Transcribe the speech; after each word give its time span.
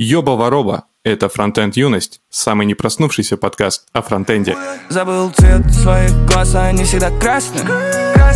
Ёба-вороба– 0.00 0.84
это 1.04 1.28
фронтенд 1.28 1.76
юность, 1.76 2.20
самый 2.30 2.68
не 2.68 2.74
проснувшийся 2.74 3.36
подкаст 3.36 3.88
о 3.92 4.00
фронтенде. 4.00 4.56
Забыл 4.88 5.28
цвет 5.32 5.74
своих 5.74 6.12
глаз, 6.26 6.54
они 6.54 6.84
всегда 6.84 7.10
красные. 7.18 7.64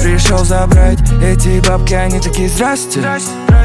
Пришел 0.02 0.38
забрать 0.38 0.98
эти 1.22 1.64
бабки, 1.64 1.94
они 1.94 2.18
такие 2.18 2.48
здрасте 2.48 2.98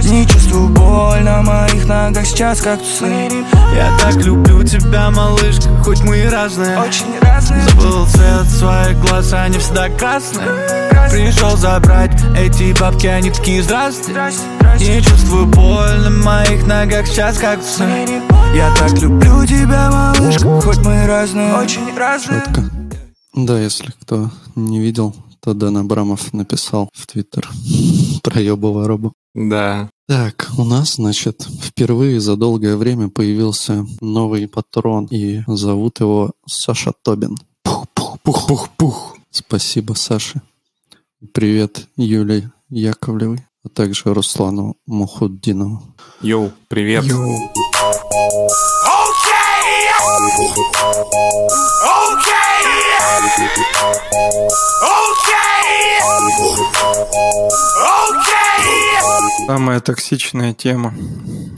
Не 0.04 0.28
чувствую 0.28 0.70
боль 0.70 1.24
на 1.24 1.42
моих 1.42 1.88
ногах 1.88 2.28
сейчас, 2.28 2.62
как 2.62 2.80
тусы 2.80 3.32
Я 3.74 3.98
так 4.00 4.24
люблю 4.24 4.62
тебя, 4.62 5.10
малышка, 5.10 5.70
хоть 5.84 6.02
мы 6.02 6.20
и 6.20 6.28
разные. 6.28 6.78
Очень 6.78 7.18
разные. 7.20 7.64
Забыл 7.64 8.06
цвет 8.06 8.46
своих 8.46 9.00
глаз, 9.00 9.34
они 9.34 9.58
всегда 9.58 9.90
красные 9.90 10.87
Пришел 11.12 11.56
забрать 11.58 12.12
эти 12.38 12.78
бабки, 12.80 13.08
они 13.08 13.32
такие 13.32 13.64
здрасте 13.64 14.12
Не 14.80 15.02
чувствую 15.02 15.46
боль 15.48 16.00
на 16.00 16.10
моих 16.10 16.66
ногах 16.68 17.08
сейчас, 17.08 17.38
как 17.38 17.60
тусы 17.60 17.84
Я 18.56 18.74
так 18.76 18.92
люблю 19.02 19.46
тебя, 19.46 19.90
малышка, 19.92 20.62
хоть 20.62 20.78
мы 20.80 21.06
разные 21.08 21.56
Очень 21.56 21.96
разные 21.98 22.44
Шутка. 22.46 22.70
Да, 23.34 23.60
если 23.60 23.94
кто 24.02 24.32
не 24.56 24.80
видел, 24.80 25.16
то 25.42 25.54
Дэн 25.54 25.78
Абрамов 25.78 26.34
написал 26.34 26.90
в 26.94 27.06
Твиттер 27.08 27.48
про 28.24 28.42
ёбого 28.42 28.88
робу. 28.88 29.14
Да. 29.34 29.90
Так, 30.08 30.50
у 30.58 30.64
нас, 30.64 30.96
значит, 30.96 31.48
впервые 31.62 32.20
за 32.20 32.36
долгое 32.36 32.76
время 32.76 33.10
появился 33.10 33.86
новый 34.02 34.48
патрон, 34.48 35.06
и 35.06 35.44
зовут 35.48 36.00
его 36.00 36.32
Саша 36.48 36.94
Тобин. 37.04 37.38
Пух-пух-пух. 37.64 39.18
Спасибо, 39.30 39.94
Саше. 39.94 40.42
Привет 41.34 41.88
Юлии 41.96 42.52
Яковлевой, 42.70 43.40
а 43.64 43.70
также 43.70 44.14
Руслану 44.14 44.78
Мухуддинову. 44.86 45.82
Йоу, 46.22 46.52
привет. 46.68 47.06
Самая 59.48 59.80
токсичная 59.80 60.54
тема 60.54 60.94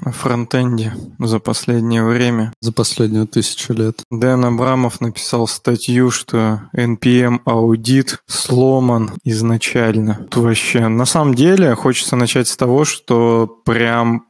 о 0.06 0.12
фронтенде 0.12 0.94
за 1.18 1.40
последнее 1.40 2.04
время. 2.04 2.54
За 2.62 2.72
последнюю 2.72 3.26
тысячу 3.26 3.74
лет. 3.74 4.04
Дэн 4.12 4.46
Абрамов 4.46 5.02
написал 5.02 5.48
статью, 5.48 6.12
что 6.12 6.70
NPM 6.76 7.40
аудит 7.46 8.20
сломан 8.28 9.14
изначально. 9.24 10.28
Тут 10.30 10.44
вообще, 10.44 10.88
на 10.88 11.06
самом 11.06 11.34
деле, 11.34 11.74
хочется 11.74 12.16
начать 12.16 12.48
с 12.48 12.56
того, 12.56 12.86
что 12.86 13.48
прям 13.66 14.29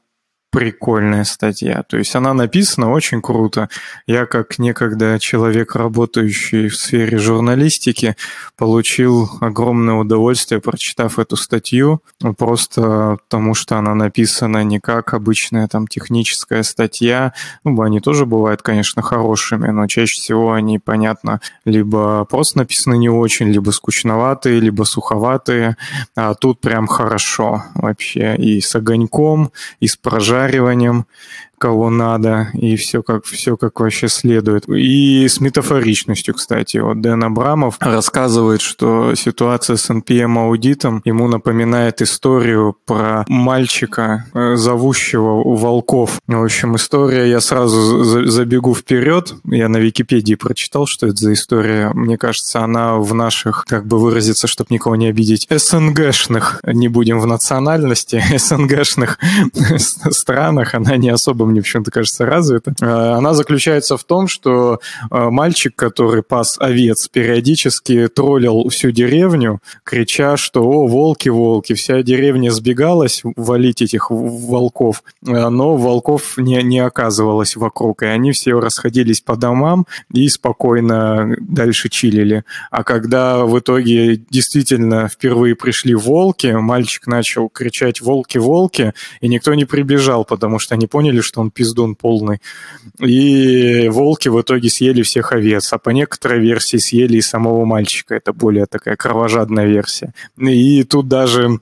прикольная 0.51 1.23
статья. 1.25 1.83
То 1.83 1.97
есть 1.97 2.15
она 2.15 2.33
написана 2.33 2.91
очень 2.91 3.21
круто. 3.21 3.69
Я, 4.07 4.25
как 4.25 4.57
некогда 4.57 5.19
человек, 5.19 5.75
работающий 5.75 6.69
в 6.69 6.75
сфере 6.75 7.17
журналистики, 7.19 8.15
получил 8.57 9.29
огромное 9.41 9.95
удовольствие, 9.95 10.59
прочитав 10.59 11.19
эту 11.19 11.35
статью, 11.35 12.01
просто 12.37 13.17
потому 13.23 13.53
что 13.53 13.77
она 13.77 13.93
написана 13.93 14.63
не 14.63 14.79
как 14.79 15.13
обычная 15.13 15.67
там 15.67 15.87
техническая 15.87 16.63
статья. 16.63 17.33
Ну, 17.63 17.79
они 17.81 17.99
тоже 17.99 18.25
бывают, 18.25 18.61
конечно, 18.61 19.01
хорошими, 19.01 19.67
но 19.69 19.87
чаще 19.87 20.19
всего 20.19 20.53
они, 20.53 20.79
понятно, 20.79 21.41
либо 21.63 22.25
просто 22.25 22.59
написаны 22.59 22.97
не 22.97 23.09
очень, 23.09 23.49
либо 23.49 23.69
скучноватые, 23.69 24.59
либо 24.59 24.83
суховатые. 24.83 25.77
А 26.15 26.33
тут 26.33 26.59
прям 26.59 26.87
хорошо 26.87 27.63
вообще. 27.75 28.35
И 28.35 28.61
с 28.61 28.75
огоньком, 28.75 29.51
и 29.79 29.87
с 29.87 29.95
прожарием 29.95 30.38
прожариванием, 30.39 31.05
кого 31.59 31.89
надо, 31.89 32.49
и 32.53 32.75
все 32.75 33.03
как, 33.03 33.25
все 33.25 33.57
как 33.57 33.79
вообще 33.79 34.07
следует. 34.07 34.67
И 34.67 35.27
с 35.27 35.39
метафоричностью, 35.39 36.33
кстати. 36.33 36.77
Вот 36.77 37.01
Дэн 37.01 37.23
Абрамов 37.25 37.75
рассказывает, 37.79 38.61
что 38.61 39.13
ситуация 39.15 39.75
с 39.75 39.89
NPM-аудитом 39.89 41.01
ему 41.05 41.27
напоминает 41.27 42.01
историю 42.01 42.75
про 42.85 43.25
мальчика, 43.27 44.25
э, 44.33 44.55
зовущего 44.55 45.43
волков. 45.43 46.19
В 46.27 46.43
общем, 46.43 46.75
история, 46.75 47.29
я 47.29 47.41
сразу 47.41 48.03
забегу 48.03 48.73
вперед. 48.73 49.35
Я 49.45 49.69
на 49.69 49.77
Википедии 49.77 50.35
прочитал, 50.35 50.87
что 50.87 51.07
это 51.07 51.17
за 51.17 51.33
история. 51.33 51.91
Мне 51.93 52.17
кажется, 52.17 52.61
она 52.61 52.95
в 52.95 53.13
наших, 53.13 53.65
как 53.67 53.85
бы 53.85 53.99
выразиться, 53.99 54.47
чтобы 54.47 54.73
никого 54.73 54.95
не 54.95 55.07
обидеть, 55.07 55.47
СНГшных, 55.49 56.61
не 56.63 56.87
будем 56.87 57.19
в 57.19 57.27
национальности, 57.27 58.23
СНГшных 58.37 59.19
странах, 60.11 60.73
она 60.73 60.97
не 60.97 61.09
особо 61.09 61.45
мне 61.49 61.61
почему-то 61.61 61.91
кажется 61.91 62.25
развита. 62.25 62.73
Э, 62.81 63.13
она 63.17 63.33
заключается 63.33 63.97
в 63.97 64.03
том, 64.03 64.27
что 64.27 64.79
э, 65.11 65.29
мальчик, 65.29 65.75
который 65.75 66.23
пас 66.23 66.57
овец, 66.59 67.07
периодически 67.07 68.07
троллил 68.07 68.69
всю 68.69 68.91
деревню, 68.91 69.59
крича, 69.83 70.37
что 70.37 70.63
«О, 70.63 70.87
волки, 70.87 71.29
волки!» 71.29 71.73
Вся 71.73 72.01
деревня 72.03 72.51
сбегалась 72.51 73.21
валить 73.23 73.81
этих 73.81 74.09
волков, 74.09 75.03
э, 75.25 75.49
но 75.49 75.75
волков 75.75 76.37
не, 76.37 76.61
не 76.63 76.79
оказывалось 76.79 77.55
вокруг, 77.55 78.03
и 78.03 78.05
они 78.05 78.31
все 78.31 78.59
расходились 78.59 79.21
по 79.21 79.35
домам 79.35 79.85
и 80.13 80.27
спокойно 80.29 81.35
дальше 81.39 81.89
чилили. 81.89 82.43
А 82.71 82.83
когда 82.83 83.45
в 83.45 83.59
итоге 83.59 84.17
действительно 84.29 85.07
впервые 85.07 85.55
пришли 85.55 85.95
волки, 85.95 86.47
мальчик 86.47 87.07
начал 87.07 87.49
кричать 87.49 88.01
«Волки, 88.01 88.37
волки!» 88.37 88.93
и 89.21 89.27
никто 89.27 89.53
не 89.53 89.65
прибежал, 89.65 90.25
потому 90.25 90.59
что 90.59 90.75
они 90.75 90.87
поняли, 90.87 91.21
что 91.21 91.38
он 91.39 91.51
пиздун 91.51 91.95
полный. 91.95 92.39
И 92.99 93.89
волки 93.89 94.29
в 94.29 94.39
итоге 94.39 94.69
съели 94.69 95.01
всех 95.01 95.31
овец, 95.31 95.73
а 95.73 95.77
по 95.77 95.89
некоторой 95.89 96.39
версии 96.39 96.77
съели 96.77 97.17
и 97.17 97.21
самого 97.21 97.65
мальчика. 97.65 98.15
Это 98.15 98.33
более 98.33 98.65
такая 98.65 98.95
кровожадная 98.95 99.65
версия. 99.65 100.13
И 100.37 100.83
тут 100.83 101.07
даже 101.07 101.59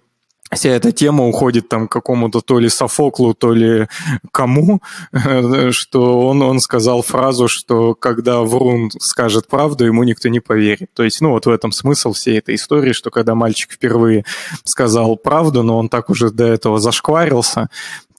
вся 0.54 0.70
эта 0.70 0.92
тема 0.92 1.28
уходит 1.28 1.70
там 1.70 1.88
к 1.88 1.92
какому-то 1.92 2.42
то 2.42 2.60
ли 2.60 2.70
Софоклу, 2.70 3.34
то 3.34 3.54
ли 3.54 3.88
кому, 4.32 4.82
что 5.72 6.28
он, 6.28 6.42
он 6.42 6.60
сказал 6.60 7.02
фразу, 7.02 7.48
что 7.48 7.94
когда 7.96 8.42
Врун 8.42 8.90
скажет 9.00 9.48
правду, 9.48 9.86
ему 9.86 10.04
никто 10.04 10.30
не 10.30 10.40
поверит. 10.40 10.90
То 10.94 11.04
есть, 11.04 11.22
ну, 11.22 11.32
вот 11.32 11.46
в 11.46 11.50
этом 11.50 11.72
смысл 11.72 12.14
всей 12.14 12.40
этой 12.40 12.56
истории, 12.56 12.94
что 12.94 13.12
когда 13.12 13.36
мальчик 13.36 13.72
впервые 13.72 14.26
сказал 14.64 15.18
правду, 15.18 15.64
но 15.64 15.78
он 15.78 15.90
так 15.90 16.10
уже 16.10 16.32
до 16.32 16.46
этого 16.46 16.80
зашкварился, 16.80 17.70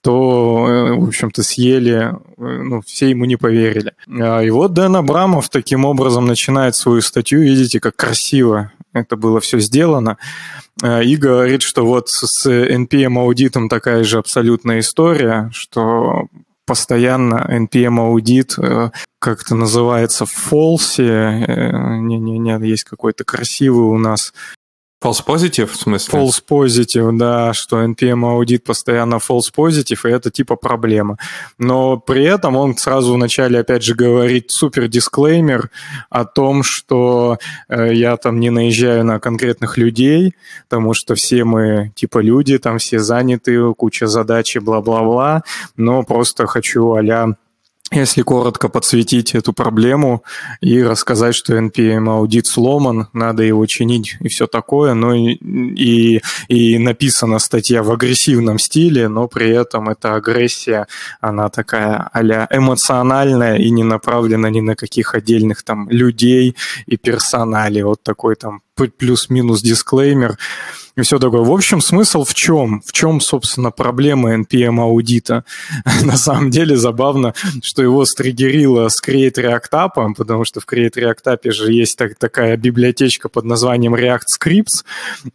то, 0.03 0.67
э, 0.69 0.93
в 0.95 1.09
общем-то, 1.09 1.43
съели, 1.43 2.13
э, 2.13 2.13
ну, 2.37 2.81
все 2.83 3.11
ему 3.11 3.25
не 3.25 3.37
поверили. 3.37 3.95
А, 4.09 4.41
и 4.41 4.51
вот 4.51 4.73
Дэн 4.73 4.97
Абрамов 4.97 5.49
таким 5.49 5.85
образом 5.85 6.27
начинает 6.27 6.77
свою 6.77 7.01
статью, 7.01 7.41
видите, 7.41 7.81
как 7.81 7.97
красиво 7.97 8.73
это 8.93 9.17
было 9.17 9.41
все 9.41 9.59
сделано, 9.59 10.19
а, 10.83 11.03
и 11.03 11.17
говорит, 11.17 11.63
что 11.63 11.85
вот 11.85 12.09
с 12.09 12.47
NPM-аудитом 12.47 13.69
такая 13.69 14.05
же 14.05 14.19
абсолютная 14.19 14.81
история, 14.81 15.51
что 15.53 16.29
постоянно 16.65 17.47
NPM-аудит, 17.51 18.59
э, 18.59 18.91
как 19.19 19.43
это 19.43 19.55
называется, 19.55 20.27
в 20.27 20.31
фолсе, 20.31 21.45
не-не-не, 22.03 22.69
есть 22.69 22.85
какой-то 22.85 23.25
красивый 23.25 23.87
у 23.87 23.99
нас 23.99 24.33
False 25.01 25.25
positive, 25.25 25.67
в 25.67 25.77
смысле? 25.77 26.19
False 26.19 26.43
positive, 26.49 27.17
да, 27.17 27.53
что 27.53 27.85
NPM 27.85 28.29
аудит 28.29 28.65
постоянно 28.65 29.17
false 29.17 29.53
positive, 29.57 30.09
и 30.09 30.13
это 30.13 30.33
типа 30.33 30.57
проблема. 30.57 31.19
Но 31.57 31.99
при 31.99 32.25
этом 32.25 32.57
он 32.57 32.77
сразу 32.77 33.15
вначале, 33.15 33.61
опять 33.61 33.85
же, 33.85 33.95
говорит 33.95 34.51
супер 34.51 34.89
дисклеймер 34.89 35.71
о 36.11 36.25
том, 36.25 36.65
что 36.65 37.39
э, 37.69 37.95
я 37.95 38.17
там 38.17 38.41
не 38.41 38.51
наезжаю 38.51 39.05
на 39.05 39.21
конкретных 39.21 39.79
людей, 39.79 40.35
потому 40.69 40.95
что 40.95 41.15
все 41.15 41.45
мы 41.45 41.93
типа 41.95 42.19
люди, 42.19 42.59
там 42.59 42.79
все 42.79 42.99
заняты, 42.99 43.73
куча 43.75 44.09
задач 44.09 44.57
и 44.57 44.59
бла-бла-бла, 44.59 45.45
но 45.77 46.03
просто 46.03 46.49
хочу 46.49 46.95
а 46.95 47.03
если 47.91 48.23
коротко 48.23 48.69
подсветить 48.69 49.35
эту 49.35 49.53
проблему 49.53 50.23
и 50.61 50.83
рассказать, 50.83 51.35
что 51.35 51.57
NPM 51.57 52.11
аудит 52.11 52.47
сломан, 52.47 53.09
надо 53.13 53.43
его 53.43 53.65
чинить 53.67 54.17
и 54.21 54.29
все 54.29 54.47
такое, 54.47 54.95
но 54.95 55.15
и, 55.15 55.35
и, 55.35 56.21
и 56.49 56.79
написана 56.79 57.39
статья 57.39 57.83
в 57.83 57.91
агрессивном 57.91 58.59
стиле, 58.59 59.09
но 59.09 59.27
при 59.27 59.49
этом 59.51 59.89
эта 59.89 60.15
агрессия, 60.17 60.87
она 61.21 61.49
такая 61.49 62.11
а 62.13 62.21
эмоциональная 62.51 63.57
и 63.57 63.71
не 63.71 63.85
направлена 63.85 64.51
ни 64.51 64.61
на 64.61 64.77
каких 64.77 65.15
отдельных 65.15 65.63
там 65.63 65.89
людей 65.89 66.57
и 66.87 66.97
персоналей. 66.97 67.83
Вот 67.83 68.03
такой 68.03 68.37
там 68.37 68.61
плюс-минус 68.87 69.63
дисклеймер 69.63 70.39
и 70.99 71.03
все 71.03 71.21
такое. 71.21 71.43
В 71.43 71.53
общем, 71.53 71.81
смысл 71.81 72.25
в 72.25 72.35
чем? 72.35 72.83
В 72.85 72.93
чем, 72.93 73.21
собственно, 73.21 73.71
проблема 73.71 74.35
NPM-аудита? 74.35 75.45
На 76.05 76.17
самом 76.17 76.51
деле 76.51 76.77
забавно, 76.77 77.35
что 77.63 77.83
его 77.83 78.05
стригерило 78.05 78.89
с 78.89 79.01
Create 79.01 79.35
React 79.35 79.71
App, 79.71 80.15
потому 80.17 80.45
что 80.45 80.61
в 80.61 80.67
Create 80.67 80.95
React 80.95 81.23
App 81.27 81.53
же 81.53 81.73
есть 81.73 81.97
так, 81.97 82.17
такая 82.17 82.57
библиотечка 82.57 83.29
под 83.29 83.45
названием 83.45 83.95
React 83.95 84.25
Scripts, 84.41 84.85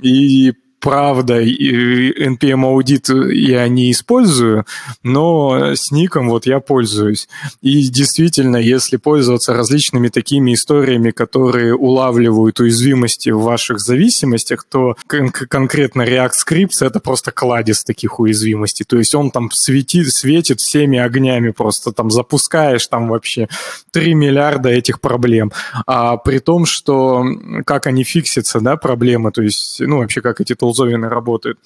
и 0.01 0.53
правда, 0.83 1.41
NPM 1.41 2.65
аудит 2.65 3.07
я 3.07 3.65
не 3.69 3.89
использую, 3.89 4.65
но 5.01 5.75
с 5.75 5.91
ником 5.91 6.27
вот 6.29 6.45
я 6.45 6.59
пользуюсь. 6.59 7.29
И 7.61 7.87
действительно, 7.87 8.57
если 8.57 8.97
пользоваться 8.97 9.53
различными 9.53 10.09
такими 10.09 10.53
историями, 10.53 11.11
которые 11.11 11.73
улавливают 11.73 12.59
уязвимости 12.59 13.29
в 13.29 13.39
ваших 13.39 13.79
зависимостях, 13.79 14.65
то 14.69 14.97
кон- 15.07 15.31
конкретно 15.31 16.01
React 16.01 16.33
Scripts 16.45 16.85
это 16.85 16.99
просто 16.99 17.31
кладезь 17.31 17.85
таких 17.85 18.19
уязвимостей. 18.19 18.83
То 18.83 18.97
есть 18.97 19.15
он 19.15 19.31
там 19.31 19.51
светит, 19.51 20.11
светит 20.11 20.59
всеми 20.59 20.99
огнями 20.99 21.51
просто, 21.51 21.93
там 21.93 22.11
запускаешь 22.11 22.87
там 22.87 23.07
вообще 23.07 23.47
3 23.91 24.15
миллиарда 24.15 24.67
этих 24.67 24.99
проблем. 24.99 25.53
А 25.87 26.17
при 26.17 26.39
том, 26.39 26.65
что 26.65 27.23
как 27.65 27.87
они 27.87 28.03
фиксятся, 28.03 28.59
да, 28.59 28.75
проблемы, 28.75 29.31
то 29.31 29.41
есть, 29.41 29.79
ну, 29.79 29.99
вообще 29.99 30.19
как 30.19 30.41
эти 30.41 30.53
толзовины 30.73 31.07
работают 31.09 31.59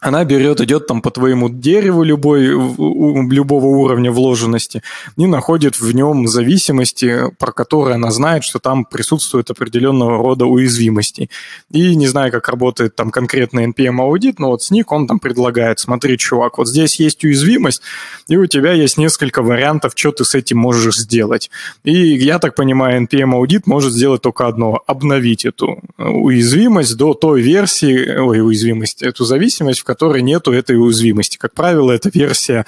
она 0.00 0.24
берет, 0.24 0.60
идет 0.62 0.86
там 0.86 1.02
по 1.02 1.10
твоему 1.10 1.50
дереву 1.50 2.02
любой, 2.02 2.46
любого 2.46 3.66
уровня 3.66 4.10
вложенности 4.10 4.82
и 5.16 5.26
находит 5.26 5.78
в 5.78 5.92
нем 5.92 6.26
зависимости, 6.26 7.24
про 7.38 7.52
которые 7.52 7.96
она 7.96 8.10
знает, 8.10 8.42
что 8.44 8.58
там 8.58 8.86
присутствует 8.86 9.50
определенного 9.50 10.16
рода 10.16 10.46
уязвимости. 10.46 11.28
И 11.70 11.94
не 11.96 12.06
знаю, 12.06 12.32
как 12.32 12.48
работает 12.48 12.96
там 12.96 13.10
конкретно 13.10 13.60
NPM-аудит, 13.66 14.38
но 14.38 14.48
вот 14.48 14.62
SNIC, 14.62 14.84
он 14.88 15.06
там 15.06 15.18
предлагает, 15.18 15.78
смотри, 15.78 16.16
чувак, 16.16 16.56
вот 16.56 16.68
здесь 16.68 16.98
есть 16.98 17.22
уязвимость, 17.22 17.82
и 18.26 18.36
у 18.36 18.46
тебя 18.46 18.72
есть 18.72 18.96
несколько 18.96 19.42
вариантов, 19.42 19.92
что 19.94 20.12
ты 20.12 20.24
с 20.24 20.34
этим 20.34 20.56
можешь 20.58 20.96
сделать. 20.96 21.50
И 21.84 21.92
я 21.92 22.38
так 22.38 22.54
понимаю, 22.54 23.06
NPM-аудит 23.06 23.66
может 23.66 23.92
сделать 23.92 24.22
только 24.22 24.46
одно– 24.46 24.82
обновить 24.86 25.44
эту 25.44 25.82
уязвимость 25.98 26.96
до 26.96 27.12
той 27.12 27.42
версии, 27.42 28.16
ой, 28.16 28.40
уязвимость, 28.40 29.02
эту 29.02 29.24
зависимость, 29.24 29.80
в 29.80 29.89
которой 29.90 30.22
нету 30.22 30.52
этой 30.52 30.76
уязвимости. 30.76 31.36
Как 31.36 31.52
правило, 31.52 31.90
эта 31.90 32.10
версия 32.10 32.64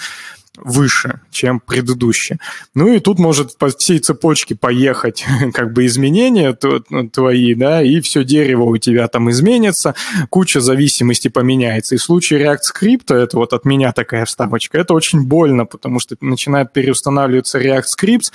выше, 0.58 1.20
чем 1.30 1.60
предыдущие. 1.60 2.38
Ну 2.74 2.92
и 2.92 3.00
тут 3.00 3.18
может 3.18 3.56
по 3.56 3.68
всей 3.68 3.98
цепочке 3.98 4.54
поехать 4.54 5.24
как 5.54 5.72
бы 5.72 5.86
изменения 5.86 6.52
твои, 6.52 7.54
да, 7.54 7.82
и 7.82 8.00
все 8.00 8.22
дерево 8.22 8.64
у 8.64 8.76
тебя 8.76 9.08
там 9.08 9.30
изменится, 9.30 9.94
куча 10.28 10.60
зависимостей 10.60 11.30
поменяется. 11.30 11.94
И 11.94 11.98
в 11.98 12.02
случае 12.02 12.42
React 12.42 12.58
Script, 12.74 13.14
это 13.14 13.36
вот 13.36 13.52
от 13.54 13.64
меня 13.64 13.92
такая 13.92 14.26
вставочка, 14.26 14.78
это 14.78 14.92
очень 14.92 15.22
больно, 15.22 15.64
потому 15.64 16.00
что 16.00 16.16
начинает 16.20 16.72
переустанавливаться 16.72 17.58
React 17.58 17.84
Scripts, 17.98 18.32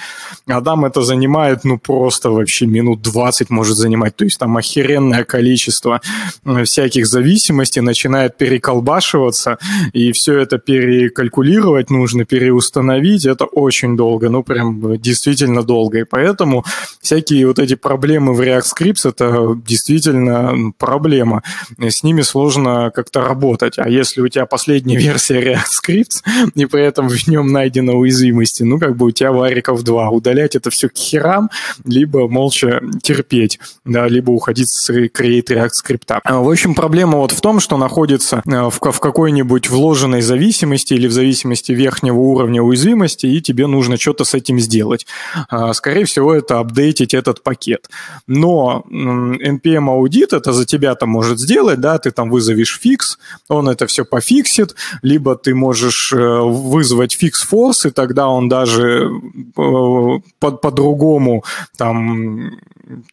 а 0.47 0.61
там 0.61 0.85
это 0.85 1.03
занимает, 1.03 1.63
ну, 1.63 1.77
просто 1.77 2.31
вообще 2.31 2.65
минут 2.65 3.01
20 3.01 3.51
может 3.51 3.77
занимать, 3.77 4.15
то 4.15 4.23
есть 4.23 4.39
там 4.39 4.57
охеренное 4.57 5.23
количество 5.23 6.01
э, 6.45 6.63
всяких 6.63 7.05
зависимостей 7.05 7.81
начинает 7.81 8.37
переколбашиваться, 8.37 9.59
и 9.93 10.11
все 10.13 10.39
это 10.39 10.57
перекалькулировать 10.57 11.91
нужно, 11.91 12.06
нужно 12.07 12.23
переустановить, 12.23 13.25
это 13.25 13.43
очень 13.43 13.97
долго, 13.97 14.29
ну 14.29 14.41
прям 14.41 14.97
действительно 14.97 15.61
долго. 15.61 15.99
И 15.99 16.03
поэтому 16.05 16.63
всякие 17.01 17.47
вот 17.47 17.59
эти 17.59 17.75
проблемы 17.75 18.33
в 18.33 18.39
React 18.39 18.63
Scripts 18.63 19.09
это 19.09 19.59
действительно 19.67 20.71
проблема. 20.77 21.43
С 21.77 22.03
ними 22.03 22.21
сложно 22.21 22.91
как-то 22.95 23.21
работать. 23.21 23.73
А 23.77 23.89
если 23.89 24.21
у 24.21 24.29
тебя 24.29 24.45
последняя 24.45 24.97
версия 25.07 25.41
React 25.41 25.71
Scripts, 25.83 26.23
и 26.55 26.65
при 26.65 26.83
этом 26.83 27.09
в 27.09 27.27
нем 27.27 27.51
найдена 27.51 27.93
уязвимости, 27.93 28.63
ну 28.63 28.79
как 28.79 28.95
бы 28.95 29.07
у 29.07 29.11
тебя 29.11 29.33
вариков 29.33 29.83
два. 29.83 30.09
Удалять 30.09 30.55
это 30.55 30.69
все 30.69 30.87
к 30.87 30.95
херам, 30.95 31.49
либо 31.83 32.29
молча 32.29 32.81
терпеть, 33.01 33.59
да, 33.83 34.07
либо 34.07 34.31
уходить 34.31 34.69
с 34.69 34.89
Create 34.89 35.47
React 35.47 35.71
Script. 35.83 36.19
А, 36.23 36.39
в 36.39 36.49
общем, 36.49 36.73
проблема 36.73 37.17
вот 37.17 37.31
в 37.31 37.41
том, 37.41 37.59
что 37.59 37.75
находится 37.75 38.41
э, 38.45 38.69
в, 38.69 38.79
в 38.79 38.99
какой-нибудь 38.99 39.69
вложенной 39.69 40.21
зависимости 40.21 40.93
или 40.93 41.07
в 41.07 41.11
зависимости 41.11 41.73
верх 41.73 41.96
верхнего 41.97 42.17
уровня 42.17 42.61
уязвимости, 42.61 43.25
и 43.25 43.41
тебе 43.41 43.67
нужно 43.67 43.97
что-то 43.97 44.23
с 44.23 44.33
этим 44.33 44.59
сделать. 44.59 45.07
А, 45.49 45.73
скорее 45.73 46.05
всего, 46.05 46.33
это 46.33 46.59
апдейтить 46.59 47.13
этот 47.13 47.43
пакет. 47.43 47.89
Но 48.27 48.83
NPM 48.89 49.89
аудит 49.89 50.33
это 50.33 50.53
за 50.53 50.65
тебя 50.65 50.95
там 50.95 51.09
может 51.09 51.39
сделать, 51.39 51.79
да, 51.79 51.97
ты 51.97 52.11
там 52.11 52.29
вызовешь 52.29 52.79
фикс, 52.79 53.17
он 53.49 53.69
это 53.69 53.85
все 53.87 54.05
пофиксит, 54.05 54.75
либо 55.01 55.35
ты 55.35 55.55
можешь 55.55 56.13
э, 56.13 56.17
вызвать 56.17 57.13
фикс 57.13 57.47
force, 57.51 57.87
и 57.87 57.91
тогда 57.91 58.27
он 58.27 58.49
даже 58.49 59.09
э, 59.57 60.19
по-другому 60.39 61.43
там 61.77 62.51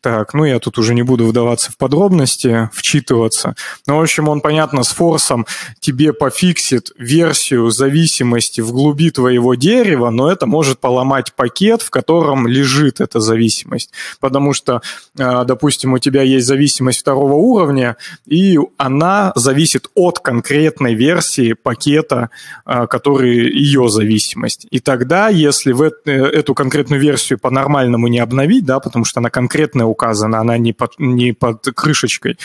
так, 0.00 0.35
ну 0.35 0.44
я 0.44 0.59
тут 0.59 0.79
уже 0.79 0.94
не 0.94 1.03
буду 1.03 1.26
вдаваться 1.26 1.73
в 1.73 1.76
подробности, 1.76 2.69
вчитываться. 2.73 3.55
Но, 3.87 3.99
в 3.99 4.03
общем, 4.03 4.29
он, 4.29 4.41
понятно, 4.41 4.82
с 4.82 4.88
форсом 4.88 5.47
тебе 5.81 6.12
пофиксит 6.12 6.93
версию 6.99 7.71
зависимости 7.71 8.61
в 8.61 8.73
глуби 8.73 9.11
твоего 9.11 9.55
дерева, 9.55 10.11
но 10.11 10.31
это 10.31 10.47
может 10.47 10.79
поломать 10.79 11.35
пакет, 11.35 11.82
в 11.82 11.91
котором 11.91 12.47
лежит 12.47 13.00
эта 13.00 13.21
зависимость. 13.21 13.91
Потому 14.21 14.53
что, 14.53 14.82
а, 15.19 15.44
допустим, 15.44 15.94
у 15.94 15.99
тебя 15.99 16.23
есть 16.23 16.47
зависимость 16.47 17.00
второго 17.00 17.35
уровня, 17.35 17.97
и 18.27 18.59
она 18.77 19.32
зависит 19.35 19.91
от 19.94 20.20
конкретной 20.20 20.94
версии 20.94 21.55
пакета, 21.55 22.31
а, 22.65 22.87
который 22.87 23.50
ее 23.50 23.88
зависимость. 23.88 24.67
И 24.70 24.81
тогда, 24.81 25.29
если 25.29 25.73
в 25.73 25.82
э, 25.82 25.91
эту 26.11 26.55
конкретную 26.55 27.00
версию 27.00 27.38
по-нормальному 27.38 28.09
не 28.09 28.19
обновить, 28.19 28.65
да, 28.65 28.81
потому 28.81 29.05
что 29.05 29.20
она 29.20 29.31
конкретная 29.64 29.87
указана, 29.87 30.40
она 30.40 30.58
не 30.58 30.72
под, 30.72 30.99
не 30.99 31.32
под 31.32 31.64
крышечкой, 31.75 32.37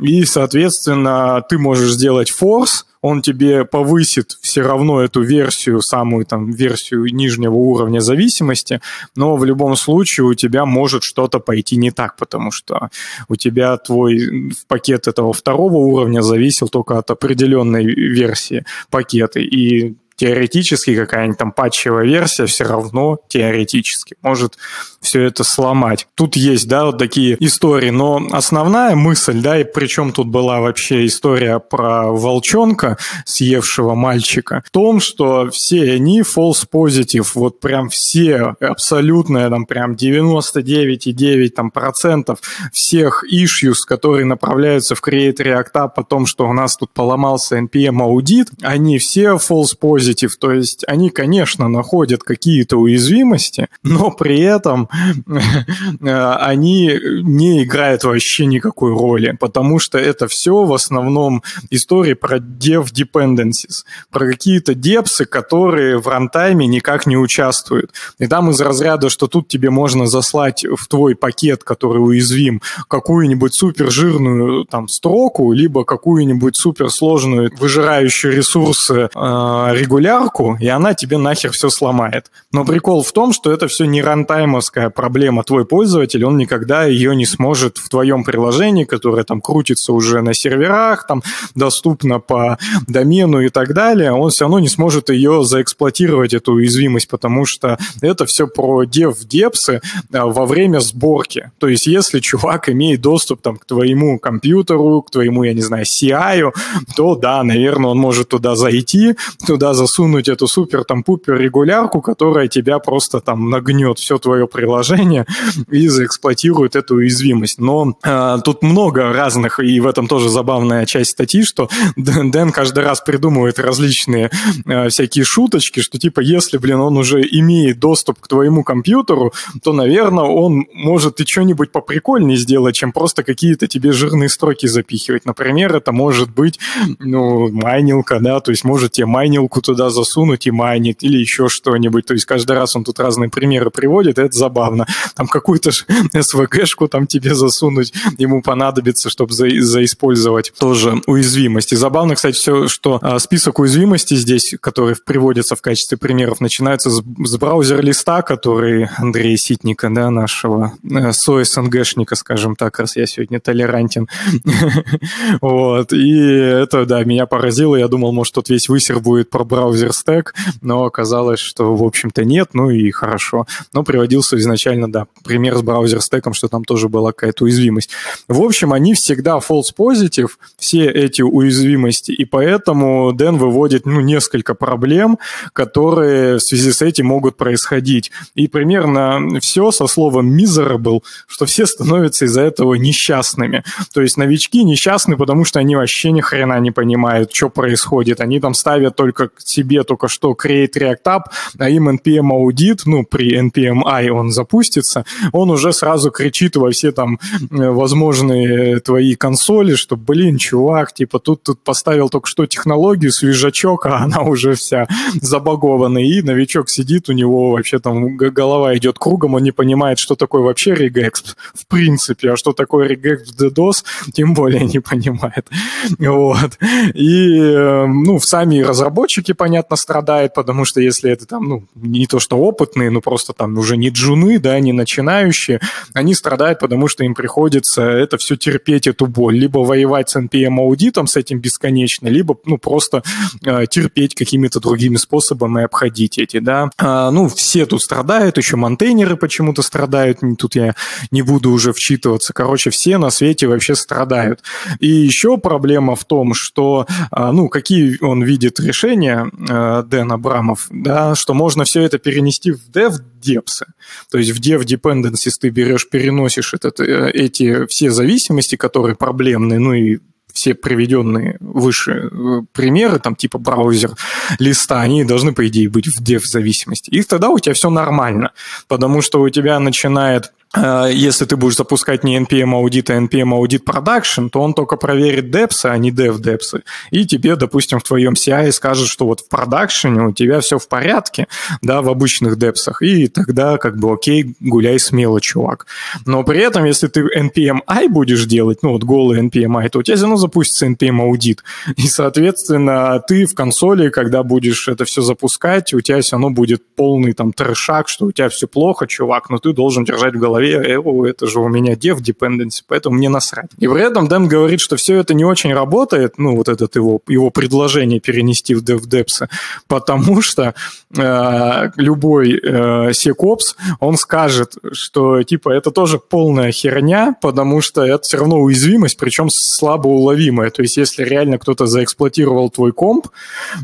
и, 0.00 0.24
соответственно, 0.24 1.42
ты 1.48 1.58
можешь 1.58 1.92
сделать 1.92 2.30
форс, 2.30 2.86
он 3.02 3.20
тебе 3.20 3.64
повысит 3.64 4.38
все 4.40 4.62
равно 4.62 5.02
эту 5.02 5.22
версию, 5.22 5.82
самую 5.82 6.24
там 6.24 6.52
версию 6.52 7.04
нижнего 7.12 7.54
уровня 7.54 8.00
зависимости, 8.00 8.80
но 9.16 9.36
в 9.36 9.44
любом 9.44 9.76
случае 9.76 10.24
у 10.26 10.34
тебя 10.34 10.64
может 10.64 11.02
что-то 11.02 11.40
пойти 11.40 11.76
не 11.76 11.90
так, 11.90 12.16
потому 12.16 12.52
что 12.52 12.88
у 13.28 13.36
тебя 13.36 13.76
твой 13.76 14.52
пакет 14.68 15.08
этого 15.08 15.32
второго 15.32 15.78
уровня 15.78 16.22
зависел 16.22 16.68
только 16.68 16.98
от 16.98 17.10
определенной 17.10 17.84
версии 17.84 18.64
пакета, 18.90 19.40
и 19.40 19.96
теоретически 20.16 20.96
какая-нибудь 20.96 21.38
там 21.38 21.52
патчевая 21.52 22.06
версия 22.06 22.46
все 22.46 22.64
равно 22.64 23.18
теоретически 23.28 24.16
может 24.22 24.56
все 25.02 25.22
это 25.22 25.44
сломать. 25.44 26.06
Тут 26.14 26.36
есть, 26.36 26.68
да, 26.68 26.86
вот 26.86 26.98
такие 26.98 27.36
истории, 27.44 27.90
но 27.90 28.22
основная 28.30 28.94
мысль, 28.94 29.40
да, 29.40 29.60
и 29.60 29.64
причем 29.64 30.12
тут 30.12 30.28
была 30.28 30.60
вообще 30.60 31.04
история 31.06 31.58
про 31.58 32.12
волчонка, 32.12 32.96
съевшего 33.26 33.94
мальчика, 33.94 34.62
в 34.64 34.70
том, 34.70 35.00
что 35.00 35.50
все 35.50 35.92
они 35.92 36.20
false 36.20 36.66
positive, 36.72 37.26
вот 37.34 37.58
прям 37.60 37.88
все, 37.88 38.54
абсолютно 38.60 39.50
там 39.50 39.66
прям 39.66 39.94
99,9 39.94 41.48
там 41.48 41.70
процентов 41.70 42.38
всех 42.72 43.24
issues, 43.30 43.78
которые 43.86 44.24
направляются 44.24 44.94
в 44.94 45.02
Create 45.02 45.36
React 45.36 45.72
App 45.74 45.90
о 45.96 46.04
том, 46.04 46.26
что 46.26 46.48
у 46.48 46.52
нас 46.52 46.76
тут 46.76 46.92
поломался 46.92 47.58
NPM 47.58 48.00
аудит, 48.02 48.50
они 48.62 48.98
все 48.98 49.32
false 49.32 49.76
positive 49.80 50.01
Positive, 50.02 50.32
то 50.38 50.52
есть 50.52 50.84
они, 50.86 51.10
конечно, 51.10 51.68
находят 51.68 52.22
какие-то 52.22 52.76
уязвимости, 52.76 53.68
но 53.82 54.10
при 54.10 54.40
этом 54.40 54.88
они 56.00 56.98
не 57.22 57.64
играют 57.64 58.04
вообще 58.04 58.46
никакой 58.46 58.92
роли, 58.92 59.36
потому 59.38 59.78
что 59.78 59.98
это 59.98 60.26
все 60.28 60.64
в 60.64 60.72
основном 60.72 61.42
истории 61.70 62.14
про 62.14 62.38
dev 62.38 62.86
dependencies, 62.92 63.84
про 64.10 64.26
какие-то 64.26 64.74
депсы, 64.74 65.24
которые 65.24 65.98
в 65.98 66.08
рантайме 66.08 66.66
никак 66.66 67.06
не 67.06 67.16
участвуют. 67.16 67.92
И 68.18 68.26
там 68.26 68.50
из 68.50 68.60
разряда, 68.60 69.08
что 69.10 69.26
тут 69.26 69.48
тебе 69.48 69.70
можно 69.70 70.06
заслать 70.06 70.64
в 70.64 70.88
твой 70.88 71.14
пакет, 71.14 71.64
который 71.64 71.98
уязвим, 71.98 72.60
какую-нибудь 72.88 73.54
супер 73.54 73.90
жирную 73.90 74.64
там 74.64 74.88
строку, 74.88 75.52
либо 75.52 75.84
какую-нибудь 75.84 76.56
суперсложную 76.56 77.50
выжирающую 77.58 78.34
ресурсы 78.34 79.08
э, 79.14 79.68
регулярку, 79.92 80.56
и 80.58 80.68
она 80.68 80.94
тебе 80.94 81.18
нахер 81.18 81.52
все 81.52 81.68
сломает. 81.68 82.30
Но 82.52 82.64
прикол 82.64 83.02
в 83.02 83.12
том, 83.12 83.32
что 83.32 83.52
это 83.52 83.68
все 83.68 83.84
не 83.84 84.02
рантаймовская 84.02 84.90
проблема. 84.90 85.44
Твой 85.44 85.64
пользователь, 85.64 86.24
он 86.24 86.38
никогда 86.38 86.84
ее 86.84 87.14
не 87.14 87.26
сможет 87.26 87.76
в 87.76 87.88
твоем 87.88 88.24
приложении, 88.24 88.84
которое 88.84 89.24
там 89.24 89.40
крутится 89.40 89.92
уже 89.92 90.22
на 90.22 90.32
серверах, 90.34 91.06
там 91.06 91.22
доступно 91.54 92.20
по 92.20 92.58
домену 92.88 93.40
и 93.40 93.50
так 93.50 93.74
далее, 93.74 94.12
он 94.12 94.30
все 94.30 94.44
равно 94.44 94.60
не 94.60 94.68
сможет 94.68 95.10
ее 95.10 95.44
заэксплуатировать, 95.44 96.32
эту 96.34 96.52
уязвимость, 96.52 97.08
потому 97.08 97.44
что 97.44 97.78
это 98.00 98.24
все 98.24 98.46
про 98.46 98.84
дев-депсы 98.84 99.80
а, 100.12 100.26
во 100.26 100.46
время 100.46 100.80
сборки. 100.80 101.50
То 101.58 101.68
есть 101.68 101.86
если 101.86 102.20
чувак 102.20 102.68
имеет 102.68 103.00
доступ 103.00 103.42
там, 103.42 103.56
к 103.56 103.66
твоему 103.66 104.18
компьютеру, 104.18 105.02
к 105.02 105.10
твоему, 105.10 105.44
я 105.44 105.52
не 105.52 105.60
знаю, 105.62 105.84
CI, 105.84 106.50
то 106.96 107.14
да, 107.14 107.42
наверное, 107.42 107.90
он 107.90 107.98
может 107.98 108.28
туда 108.28 108.56
зайти, 108.56 109.16
туда 109.46 109.74
засунуть 109.82 110.28
эту 110.28 110.46
супер 110.46 110.84
там 110.84 111.02
пупер 111.02 111.38
регулярку, 111.38 112.00
которая 112.00 112.46
тебя 112.46 112.78
просто 112.78 113.20
там 113.20 113.50
нагнет 113.50 113.98
все 113.98 114.18
твое 114.18 114.46
приложение 114.46 115.26
и 115.70 115.88
заэксплуатирует 115.88 116.76
эту 116.76 116.96
уязвимость. 116.96 117.58
Но 117.58 117.96
э, 118.04 118.36
тут 118.44 118.62
много 118.62 119.12
разных, 119.12 119.58
и 119.58 119.80
в 119.80 119.86
этом 119.86 120.06
тоже 120.06 120.28
забавная 120.28 120.86
часть 120.86 121.10
статьи, 121.10 121.42
что 121.42 121.68
Дэн 121.96 122.52
каждый 122.52 122.84
раз 122.84 123.00
придумывает 123.00 123.58
различные 123.58 124.30
э, 124.66 124.88
всякие 124.88 125.24
шуточки, 125.24 125.80
что 125.80 125.98
типа 125.98 126.20
если, 126.20 126.58
блин, 126.58 126.80
он 126.80 126.96
уже 126.96 127.20
имеет 127.20 127.80
доступ 127.80 128.20
к 128.20 128.28
твоему 128.28 128.62
компьютеру, 128.62 129.32
то, 129.64 129.72
наверное, 129.72 130.24
он 130.24 130.66
может 130.72 131.20
и 131.20 131.26
что-нибудь 131.26 131.72
поприкольнее 131.72 132.36
сделать, 132.36 132.76
чем 132.76 132.92
просто 132.92 133.24
какие-то 133.24 133.66
тебе 133.66 133.90
жирные 133.92 134.28
строки 134.28 134.66
запихивать. 134.66 135.24
Например, 135.24 135.74
это 135.74 135.90
может 135.90 136.30
быть, 136.30 136.60
ну, 137.00 137.50
майнилка, 137.50 138.20
да, 138.20 138.38
то 138.38 138.52
есть 138.52 138.64
может 138.64 138.92
тебе 138.92 139.06
майнилку 139.06 139.60
туда 139.72 139.90
засунуть 139.90 140.46
и 140.46 140.50
майнить, 140.50 141.02
или 141.02 141.18
еще 141.18 141.48
что-нибудь. 141.48 142.06
То 142.06 142.14
есть 142.14 142.26
каждый 142.26 142.52
раз 142.52 142.76
он 142.76 142.84
тут 142.84 143.00
разные 143.00 143.30
примеры 143.30 143.70
приводит, 143.70 144.18
и 144.18 144.22
это 144.22 144.36
забавно. 144.36 144.86
Там 145.14 145.26
какую-то 145.26 145.70
SVG-шку 146.14 146.88
там 146.88 147.06
тебе 147.06 147.34
засунуть 147.34 147.92
ему 148.18 148.42
понадобится, 148.42 149.10
чтобы 149.10 149.32
за, 149.32 149.48
заиспользовать 149.60 150.52
тоже 150.58 151.00
уязвимость. 151.06 151.72
И 151.72 151.76
забавно, 151.76 152.14
кстати, 152.14 152.36
все, 152.36 152.68
что 152.68 152.98
а, 153.02 153.18
список 153.18 153.58
уязвимостей 153.58 154.16
здесь, 154.16 154.54
который 154.60 154.94
приводится 154.94 155.56
в 155.56 155.62
качестве 155.62 155.96
примеров, 155.96 156.40
начинается 156.40 156.90
с, 156.90 157.02
с 157.02 157.36
браузер-листа, 157.36 158.22
который 158.22 158.88
Андрей 158.98 159.36
Ситника, 159.36 159.88
да, 159.90 160.10
нашего 160.10 160.72
э, 160.88 161.12
СОСНГшника, 161.12 162.14
скажем 162.14 162.56
так, 162.56 162.78
раз 162.78 162.96
я 162.96 163.06
сегодня 163.06 163.40
толерантен. 163.40 164.08
вот. 165.40 165.92
И 165.92 166.18
это, 166.18 166.84
да, 166.84 167.02
меня 167.04 167.26
поразило. 167.26 167.76
Я 167.76 167.88
думал, 167.88 168.12
может, 168.12 168.34
тут 168.34 168.48
весь 168.48 168.68
высер 168.68 169.00
будет 169.00 169.30
про 169.30 169.44
браузер-стек, 169.62 170.34
но 170.60 170.84
оказалось, 170.84 171.38
что, 171.38 171.74
в 171.74 171.84
общем-то, 171.84 172.24
нет, 172.24 172.50
ну 172.52 172.70
и 172.70 172.90
хорошо. 172.90 173.46
Но 173.72 173.84
приводился 173.84 174.36
изначально, 174.38 174.90
да, 174.90 175.06
пример 175.24 175.56
с 175.56 175.62
браузер-стеком, 175.62 176.34
что 176.34 176.48
там 176.48 176.64
тоже 176.64 176.88
была 176.88 177.12
какая-то 177.12 177.44
уязвимость. 177.44 177.90
В 178.28 178.42
общем, 178.42 178.72
они 178.72 178.94
всегда 178.94 179.38
false 179.38 179.72
positive, 179.76 180.30
все 180.58 180.86
эти 180.86 181.22
уязвимости, 181.22 182.10
и 182.10 182.24
поэтому 182.24 183.12
Дэн 183.12 183.36
выводит, 183.36 183.86
ну, 183.86 184.00
несколько 184.00 184.54
проблем, 184.54 185.18
которые 185.52 186.38
в 186.38 186.40
связи 186.40 186.72
с 186.72 186.82
этим 186.82 187.06
могут 187.06 187.36
происходить. 187.36 188.10
И 188.34 188.48
примерно 188.48 189.38
все 189.40 189.70
со 189.70 189.86
словом 189.86 190.36
miserable, 190.36 191.02
что 191.26 191.46
все 191.46 191.66
становятся 191.66 192.24
из-за 192.24 192.42
этого 192.42 192.74
несчастными. 192.74 193.62
То 193.94 194.02
есть 194.02 194.16
новички 194.16 194.64
несчастны, 194.64 195.16
потому 195.16 195.44
что 195.44 195.60
они 195.60 195.76
вообще 195.76 196.10
ни 196.10 196.20
хрена 196.20 196.58
не 196.58 196.72
понимают, 196.72 197.32
что 197.32 197.48
происходит. 197.48 198.20
Они 198.20 198.40
там 198.40 198.54
ставят 198.54 198.96
только 198.96 199.30
себе 199.52 199.84
только 199.84 200.08
что 200.08 200.32
create 200.32 200.72
React 200.74 201.02
App, 201.04 201.22
а 201.58 201.68
им 201.68 201.88
NPM 201.88 202.32
аудит, 202.32 202.82
ну, 202.86 203.04
при 203.04 203.38
NPM 203.38 203.82
I 203.86 204.10
он 204.10 204.30
запустится, 204.30 205.04
он 205.32 205.50
уже 205.50 205.72
сразу 205.72 206.10
кричит 206.10 206.56
во 206.56 206.70
все 206.70 206.92
там 206.92 207.18
э, 207.50 207.70
возможные 207.70 208.80
твои 208.80 209.14
консоли, 209.14 209.74
что, 209.74 209.96
блин, 209.96 210.38
чувак, 210.38 210.92
типа, 210.92 211.18
тут, 211.18 211.42
тут 211.42 211.62
поставил 211.62 212.08
только 212.08 212.28
что 212.28 212.46
технологию, 212.46 213.12
свежачок, 213.12 213.86
а 213.86 213.98
она 213.98 214.22
уже 214.22 214.54
вся 214.54 214.86
забагованная, 215.20 216.04
и 216.04 216.22
новичок 216.22 216.68
сидит, 216.68 217.08
у 217.08 217.12
него 217.12 217.52
вообще 217.52 217.78
там 217.78 218.16
голова 218.16 218.76
идет 218.76 218.98
кругом, 218.98 219.34
он 219.34 219.42
не 219.42 219.52
понимает, 219.52 219.98
что 219.98 220.14
такое 220.14 220.42
вообще 220.42 220.72
regex 220.72 221.12
в 221.54 221.66
принципе, 221.66 222.32
а 222.32 222.36
что 222.36 222.52
такое 222.52 222.88
regex 222.88 223.24
в 223.24 223.40
DDoS, 223.40 223.84
тем 224.12 224.34
более 224.34 224.64
не 224.64 224.80
понимает. 224.80 225.48
Вот. 225.98 226.58
И, 226.94 227.38
эм, 227.38 228.02
ну, 228.02 228.18
сами 228.20 228.60
разработчики, 228.60 229.32
понятно, 229.42 229.74
страдают, 229.74 230.34
потому 230.34 230.64
что 230.64 230.80
если 230.80 231.10
это 231.10 231.26
там, 231.26 231.48
ну, 231.48 231.64
не 231.74 232.06
то 232.06 232.20
что 232.20 232.36
опытные, 232.36 232.90
но 232.90 233.00
просто 233.00 233.32
там 233.32 233.58
уже 233.58 233.76
не 233.76 233.88
джуны, 233.88 234.38
да, 234.38 234.60
не 234.60 234.72
начинающие, 234.72 235.60
они 235.94 236.14
страдают, 236.14 236.60
потому 236.60 236.86
что 236.86 237.02
им 237.02 237.16
приходится 237.16 237.82
это 237.82 238.18
все 238.18 238.36
терпеть, 238.36 238.86
эту 238.86 239.06
боль. 239.06 239.36
Либо 239.36 239.58
воевать 239.58 240.10
с 240.10 240.16
NPM-аудитом, 240.16 241.08
с 241.08 241.16
этим 241.16 241.40
бесконечно, 241.40 242.06
либо, 242.06 242.36
ну, 242.44 242.56
просто 242.56 243.02
э, 243.44 243.66
терпеть 243.68 244.14
какими-то 244.14 244.60
другими 244.60 244.94
способами 244.94 245.62
и 245.62 245.64
обходить 245.64 246.18
эти, 246.18 246.38
да. 246.38 246.70
А, 246.78 247.10
ну, 247.10 247.28
все 247.28 247.66
тут 247.66 247.82
страдают, 247.82 248.38
еще 248.38 248.54
монтейнеры 248.54 249.16
почему-то 249.16 249.62
страдают, 249.62 250.20
тут 250.38 250.54
я 250.54 250.76
не 251.10 251.22
буду 251.22 251.50
уже 251.50 251.72
вчитываться. 251.72 252.32
Короче, 252.32 252.70
все 252.70 252.96
на 252.96 253.10
свете 253.10 253.48
вообще 253.48 253.74
страдают. 253.74 254.40
И 254.78 254.86
еще 254.86 255.36
проблема 255.36 255.96
в 255.96 256.04
том, 256.04 256.32
что, 256.32 256.86
а, 257.10 257.32
ну, 257.32 257.48
какие 257.48 257.98
он 258.00 258.22
видит 258.22 258.60
решения, 258.60 259.31
э, 259.32 259.82
Дэн 259.86 260.12
Абрамов, 260.12 260.66
да, 260.70 261.14
что 261.14 261.34
можно 261.34 261.64
все 261.64 261.82
это 261.82 261.98
перенести 261.98 262.52
в 262.52 262.68
dev 262.72 262.94
депсы. 263.20 263.66
То 264.10 264.18
есть 264.18 264.30
в 264.30 264.40
dev 264.40 264.64
dependencies 264.64 265.32
ты 265.40 265.50
берешь, 265.50 265.88
переносишь 265.88 266.54
этот, 266.54 266.80
э, 266.80 267.10
эти 267.12 267.66
все 267.66 267.90
зависимости, 267.90 268.56
которые 268.56 268.96
проблемные, 268.96 269.58
ну 269.58 269.72
и 269.72 269.98
все 270.32 270.54
приведенные 270.54 271.36
выше 271.40 272.10
э, 272.10 272.42
примеры, 272.52 272.98
там 272.98 273.14
типа 273.14 273.38
браузер 273.38 273.92
листа, 274.38 274.80
они 274.80 275.04
должны, 275.04 275.32
по 275.32 275.46
идее, 275.46 275.68
быть 275.68 275.86
в 275.86 276.02
dev-зависимости. 276.02 276.90
И 276.90 277.02
тогда 277.02 277.28
у 277.28 277.38
тебя 277.38 277.54
все 277.54 277.70
нормально, 277.70 278.32
потому 278.68 279.02
что 279.02 279.20
у 279.20 279.28
тебя 279.28 279.58
начинает 279.58 280.32
если 280.54 281.24
ты 281.24 281.36
будешь 281.36 281.56
запускать 281.56 282.04
не 282.04 282.18
NPM 282.18 282.54
аудит, 282.54 282.90
а 282.90 282.98
NPM 282.98 283.32
аудит 283.34 283.64
продакшн, 283.64 284.26
то 284.28 284.40
он 284.40 284.52
только 284.52 284.76
проверит 284.76 285.30
депсы, 285.30 285.66
а 285.66 285.76
не 285.78 285.90
dev 285.90 286.20
депсы. 286.20 286.62
И 286.90 287.06
тебе, 287.06 287.36
допустим, 287.36 287.78
в 287.78 287.84
твоем 287.84 288.12
CI 288.12 288.52
скажет, 288.52 288.88
что 288.88 289.06
вот 289.06 289.20
в 289.20 289.28
продакшене 289.28 290.02
у 290.02 290.12
тебя 290.12 290.40
все 290.40 290.58
в 290.58 290.68
порядке, 290.68 291.26
да, 291.62 291.80
в 291.80 291.88
обычных 291.88 292.36
депсах. 292.36 292.82
И 292.82 293.08
тогда 293.08 293.56
как 293.56 293.78
бы 293.78 293.94
окей, 293.94 294.34
гуляй 294.40 294.78
смело, 294.78 295.22
чувак. 295.22 295.66
Но 296.04 296.22
при 296.22 296.40
этом, 296.40 296.66
если 296.66 296.88
ты 296.88 297.00
NPM 297.00 297.60
I 297.66 297.88
будешь 297.88 298.26
делать, 298.26 298.58
ну 298.62 298.72
вот 298.72 298.84
голый 298.84 299.22
NPM 299.22 299.56
I, 299.56 299.70
то 299.70 299.78
у 299.78 299.82
тебя 299.82 299.96
все 299.96 300.04
равно 300.04 300.18
запустится 300.18 300.66
NPM 300.66 301.00
аудит. 301.00 301.42
И, 301.76 301.86
соответственно, 301.86 303.02
ты 303.08 303.24
в 303.24 303.34
консоли, 303.34 303.88
когда 303.88 304.22
будешь 304.22 304.68
это 304.68 304.84
все 304.84 305.00
запускать, 305.00 305.72
у 305.72 305.80
тебя 305.80 306.02
все 306.02 306.16
равно 306.16 306.28
будет 306.28 306.62
полный 306.76 307.14
там 307.14 307.32
трешак, 307.32 307.88
что 307.88 308.06
у 308.06 308.12
тебя 308.12 308.28
все 308.28 308.46
плохо, 308.46 308.86
чувак, 308.86 309.30
но 309.30 309.38
ты 309.38 309.54
должен 309.54 309.84
держать 309.84 310.14
в 310.14 310.18
голове 310.18 310.41
голове, 310.42 310.78
о, 310.78 311.06
это 311.06 311.26
же 311.26 311.40
у 311.40 311.48
меня 311.48 311.74
dev 311.74 311.98
dependency, 311.98 312.62
поэтому 312.66 312.96
мне 312.96 313.08
насрать. 313.08 313.50
И 313.58 313.68
при 313.68 313.82
этом 313.82 314.08
Дэн 314.08 314.28
говорит, 314.28 314.60
что 314.60 314.76
все 314.76 314.96
это 314.96 315.14
не 315.14 315.24
очень 315.24 315.52
работает, 315.52 316.18
ну, 316.18 316.36
вот 316.36 316.48
это 316.48 316.68
его, 316.74 317.00
его 317.08 317.30
предложение 317.30 318.00
перенести 318.00 318.54
в 318.54 318.62
DevDeps, 318.62 319.28
потому 319.68 320.22
что 320.22 320.54
э, 320.96 321.70
любой 321.76 322.32
э, 322.32 322.90
SecOps, 322.90 323.56
он 323.80 323.96
скажет, 323.96 324.54
что, 324.72 325.22
типа, 325.22 325.50
это 325.50 325.70
тоже 325.70 325.98
полная 325.98 326.52
херня, 326.52 327.16
потому 327.20 327.60
что 327.60 327.84
это 327.84 328.02
все 328.02 328.18
равно 328.18 328.40
уязвимость, 328.40 328.98
причем 328.98 329.28
слабо 329.30 329.88
уловимая. 329.88 330.50
То 330.50 330.62
есть, 330.62 330.76
если 330.76 331.04
реально 331.04 331.38
кто-то 331.38 331.66
заэксплуатировал 331.66 332.50
твой 332.50 332.72
комп 332.72 333.08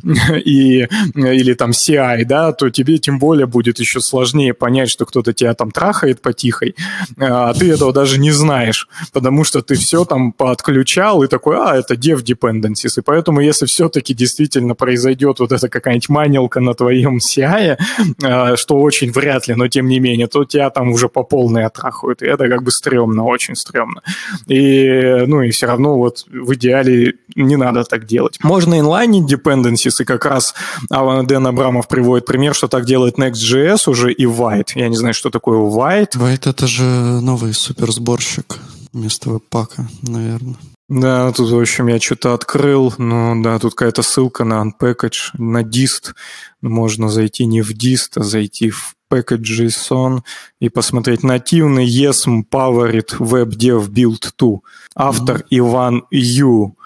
и, 0.44 0.88
или 1.14 1.54
там 1.54 1.70
CI, 1.70 2.24
да, 2.24 2.52
то 2.52 2.70
тебе 2.70 2.98
тем 2.98 3.18
более 3.18 3.46
будет 3.46 3.78
еще 3.78 4.00
сложнее 4.00 4.54
понять, 4.54 4.90
что 4.90 5.04
кто-то 5.06 5.32
тебя 5.32 5.54
там 5.54 5.70
трахает 5.70 6.20
потихо, 6.20 6.66
ссылкой, 6.68 6.74
а 7.18 7.52
ты 7.54 7.72
этого 7.72 7.92
даже 7.92 8.18
не 8.18 8.30
знаешь, 8.30 8.88
потому 9.12 9.44
что 9.44 9.62
ты 9.62 9.74
все 9.74 10.04
там 10.04 10.32
подключал 10.32 11.22
и 11.22 11.28
такой, 11.28 11.56
а, 11.56 11.76
это 11.76 11.94
dev 11.94 12.22
dependencies, 12.22 12.98
и 12.98 13.02
поэтому 13.02 13.40
если 13.40 13.66
все-таки 13.66 14.14
действительно 14.14 14.74
произойдет 14.74 15.40
вот 15.40 15.52
эта 15.52 15.68
какая-нибудь 15.68 16.08
манилка 16.08 16.60
на 16.60 16.74
твоем 16.74 17.18
CI, 17.18 17.76
а, 18.22 18.56
что 18.56 18.76
очень 18.76 19.12
вряд 19.12 19.48
ли, 19.48 19.54
но 19.54 19.68
тем 19.68 19.86
не 19.86 20.00
менее, 20.00 20.26
то 20.26 20.44
тебя 20.44 20.70
там 20.70 20.90
уже 20.92 21.08
по 21.08 21.22
полной 21.22 21.64
отрахают, 21.64 22.22
и 22.22 22.26
это 22.26 22.48
как 22.48 22.62
бы 22.62 22.70
стрёмно, 22.70 23.24
очень 23.24 23.54
стрёмно. 23.54 24.02
И, 24.46 25.24
ну, 25.26 25.42
и 25.42 25.50
все 25.50 25.66
равно 25.66 25.96
вот 25.96 26.24
в 26.28 26.54
идеале 26.54 27.14
не 27.34 27.56
надо 27.56 27.84
так 27.84 28.06
делать. 28.06 28.38
Можно 28.42 28.78
инлайнить 28.78 29.32
dependencies, 29.32 29.94
и 30.00 30.04
как 30.04 30.24
раз 30.24 30.54
Дэн 30.90 31.46
Абрамов 31.46 31.88
приводит 31.88 32.26
пример, 32.26 32.54
что 32.54 32.68
так 32.68 32.84
делает 32.84 33.18
Next.js 33.18 33.88
уже 33.90 34.12
и 34.12 34.24
White. 34.24 34.72
Я 34.74 34.88
не 34.88 34.96
знаю, 34.96 35.14
что 35.14 35.30
такое 35.30 35.58
White. 35.58 36.16
White 36.16 36.50
это 36.50 36.57
же 36.66 36.84
новый 37.20 37.54
суперсборщик 37.54 38.58
вместо 38.92 39.30
веб-пака, 39.30 39.88
наверное. 40.02 40.56
Да, 40.88 41.30
тут, 41.32 41.50
в 41.50 41.58
общем, 41.58 41.88
я 41.88 42.00
что-то 42.00 42.32
открыл, 42.32 42.94
но 42.96 43.34
да, 43.42 43.58
тут 43.58 43.74
какая-то 43.74 44.02
ссылка 44.02 44.44
на 44.44 44.62
unpackage, 44.64 45.30
на 45.34 45.62
dist. 45.62 46.14
Можно 46.62 47.10
зайти 47.10 47.44
не 47.44 47.60
в 47.60 47.70
dist, 47.72 48.12
а 48.16 48.22
зайти 48.22 48.70
в 48.70 48.94
package.json 49.12 50.20
и 50.60 50.68
посмотреть 50.70 51.22
нативный 51.22 51.86
ESM 51.86 52.44
Powered 52.50 53.18
Web 53.18 53.50
Dev 53.50 53.88
Build 53.88 54.30
2. 54.38 54.58
Автор 54.94 55.38
mm-hmm. 55.38 55.46
Иван 55.50 56.06
Ю. 56.10 56.76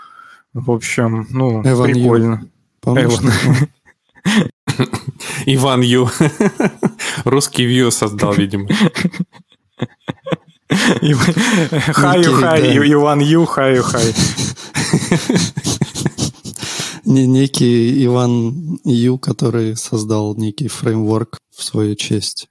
В 0.53 0.71
общем, 0.71 1.27
ну, 1.31 1.63
Эван 1.65 1.91
прикольно. 1.93 2.51
Ю. 2.85 2.97
Эван. 2.97 3.33
Иван 5.47 5.81
Ю. 5.83 6.11
Русский 7.25 7.65
Вью 7.65 7.91
создал, 7.91 8.33
видимо. 8.37 8.69
Хаю 11.93 12.33
хай, 12.33 12.93
Иван 12.93 13.21
Ю, 13.21 13.47
хаю 13.47 13.83
хай. 13.83 14.15
Не 17.05 17.27
некий 17.27 18.05
Иван 18.07 18.79
Ю, 18.85 19.19
который 19.19 19.77
создал 19.77 20.35
некий 20.37 20.69
фреймворк 20.69 21.39
в 21.55 21.63
свою 21.63 21.95
честь. 21.97 22.49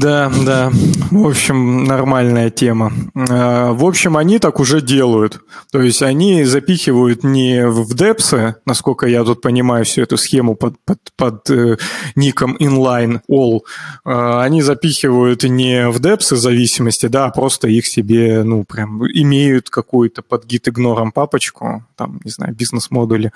Да, 0.00 0.32
да. 0.44 0.70
В 1.10 1.26
общем, 1.26 1.84
нормальная 1.84 2.50
тема. 2.50 2.92
А, 3.14 3.72
в 3.72 3.84
общем, 3.84 4.16
они 4.16 4.38
так 4.38 4.58
уже 4.58 4.80
делают. 4.80 5.40
То 5.70 5.80
есть 5.80 6.02
они 6.02 6.44
запихивают 6.44 7.22
не 7.22 7.68
в 7.68 7.94
депсы, 7.94 8.56
насколько 8.66 9.06
я 9.06 9.22
тут 9.22 9.40
понимаю 9.40 9.84
всю 9.84 10.02
эту 10.02 10.16
схему 10.16 10.56
под, 10.56 10.74
под, 10.84 10.98
под 11.16 11.50
э, 11.50 11.76
ником 12.16 12.56
inline 12.56 13.20
all, 13.30 13.60
а, 14.04 14.42
они 14.42 14.62
запихивают 14.62 15.44
не 15.44 15.88
в 15.88 16.00
депсы 16.00 16.36
зависимости, 16.36 17.06
да, 17.06 17.26
а 17.26 17.30
просто 17.30 17.68
их 17.68 17.86
себе, 17.86 18.42
ну, 18.42 18.64
прям 18.64 19.06
имеют 19.06 19.70
какую-то 19.70 20.22
под 20.22 20.46
git 20.46 20.68
игнором 20.70 21.12
папочку, 21.12 21.84
там, 21.96 22.20
не 22.24 22.30
знаю, 22.30 22.54
бизнес-модули, 22.54 23.32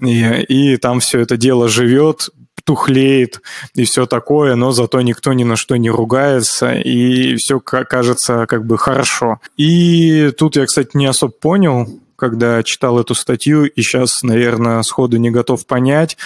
и, 0.00 0.24
и 0.48 0.76
там 0.76 0.98
все 1.00 1.20
это 1.20 1.36
дело 1.36 1.68
живет, 1.68 2.30
тухлеет 2.64 3.40
и 3.74 3.84
все 3.84 4.06
такое, 4.06 4.54
но 4.54 4.72
зато 4.72 5.00
никто 5.00 5.32
ни 5.32 5.44
на 5.44 5.56
что 5.56 5.76
не 5.76 5.90
ругается, 5.90 6.72
и 6.72 7.36
все 7.36 7.60
кажется 7.60 8.46
как 8.46 8.66
бы 8.66 8.78
хорошо. 8.78 9.40
И 9.56 10.30
тут 10.36 10.56
я, 10.56 10.66
кстати, 10.66 10.90
не 10.94 11.06
особо 11.06 11.32
понял, 11.32 11.88
когда 12.16 12.62
читал 12.62 13.00
эту 13.00 13.14
статью, 13.14 13.64
и 13.64 13.80
сейчас, 13.80 14.22
наверное, 14.22 14.82
сходу 14.82 15.16
не 15.16 15.30
готов 15.30 15.66
понять. 15.66 16.18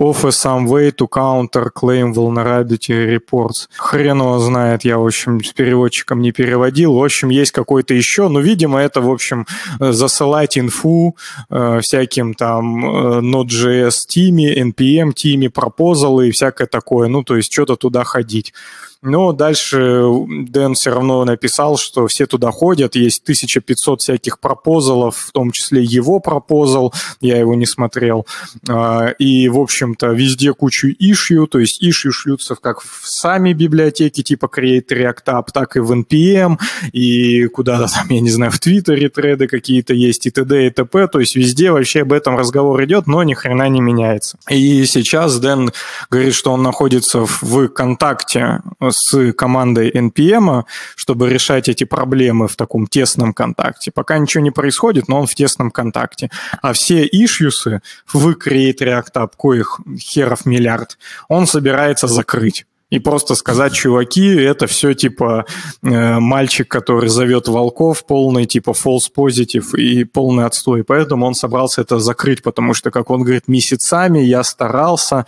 Offer 0.00 0.32
some 0.32 0.66
way 0.66 0.90
to 0.92 1.06
counter 1.06 1.70
claim 1.70 2.14
vulnerability 2.14 2.94
reports. 2.94 3.68
Хрен 3.76 4.20
его 4.20 4.38
знает, 4.38 4.82
я, 4.82 4.96
в 4.96 5.04
общем, 5.04 5.44
с 5.44 5.52
переводчиком 5.52 6.22
не 6.22 6.32
переводил. 6.32 6.94
В 6.94 7.04
общем, 7.04 7.28
есть 7.28 7.52
какой-то 7.52 7.92
еще, 7.92 8.28
но, 8.28 8.40
видимо, 8.40 8.80
это, 8.80 9.02
в 9.02 9.10
общем, 9.10 9.46
засылать 9.78 10.56
инфу 10.56 11.16
э, 11.50 11.80
всяким 11.82 12.32
там 12.32 12.84
э, 12.84 13.20
Node.js 13.20 14.06
тиме, 14.08 14.58
NPM 14.62 15.12
тиме, 15.12 15.50
пропозалы 15.50 16.28
и 16.28 16.30
всякое 16.30 16.66
такое. 16.66 17.08
Ну, 17.08 17.22
то 17.22 17.36
есть 17.36 17.52
что-то 17.52 17.76
туда 17.76 18.04
ходить. 18.04 18.54
Но 19.02 19.32
дальше 19.32 20.04
Дэн 20.28 20.74
все 20.74 20.90
равно 20.90 21.24
написал, 21.24 21.78
что 21.78 22.06
все 22.06 22.26
туда 22.26 22.50
ходят, 22.50 22.96
есть 22.96 23.22
1500 23.22 24.00
всяких 24.00 24.38
пропозалов, 24.40 25.16
в 25.16 25.32
том 25.32 25.52
числе 25.52 25.82
его 25.82 26.20
пропозал, 26.20 26.92
я 27.20 27.38
его 27.38 27.54
не 27.54 27.64
смотрел. 27.64 28.26
А, 28.68 29.08
и, 29.18 29.48
в 29.48 29.58
общем-то, 29.58 30.08
везде 30.08 30.52
кучу 30.52 30.88
ишью, 30.88 31.46
то 31.46 31.58
есть 31.58 31.82
ишью 31.82 32.12
шлются 32.12 32.56
как 32.56 32.82
в 32.82 33.00
сами 33.04 33.54
библиотеки 33.54 34.22
типа 34.22 34.50
Create 34.54 34.88
React 34.88 35.24
App, 35.26 35.44
так 35.52 35.76
и 35.76 35.80
в 35.80 35.92
NPM, 35.92 36.58
и 36.92 37.46
куда-то 37.46 37.92
там, 37.92 38.06
я 38.10 38.20
не 38.20 38.30
знаю, 38.30 38.52
в 38.52 38.58
Твиттере 38.58 39.08
треды 39.08 39.46
какие-то 39.46 39.94
есть, 39.94 40.26
и 40.26 40.30
т.д. 40.30 40.66
и 40.66 40.70
т.п. 40.70 41.06
То 41.08 41.20
есть 41.20 41.36
везде 41.36 41.72
вообще 41.72 42.02
об 42.02 42.12
этом 42.12 42.36
разговор 42.36 42.84
идет, 42.84 43.06
но 43.06 43.22
ни 43.22 43.32
хрена 43.32 43.68
не 43.70 43.80
меняется. 43.80 44.38
И 44.50 44.84
сейчас 44.84 45.38
Дэн 45.38 45.72
говорит, 46.10 46.34
что 46.34 46.52
он 46.52 46.62
находится 46.62 47.24
в 47.24 47.68
контакте 47.68 48.60
с 48.92 49.32
командой 49.32 49.90
NPM, 49.90 50.64
чтобы 50.96 51.28
решать 51.30 51.68
эти 51.68 51.84
проблемы 51.84 52.48
в 52.48 52.56
таком 52.56 52.86
тесном 52.86 53.32
контакте. 53.32 53.90
Пока 53.90 54.18
ничего 54.18 54.42
не 54.42 54.50
происходит, 54.50 55.08
но 55.08 55.20
он 55.20 55.26
в 55.26 55.34
тесном 55.34 55.70
контакте. 55.70 56.30
А 56.62 56.72
все 56.72 57.06
ишьюсы 57.06 57.82
в 58.12 58.28
Create 58.30 58.78
React 58.78 59.12
App, 59.14 59.32
коих 59.36 59.80
херов 59.98 60.46
миллиард, 60.46 60.98
он 61.28 61.46
собирается 61.46 62.06
закрыть 62.06 62.66
и 62.90 62.98
просто 62.98 63.36
сказать, 63.36 63.72
чуваки, 63.72 64.26
это 64.26 64.66
все 64.66 64.94
типа 64.94 65.46
э, 65.82 66.18
мальчик, 66.18 66.68
который 66.68 67.08
зовет 67.08 67.46
волков, 67.48 68.04
полный 68.04 68.46
типа 68.46 68.70
false 68.70 69.08
positive 69.16 69.76
и 69.76 70.04
полный 70.04 70.44
отстой. 70.44 70.82
Поэтому 70.82 71.26
он 71.26 71.34
собрался 71.34 71.82
это 71.82 72.00
закрыть, 72.00 72.42
потому 72.42 72.74
что, 72.74 72.90
как 72.90 73.10
он 73.10 73.22
говорит, 73.22 73.46
месяцами 73.46 74.18
я 74.18 74.42
старался, 74.42 75.26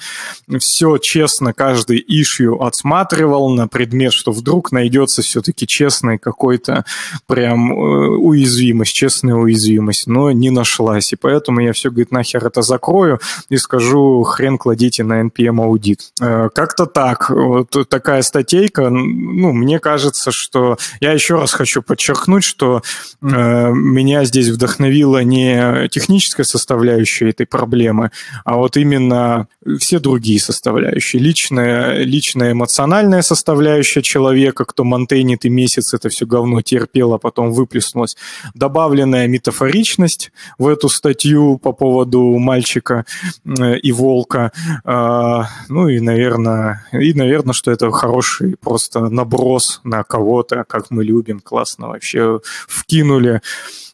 все 0.58 0.98
честно 0.98 1.52
каждый 1.52 1.98
ишью 1.98 2.60
отсматривал 2.62 3.48
на 3.50 3.68
предмет, 3.68 4.12
что 4.12 4.32
вдруг 4.32 4.72
найдется 4.72 5.22
все-таки 5.22 5.66
честный 5.66 6.18
какой-то 6.18 6.84
прям 7.26 7.72
э, 7.72 7.76
уязвимость, 8.16 8.92
честная 8.92 9.34
уязвимость, 9.34 10.08
но 10.08 10.32
не 10.32 10.50
нашлась. 10.50 11.12
И 11.12 11.16
поэтому 11.16 11.60
я 11.60 11.72
все, 11.72 11.90
говорит, 11.90 12.10
нахер 12.10 12.44
это 12.44 12.62
закрою 12.62 13.20
и 13.48 13.56
скажу, 13.56 14.24
хрен 14.24 14.58
кладите 14.58 15.04
на 15.04 15.22
NPM 15.22 15.62
аудит. 15.62 16.10
Э, 16.20 16.48
как-то 16.52 16.86
так 16.86 17.30
вот 17.52 17.88
такая 17.88 18.22
статейка, 18.22 18.88
ну, 18.90 19.52
мне 19.52 19.78
кажется, 19.78 20.30
что... 20.30 20.78
Я 21.00 21.12
еще 21.12 21.36
раз 21.36 21.52
хочу 21.52 21.82
подчеркнуть, 21.82 22.44
что 22.44 22.82
э, 23.20 23.24
меня 23.72 24.24
здесь 24.24 24.48
вдохновила 24.48 25.22
не 25.22 25.88
техническая 25.88 26.44
составляющая 26.44 27.30
этой 27.30 27.46
проблемы, 27.46 28.10
а 28.44 28.56
вот 28.56 28.76
именно 28.76 29.48
все 29.78 29.98
другие 29.98 30.40
составляющие. 30.40 31.22
Личная, 31.22 32.02
личная 32.02 32.52
эмоциональная 32.52 33.22
составляющая 33.22 34.02
человека, 34.02 34.64
кто 34.64 34.84
монтейнит 34.84 35.44
и 35.44 35.50
месяц 35.50 35.94
это 35.94 36.08
все 36.08 36.26
говно 36.26 36.62
терпел, 36.62 37.14
а 37.14 37.18
потом 37.18 37.52
выплеснулось. 37.52 38.16
Добавленная 38.54 39.26
метафоричность 39.28 40.32
в 40.58 40.66
эту 40.66 40.88
статью 40.88 41.58
по 41.58 41.72
поводу 41.72 42.38
мальчика 42.38 43.04
э, 43.44 43.78
и 43.78 43.92
волка. 43.92 44.52
Э, 44.84 45.42
ну 45.68 45.88
и, 45.88 46.00
наверное, 46.00 46.86
и, 46.92 47.12
наверное, 47.14 47.41
наверное, 47.42 47.54
что 47.54 47.70
это 47.70 47.90
хороший 47.90 48.56
просто 48.56 49.00
наброс 49.08 49.80
на 49.84 50.04
кого-то, 50.04 50.64
как 50.68 50.90
мы 50.90 51.04
любим, 51.04 51.40
классно 51.40 51.88
вообще 51.88 52.40
вкинули 52.68 53.40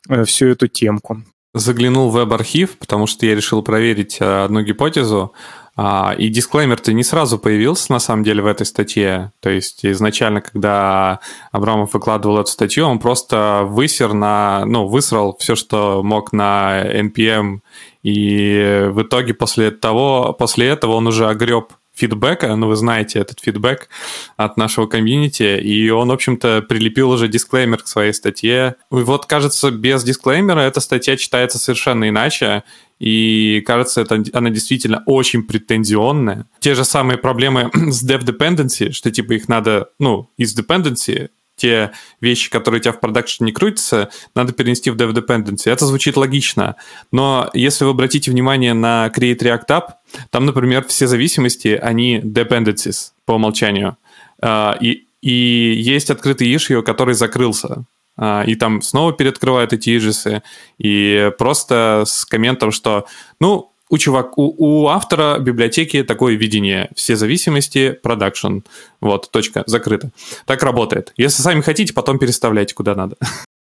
э, 0.09 0.25
всю 0.25 0.47
эту 0.47 0.69
темку. 0.69 1.23
Заглянул 1.55 2.11
в 2.11 2.13
веб-архив, 2.13 2.77
потому 2.79 3.07
что 3.07 3.27
я 3.27 3.35
решил 3.35 3.63
проверить 3.63 4.19
э, 4.21 4.45
одну 4.45 4.63
гипотезу, 4.63 5.33
а, 5.81 6.13
и 6.19 6.29
дисклеймер-то 6.29 6.93
не 6.93 7.05
сразу 7.05 7.39
появился, 7.39 7.93
на 7.93 8.01
самом 8.01 8.25
деле, 8.25 8.43
в 8.43 8.47
этой 8.47 8.67
статье. 8.67 9.31
То 9.41 9.49
есть 9.49 9.87
изначально, 9.87 10.41
когда 10.41 11.21
Абрамов 11.53 11.95
выкладывал 11.95 12.41
эту 12.41 12.51
статью, 12.51 12.85
он 12.87 12.99
просто 12.99 13.63
высер 13.65 14.13
на, 14.13 14.65
ну, 14.67 14.89
высрал 14.89 15.37
все, 15.39 15.55
что 15.55 16.03
мог 16.03 16.33
на 16.33 16.83
NPM, 16.85 17.61
и 18.03 18.89
в 18.91 19.03
итоге 19.03 19.35
после 19.35 19.71
того, 19.71 20.35
после 20.37 20.67
этого 20.67 20.95
он 20.97 21.07
уже 21.07 21.29
огреб 21.29 21.73
фидбэка, 21.99 22.55
ну, 22.57 22.69
вы 22.69 22.77
знаете 22.77 23.19
этот 23.19 23.41
фидбэк 23.41 23.89
от 24.37 24.57
нашего 24.57 24.87
комьюнити, 24.87 25.61
и 25.61 25.91
он, 25.91 26.09
в 26.09 26.13
общем-то, 26.13 26.63
прилепил 26.69 27.11
уже 27.11 27.29
дисклеймер 27.29 27.83
к 27.83 27.89
своей 27.89 28.13
статье. 28.13 28.77
И 28.91 28.95
вот, 28.95 29.27
кажется, 29.27 29.71
без 29.71 30.05
дисклеймера 30.05 30.61
эта 30.61 30.81
статья 30.81 31.17
читается 31.17 31.59
совершенно 31.59 32.09
иначе, 32.09 32.63
и 32.99 33.63
кажется, 33.67 34.01
это, 34.01 34.23
она 34.33 34.51
действительно 34.51 35.03
очень 35.07 35.43
претензионная. 35.43 36.47
Те 36.59 36.75
же 36.75 36.85
самые 36.85 37.19
проблемы 37.19 37.71
с 37.75 38.09
dev 38.09 38.25
dependency, 38.25 38.93
что 38.93 39.11
типа 39.11 39.33
их 39.35 39.49
надо, 39.49 39.91
ну, 39.99 40.31
из 40.37 40.57
dependency 40.59 41.31
те 41.59 41.93
вещи, 42.21 42.51
которые 42.51 42.81
у 42.81 42.83
тебя 42.83 42.93
в 42.93 43.01
продакшене 43.01 43.47
не 43.49 43.53
крутятся, 43.53 44.09
надо 44.35 44.53
перенести 44.53 44.91
в 44.91 44.97
Dev 44.97 45.13
Dependency. 45.13 45.71
Это 45.71 45.85
звучит 45.85 46.17
логично. 46.17 46.77
Но 47.13 47.51
если 47.53 47.85
вы 47.85 47.91
обратите 47.91 48.31
внимание 48.31 48.73
на 48.73 49.13
Create 49.15 49.41
React 49.41 49.67
App, 49.69 49.85
там, 50.31 50.47
например, 50.47 50.87
все 50.87 51.07
зависимости, 51.07 51.69
они 51.69 52.21
dependencies 52.21 53.11
по 53.27 53.33
умолчанию. 53.33 53.99
А, 54.41 54.77
и, 54.81 55.05
и 55.21 55.75
есть 55.77 56.11
открытый 56.11 56.53
issue, 56.53 56.83
который 56.83 57.15
закрылся. 57.15 57.85
А, 58.17 58.43
и 58.47 58.55
там 58.55 58.83
снова 58.83 59.13
переоткрывают 59.13 59.73
эти 59.73 59.97
иджесы, 59.97 60.43
и 60.79 61.31
просто 61.39 62.05
с 62.07 62.25
комментом, 62.25 62.73
что, 62.73 63.07
ну, 63.41 63.73
у, 63.91 63.99
чувак, 63.99 64.37
у, 64.39 64.55
у 64.57 64.89
автора 64.89 65.39
библиотеки 65.39 66.03
такое 66.03 66.37
видение. 66.37 66.91
Все 66.95 67.17
зависимости, 67.17 67.93
продакшн. 68.03 68.59
Вот, 69.01 69.31
точка, 69.31 69.65
закрыто. 69.67 70.11
Так 70.47 70.63
работает. 70.63 71.13
Если 71.17 71.43
сами 71.43 71.61
хотите, 71.61 71.93
потом 71.93 72.19
переставляйте 72.19 72.75
куда 72.75 72.95
надо. 72.95 73.17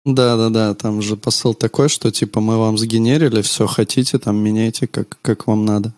Да, 0.05 0.37
да, 0.37 0.51
да, 0.51 0.75
там 0.75 1.01
же 1.01 1.17
посыл 1.17 1.55
такой, 1.55 1.89
что 1.89 2.11
типа 2.11 2.41
мы 2.41 2.59
вам 2.59 2.77
сгенерили, 2.77 3.41
все 3.41 3.67
хотите, 3.67 4.19
там 4.19 4.37
меняйте 4.37 4.87
как, 4.87 5.17
как 5.23 5.47
вам 5.47 5.65
надо. 5.65 5.95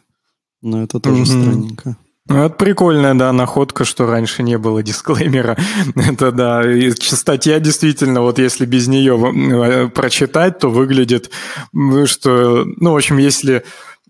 Но 0.62 0.82
это 0.82 1.00
тоже 1.00 1.22
mm-hmm. 1.22 1.42
странненько. 1.42 1.96
Ну, 2.28 2.44
это 2.44 2.56
прикольная, 2.56 3.14
да, 3.14 3.32
находка, 3.32 3.84
что 3.84 4.06
раньше 4.06 4.42
не 4.42 4.58
было 4.58 4.82
дисклеймера. 4.82 5.56
это 5.94 6.32
да. 6.32 6.68
И 6.68 6.90
статья 6.90 7.60
действительно, 7.60 8.22
вот 8.22 8.38
если 8.38 8.66
без 8.66 8.88
нее 8.88 9.16
э, 9.16 9.88
прочитать, 9.88 10.58
то 10.58 10.68
выглядит, 10.68 11.30
что, 12.06 12.64
ну, 12.64 12.92
в 12.92 12.96
общем, 12.96 13.18
если 13.18 13.64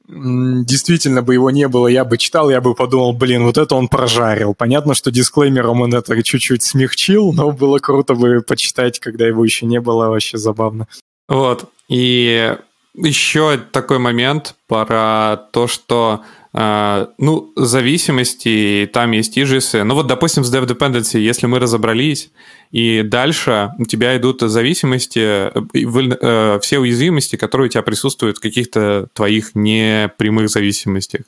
действительно 0.08 1.22
бы 1.22 1.34
его 1.34 1.50
не 1.50 1.68
было, 1.68 1.88
я 1.88 2.04
бы 2.04 2.16
читал, 2.18 2.48
я 2.50 2.60
бы 2.60 2.74
подумал, 2.74 3.12
блин, 3.12 3.44
вот 3.44 3.58
это 3.58 3.74
он 3.74 3.88
прожарил. 3.88 4.54
Понятно, 4.54 4.94
что 4.94 5.10
дисклеймером 5.10 5.80
он 5.80 5.94
это 5.94 6.22
чуть-чуть 6.22 6.62
смягчил, 6.62 7.32
но 7.32 7.50
было 7.50 7.78
круто 7.78 8.14
бы 8.14 8.40
почитать, 8.40 9.00
когда 9.00 9.26
его 9.26 9.44
еще 9.44 9.66
не 9.66 9.80
было, 9.80 10.08
вообще 10.08 10.38
забавно. 10.38 10.86
Вот, 11.28 11.70
и 11.88 12.56
еще 12.94 13.58
такой 13.72 13.98
момент 13.98 14.54
про 14.68 15.36
то, 15.52 15.66
что 15.66 16.22
А, 16.58 17.10
ну, 17.18 17.52
зависимости, 17.54 18.88
там 18.90 19.10
есть 19.10 19.36
ижисы. 19.36 19.84
Ну 19.84 19.94
вот, 19.94 20.06
допустим, 20.06 20.42
с 20.42 20.50
Dev 20.50 20.66
Dependency, 20.66 21.18
если 21.18 21.46
мы 21.46 21.58
разобрались, 21.58 22.30
и 22.76 23.02
дальше 23.02 23.72
у 23.78 23.86
тебя 23.86 24.18
идут 24.18 24.42
зависимости, 24.42 25.18
э, 25.18 25.50
э, 25.72 26.58
все 26.60 26.78
уязвимости, 26.78 27.36
которые 27.36 27.68
у 27.68 27.70
тебя 27.70 27.80
присутствуют 27.80 28.36
в 28.36 28.40
каких-то 28.42 29.08
твоих 29.14 29.54
непрямых 29.54 30.50
зависимостях. 30.50 31.22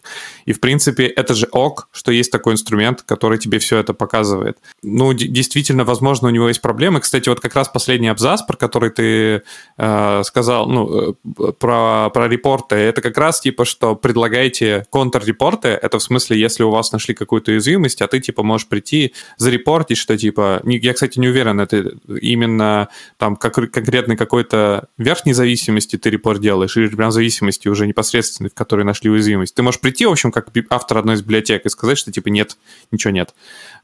И, 0.44 0.52
в 0.52 0.60
принципе, 0.60 1.06
это 1.06 1.32
же 1.32 1.48
ок, 1.50 1.88
что 1.90 2.12
есть 2.12 2.30
такой 2.30 2.52
инструмент, 2.52 3.00
который 3.00 3.38
тебе 3.38 3.60
все 3.60 3.78
это 3.78 3.94
показывает. 3.94 4.58
Ну, 4.82 5.14
действительно, 5.14 5.84
возможно, 5.84 6.28
у 6.28 6.30
него 6.30 6.48
есть 6.48 6.60
проблемы. 6.60 7.00
Кстати, 7.00 7.30
вот 7.30 7.40
как 7.40 7.54
раз 7.54 7.70
последний 7.70 8.08
абзац, 8.08 8.42
про 8.42 8.58
который 8.58 8.90
ты 8.90 9.42
э, 9.78 10.22
сказал, 10.24 10.68
ну, 10.68 11.16
э, 11.38 11.52
про, 11.58 12.10
про 12.10 12.28
репорты, 12.28 12.76
это 12.76 13.00
как 13.00 13.16
раз 13.16 13.40
типа, 13.40 13.64
что 13.64 13.96
предлагаете 13.96 14.84
контррепорты, 14.90 15.68
это 15.68 15.98
в 15.98 16.02
смысле, 16.02 16.38
если 16.38 16.62
у 16.62 16.70
вас 16.70 16.92
нашли 16.92 17.14
какую-то 17.14 17.52
уязвимость, 17.52 18.02
а 18.02 18.06
ты, 18.06 18.20
типа, 18.20 18.42
можешь 18.42 18.68
прийти, 18.68 19.14
зарепортить, 19.38 19.96
что, 19.96 20.14
типа, 20.18 20.60
я, 20.66 20.92
кстати, 20.92 21.18
не 21.18 21.28
уверен, 21.28 21.37
это 21.40 21.92
именно 22.20 22.88
там 23.16 23.36
как, 23.36 23.54
конкретной 23.54 24.16
какой-то 24.16 24.88
верхней 24.96 25.32
зависимости 25.32 25.96
ты 25.96 26.10
репорт 26.10 26.40
делаешь, 26.40 26.76
или 26.76 26.88
прям 26.88 27.10
зависимости 27.10 27.68
уже 27.68 27.86
непосредственной, 27.86 28.50
в 28.50 28.54
которой 28.54 28.84
нашли 28.84 29.10
уязвимость. 29.10 29.54
Ты 29.54 29.62
можешь 29.62 29.80
прийти, 29.80 30.06
в 30.06 30.10
общем, 30.10 30.32
как 30.32 30.48
автор 30.70 30.98
одной 30.98 31.16
из 31.16 31.22
библиотек 31.22 31.66
и 31.66 31.68
сказать, 31.68 31.98
что 31.98 32.12
типа 32.12 32.28
нет, 32.28 32.56
ничего 32.90 33.12
нет, 33.12 33.34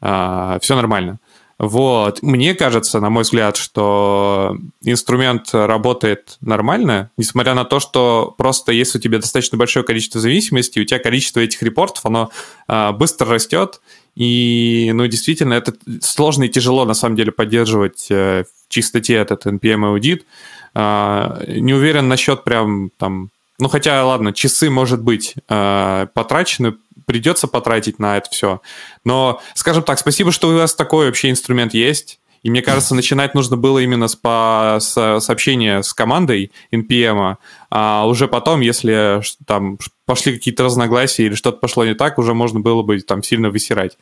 а, 0.01 0.59
все 0.61 0.75
нормально. 0.77 1.19
Вот. 1.67 2.23
Мне 2.23 2.55
кажется, 2.55 3.01
на 3.01 3.09
мой 3.09 3.23
взгляд, 3.23 3.57
что 3.57 4.57
инструмент 4.83 5.49
работает 5.53 6.37
нормально, 6.43 7.11
несмотря 7.17 7.55
на 7.55 7.65
то, 7.65 7.81
что 7.81 8.35
просто 8.37 8.73
если 8.73 8.99
у 8.99 9.01
тебя 9.01 9.19
достаточно 9.19 9.57
большое 9.57 9.85
количество 9.85 10.21
зависимостей, 10.21 10.83
у 10.83 10.85
тебя 10.85 10.99
количество 10.99 11.41
этих 11.41 11.63
репортов, 11.63 12.05
оно 12.05 12.31
э, 12.69 12.93
быстро 12.93 13.31
растет, 13.31 13.81
и, 14.15 14.91
ну, 14.95 15.07
действительно, 15.07 15.55
это 15.55 15.75
сложно 16.03 16.45
и 16.45 16.49
тяжело, 16.49 16.85
на 16.85 16.95
самом 16.95 17.17
деле, 17.17 17.33
поддерживать 17.33 18.09
э, 18.11 18.45
в 18.45 18.73
чистоте 18.73 19.15
этот 19.15 19.47
NPM 19.47 19.87
аудит. 19.87 20.27
Э, 20.75 21.45
не 21.49 21.73
уверен 21.73 22.09
насчет 22.09 22.45
прям 22.45 22.91
там 22.99 23.31
ну, 23.61 23.69
хотя, 23.69 24.05
ладно, 24.05 24.33
часы, 24.33 24.69
может 24.69 25.01
быть, 25.01 25.37
э, 25.49 26.07
потрачены 26.13 26.75
придется 27.07 27.49
потратить 27.49 27.99
на 27.99 28.17
это 28.17 28.31
все. 28.31 28.61
Но, 29.05 29.41
скажем 29.55 29.83
так, 29.83 29.99
спасибо, 29.99 30.33
что 30.33 30.49
у 30.49 30.55
вас 30.55 30.75
такой 30.75 31.07
вообще 31.07 31.31
инструмент 31.31 31.75
есть. 31.75 32.21
И 32.45 32.51
мне 32.51 32.61
кажется, 32.61 32.95
начинать 32.95 33.35
нужно 33.35 33.57
было 33.57 33.79
именно 33.79 34.07
с, 34.07 34.17
по, 34.17 34.77
с 34.79 35.21
сообщения 35.21 35.83
с 35.83 35.95
командой 35.95 36.53
NPM, 36.73 37.37
а 37.71 38.07
уже 38.07 38.29
потом, 38.29 38.61
если 38.61 39.23
там 39.47 39.79
пошли 40.05 40.35
какие-то 40.35 40.65
разногласия 40.65 41.25
или 41.25 41.35
что-то 41.35 41.57
пошло 41.57 41.87
не 41.87 41.95
так, 41.95 42.19
уже 42.19 42.35
можно 42.35 42.61
было 42.61 42.83
бы 42.83 43.01
там 43.01 43.23
сильно 43.23 43.49
высирать, 43.49 43.97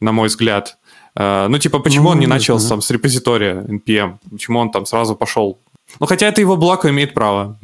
на 0.00 0.10
мой 0.10 0.26
взгляд. 0.26 0.76
А, 1.16 1.46
ну, 1.46 1.58
типа, 1.58 1.78
почему 1.78 2.04
ну, 2.04 2.10
он 2.10 2.18
не 2.18 2.26
начал 2.26 2.58
там 2.60 2.80
с 2.80 2.90
репозитория 2.90 3.62
NPM? 3.62 4.18
Почему 4.28 4.58
он 4.58 4.72
там 4.72 4.86
сразу 4.86 5.14
пошел? 5.14 5.60
Ну, 6.00 6.06
хотя 6.06 6.26
это 6.26 6.40
его 6.40 6.56
блок 6.56 6.86
имеет 6.86 7.14
право. 7.14 7.60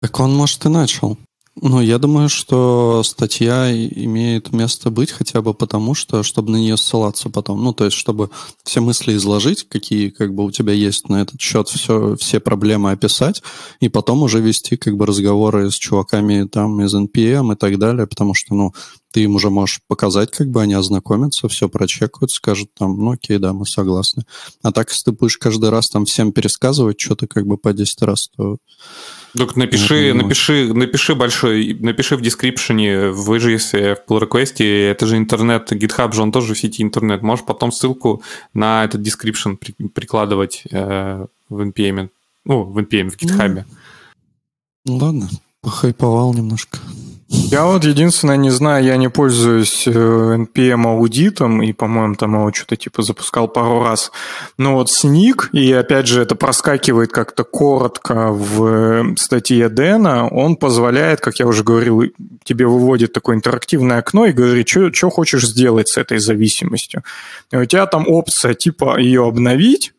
Так 0.00 0.18
он, 0.20 0.34
может, 0.34 0.64
и 0.64 0.70
начал. 0.70 1.18
Ну, 1.62 1.80
я 1.80 1.98
думаю, 1.98 2.28
что 2.28 3.04
статья 3.04 3.72
имеет 3.72 4.52
место 4.52 4.90
быть 4.90 5.12
хотя 5.12 5.40
бы 5.40 5.54
потому, 5.54 5.94
что, 5.94 6.24
чтобы 6.24 6.50
на 6.50 6.56
нее 6.56 6.76
ссылаться 6.76 7.30
потом. 7.30 7.62
Ну, 7.62 7.72
то 7.72 7.84
есть, 7.84 7.96
чтобы 7.96 8.30
все 8.64 8.80
мысли 8.80 9.14
изложить, 9.14 9.68
какие 9.68 10.10
как 10.10 10.34
бы 10.34 10.44
у 10.44 10.50
тебя 10.50 10.72
есть 10.72 11.08
на 11.08 11.22
этот 11.22 11.40
счет, 11.40 11.68
все, 11.68 12.16
все 12.16 12.40
проблемы 12.40 12.90
описать, 12.90 13.40
и 13.78 13.88
потом 13.88 14.24
уже 14.24 14.40
вести 14.40 14.76
как 14.76 14.96
бы 14.96 15.06
разговоры 15.06 15.70
с 15.70 15.74
чуваками 15.76 16.44
там 16.44 16.82
из 16.82 16.92
NPM 16.92 17.52
и 17.52 17.56
так 17.56 17.78
далее, 17.78 18.08
потому 18.08 18.34
что, 18.34 18.52
ну, 18.54 18.72
ты 19.12 19.22
им 19.22 19.36
уже 19.36 19.48
можешь 19.48 19.80
показать, 19.86 20.32
как 20.32 20.48
бы 20.48 20.60
они 20.60 20.74
ознакомятся, 20.74 21.48
все 21.48 21.68
прочекают, 21.68 22.32
скажут 22.32 22.74
там, 22.74 22.98
ну 22.98 23.12
окей, 23.12 23.38
да, 23.38 23.52
мы 23.52 23.64
согласны. 23.64 24.24
А 24.62 24.72
так, 24.72 24.90
если 24.90 25.04
ты 25.04 25.12
будешь 25.12 25.38
каждый 25.38 25.70
раз 25.70 25.88
там 25.88 26.04
всем 26.04 26.32
пересказывать 26.32 27.00
что-то 27.00 27.28
как 27.28 27.46
бы 27.46 27.56
по 27.58 27.72
10 27.72 28.02
раз, 28.02 28.28
то 28.36 28.56
так 29.36 29.56
напиши, 29.56 30.12
ну, 30.14 30.22
напиши, 30.22 30.72
напиши 30.72 31.14
большой, 31.14 31.74
напиши 31.74 32.16
в 32.16 32.20
дескрипшене 32.20 33.10
в 33.10 33.30
JS, 33.32 33.96
в 33.96 34.10
pull 34.10 34.20
request, 34.20 34.64
это 34.64 35.06
же 35.06 35.16
интернет, 35.16 35.72
GitHub 35.72 36.12
же 36.12 36.22
он 36.22 36.32
тоже 36.32 36.54
в 36.54 36.58
сети 36.58 36.82
интернет. 36.82 37.22
Можешь 37.22 37.44
потом 37.44 37.72
ссылку 37.72 38.22
на 38.54 38.84
этот 38.84 39.00
description 39.00 39.56
при, 39.56 39.72
прикладывать 39.88 40.62
э, 40.70 41.26
в 41.48 41.60
NPM, 41.60 42.10
ну, 42.44 42.62
в 42.62 42.78
NPM, 42.78 43.10
в 43.10 43.16
GitHub. 43.16 43.64
Ну, 44.86 44.96
ладно, 44.96 45.28
похайповал 45.60 46.32
немножко. 46.34 46.78
Я 47.28 47.64
вот 47.64 47.84
единственное 47.84 48.36
не 48.36 48.50
знаю, 48.50 48.84
я 48.84 48.96
не 48.96 49.08
пользуюсь 49.08 49.86
NPM 49.88 50.86
аудитом, 50.86 51.62
и, 51.62 51.72
по-моему, 51.72 52.14
там 52.16 52.34
его 52.34 52.52
что-то 52.52 52.76
типа 52.76 53.02
запускал 53.02 53.48
пару 53.48 53.82
раз. 53.82 54.12
Но 54.58 54.74
вот 54.74 54.90
сник, 54.90 55.48
и 55.52 55.72
опять 55.72 56.06
же 56.06 56.20
это 56.22 56.34
проскакивает 56.34 57.12
как-то 57.12 57.44
коротко 57.44 58.30
в 58.30 59.16
статье 59.16 59.68
Дэна, 59.68 60.28
он 60.28 60.56
позволяет, 60.56 61.20
как 61.20 61.38
я 61.38 61.46
уже 61.46 61.64
говорил, 61.64 62.02
тебе 62.44 62.66
выводит 62.66 63.12
такое 63.12 63.36
интерактивное 63.36 63.98
окно 63.98 64.26
и 64.26 64.32
говорит, 64.32 64.68
что 64.68 65.10
хочешь 65.10 65.46
сделать 65.46 65.88
с 65.88 65.96
этой 65.96 66.18
зависимостью. 66.18 67.04
И 67.50 67.56
у 67.56 67.64
тебя 67.64 67.86
там 67.86 68.04
опция 68.06 68.54
типа 68.54 68.98
ее 68.98 69.26
обновить, 69.26 69.92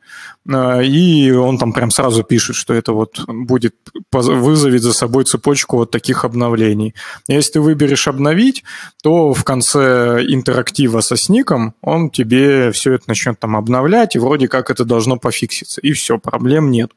и 0.48 1.32
он 1.32 1.58
там 1.58 1.74
прям 1.74 1.90
сразу 1.90 2.24
пишет, 2.24 2.56
что 2.56 2.74
это 2.74 2.94
вот 2.94 3.20
будет, 3.28 3.76
вызовет 4.12 4.84
за 4.84 4.94
собой 4.94 5.24
цепочку 5.24 5.78
вот 5.78 5.92
таких 5.92 6.24
обновлений. 6.24 6.94
Если 7.28 7.54
ты 7.54 7.62
выберешь 7.62 8.08
обновить, 8.08 8.64
то 9.02 9.34
в 9.34 9.44
конце 9.44 10.24
интерактива 10.28 11.02
со 11.02 11.16
сником 11.16 11.74
он 11.82 12.12
тебе 12.12 12.72
все 12.72 12.94
это 12.94 13.06
начнет 13.08 13.40
там 13.40 13.56
обновлять, 13.56 14.16
и 14.16 14.20
вроде 14.20 14.48
как 14.48 14.70
это 14.70 14.86
должно 14.86 15.18
пофикситься. 15.18 15.82
И 15.82 15.94
все, 15.94 16.20
проблем 16.20 16.70
нет. 16.70 16.92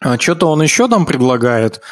А 0.00 0.18
что-то 0.18 0.46
он 0.46 0.62
еще 0.62 0.88
там 0.88 1.04
предлагает, 1.04 1.82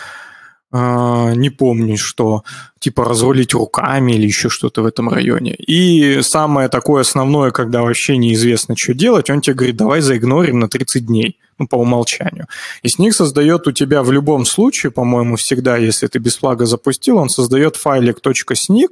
а, 0.71 1.33
не 1.35 1.51
помню, 1.51 1.99
что 1.99 2.45
типа 2.79 3.05
разрулить 3.05 3.55
руками 3.55 4.13
или 4.13 4.27
еще 4.27 4.49
что-то 4.49 4.83
в 4.83 4.87
этом 4.87 5.09
районе. 5.09 5.55
И 5.55 6.21
самое 6.23 6.69
такое 6.69 7.03
основное, 7.03 7.51
когда 7.51 7.83
вообще 7.83 8.17
неизвестно, 8.17 8.77
что 8.77 8.95
делать, 8.95 9.31
он 9.31 9.41
тебе 9.41 9.55
говорит, 9.55 9.77
давай 9.77 10.01
заигнорим 10.01 10.59
на 10.59 10.69
30 10.69 11.07
дней 11.07 11.37
ну, 11.59 11.67
по 11.67 11.77
умолчанию. 11.77 12.47
И 12.83 12.89
с 12.89 12.99
них 12.99 13.15
создает 13.15 13.67
у 13.67 13.73
тебя 13.73 14.03
в 14.03 14.13
любом 14.13 14.45
случае, 14.45 14.93
по-моему, 14.93 15.37
всегда, 15.37 15.77
если 15.77 16.07
ты 16.07 16.19
без 16.19 16.37
флага 16.37 16.67
запустил, 16.67 17.19
он 17.19 17.29
создает 17.29 17.77
файлик 17.77 18.19
.snig, 18.19 18.91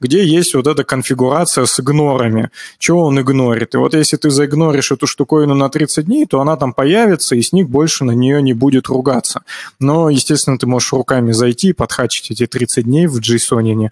где 0.00 0.24
есть 0.24 0.54
вот 0.54 0.66
эта 0.66 0.84
конфигурация 0.84 1.66
с 1.66 1.80
игнорами, 1.80 2.50
чего 2.78 3.04
он 3.04 3.20
игнорит. 3.20 3.74
И 3.74 3.78
вот 3.78 3.94
если 3.94 4.16
ты 4.16 4.30
заигноришь 4.30 4.92
эту 4.92 5.06
штуковину 5.06 5.54
на 5.54 5.68
30 5.68 6.06
дней, 6.06 6.26
то 6.26 6.40
она 6.40 6.56
там 6.56 6.72
появится, 6.72 7.36
и 7.36 7.42
сник 7.42 7.68
больше 7.68 8.04
на 8.04 8.12
нее 8.12 8.42
не 8.42 8.52
будет 8.52 8.88
ругаться. 8.88 9.42
Но, 9.78 10.10
естественно, 10.10 10.58
ты 10.58 10.66
можешь 10.66 10.92
руками 10.92 11.32
зайти 11.32 11.68
и 11.68 11.72
подхачить 11.72 12.30
эти 12.30 12.46
30 12.46 12.84
дней 12.84 13.06
в 13.06 13.20
JSON 13.28 13.90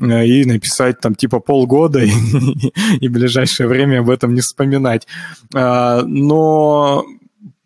э, 0.00 0.26
и 0.26 0.44
написать 0.44 1.00
там 1.00 1.14
типа 1.14 1.40
полгода 1.40 2.00
и, 2.04 2.10
и 3.00 3.08
ближайшее 3.08 3.68
время 3.68 4.00
об 4.00 4.10
этом 4.10 4.34
не 4.34 4.40
вспоминать. 4.40 5.06
А, 5.54 6.02
но 6.02 7.04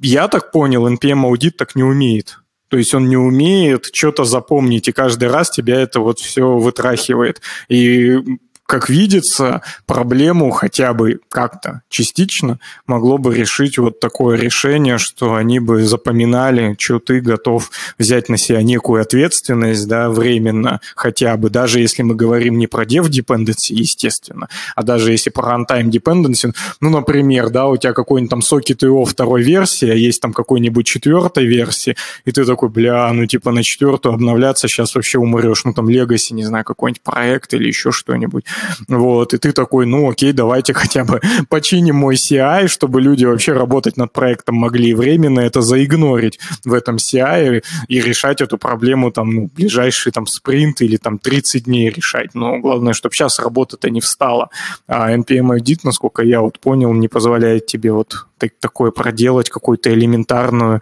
я 0.00 0.28
так 0.28 0.52
понял, 0.52 0.87
NPM 0.88 1.24
аудит 1.24 1.56
так 1.56 1.74
не 1.74 1.82
умеет. 1.82 2.38
То 2.68 2.78
есть 2.78 2.94
он 2.94 3.08
не 3.08 3.18
умеет 3.18 3.90
что-то 3.92 4.24
запомнить, 4.24 4.88
и 4.88 4.92
каждый 4.92 5.28
раз 5.28 5.50
тебя 5.50 5.80
это 5.80 6.00
вот 6.00 6.20
все 6.20 6.56
вытрахивает. 6.56 7.42
И 7.68 8.18
как 8.72 8.88
видится, 8.88 9.61
проблему 9.85 10.50
хотя 10.50 10.94
бы 10.94 11.20
как-то 11.28 11.82
частично 11.90 12.58
могло 12.87 13.18
бы 13.18 13.35
решить 13.35 13.76
вот 13.76 14.00
такое 14.00 14.38
решение, 14.38 14.96
что 14.96 15.35
они 15.35 15.58
бы 15.58 15.85
запоминали, 15.85 16.74
что 16.78 16.98
ты 16.98 17.20
готов 17.20 17.70
взять 17.98 18.30
на 18.30 18.38
себя 18.38 18.62
некую 18.62 19.02
ответственность, 19.02 19.87
да, 19.87 20.08
временно 20.08 20.80
хотя 20.96 21.37
бы, 21.37 21.50
даже 21.50 21.80
если 21.80 22.02
мы 22.02 22.14
говорим 22.14 22.56
не 22.56 22.66
про 22.66 22.85
dev 22.85 23.11
dependency, 23.11 23.74
естественно, 23.74 24.48
а 24.74 24.82
даже 24.82 25.12
если 25.12 25.28
про 25.28 25.54
runtime 25.54 25.90
dependency, 25.90 26.54
ну, 26.80 26.88
например, 26.88 27.50
да, 27.50 27.66
у 27.66 27.76
тебя 27.76 27.92
какой-нибудь 27.92 28.30
там 28.30 28.40
сокет 28.40 28.82
IO 28.82 29.04
второй 29.04 29.42
версии, 29.42 29.90
а 29.90 29.94
есть 29.94 30.22
там 30.22 30.32
какой-нибудь 30.32 30.87
четвертой 30.87 31.44
версии, 31.44 31.94
и 32.24 32.32
ты 32.32 32.46
такой, 32.46 32.70
бля, 32.70 33.12
ну, 33.12 33.26
типа 33.26 33.52
на 33.52 33.62
четвертую 33.62 34.14
обновляться 34.14 34.66
сейчас 34.66 34.94
вообще 34.94 35.18
умрешь, 35.18 35.66
ну, 35.66 35.74
там, 35.74 35.88
Legacy, 35.90 36.32
не 36.32 36.44
знаю, 36.44 36.64
какой-нибудь 36.64 37.02
проект 37.02 37.52
или 37.52 37.66
еще 37.66 37.92
что-нибудь. 37.92 38.46
Вот, 38.88 39.35
и 39.35 39.38
ты 39.38 39.53
такой, 39.53 39.87
ну 39.87 40.11
окей, 40.11 40.33
давайте 40.33 40.75
хотя 40.75 41.05
бы 41.05 41.20
починим 41.48 41.96
мой 41.96 42.14
CI, 42.14 42.68
чтобы 42.68 43.01
люди 43.01 43.25
вообще 43.25 43.53
работать 43.53 43.96
над 43.96 44.12
проектом 44.12 44.57
могли 44.57 44.94
временно 44.94 45.40
это 45.40 45.62
заигнорить 45.62 46.38
в 46.64 46.72
этом 46.72 46.96
CI 46.96 47.62
и 47.88 48.01
решать 48.01 48.40
эту 48.40 48.59
проблему 48.59 49.11
там, 49.11 49.31
ну, 49.31 49.51
ближайший 49.55 50.12
там 50.12 50.27
спринт 50.27 50.83
или 50.83 50.96
там 50.96 51.18
30 51.18 51.64
дней 51.64 51.90
решать. 51.90 52.35
Но 52.35 52.59
главное, 52.59 52.92
чтобы 52.92 53.14
сейчас 53.14 53.38
работа-то 53.38 53.90
не 53.90 54.01
встала. 54.01 54.51
А 54.87 55.12
NPM 55.12 55.59
Edit, 55.59 55.81
насколько 55.85 56.22
я 56.22 56.40
вот 56.40 56.59
понял, 56.59 56.92
не 56.92 57.09
позволяет 57.09 57.66
тебе 57.66 57.92
вот 57.92 58.27
такое 58.61 58.90
проделать, 58.90 59.51
какую-то 59.51 59.92
элементарную, 59.92 60.81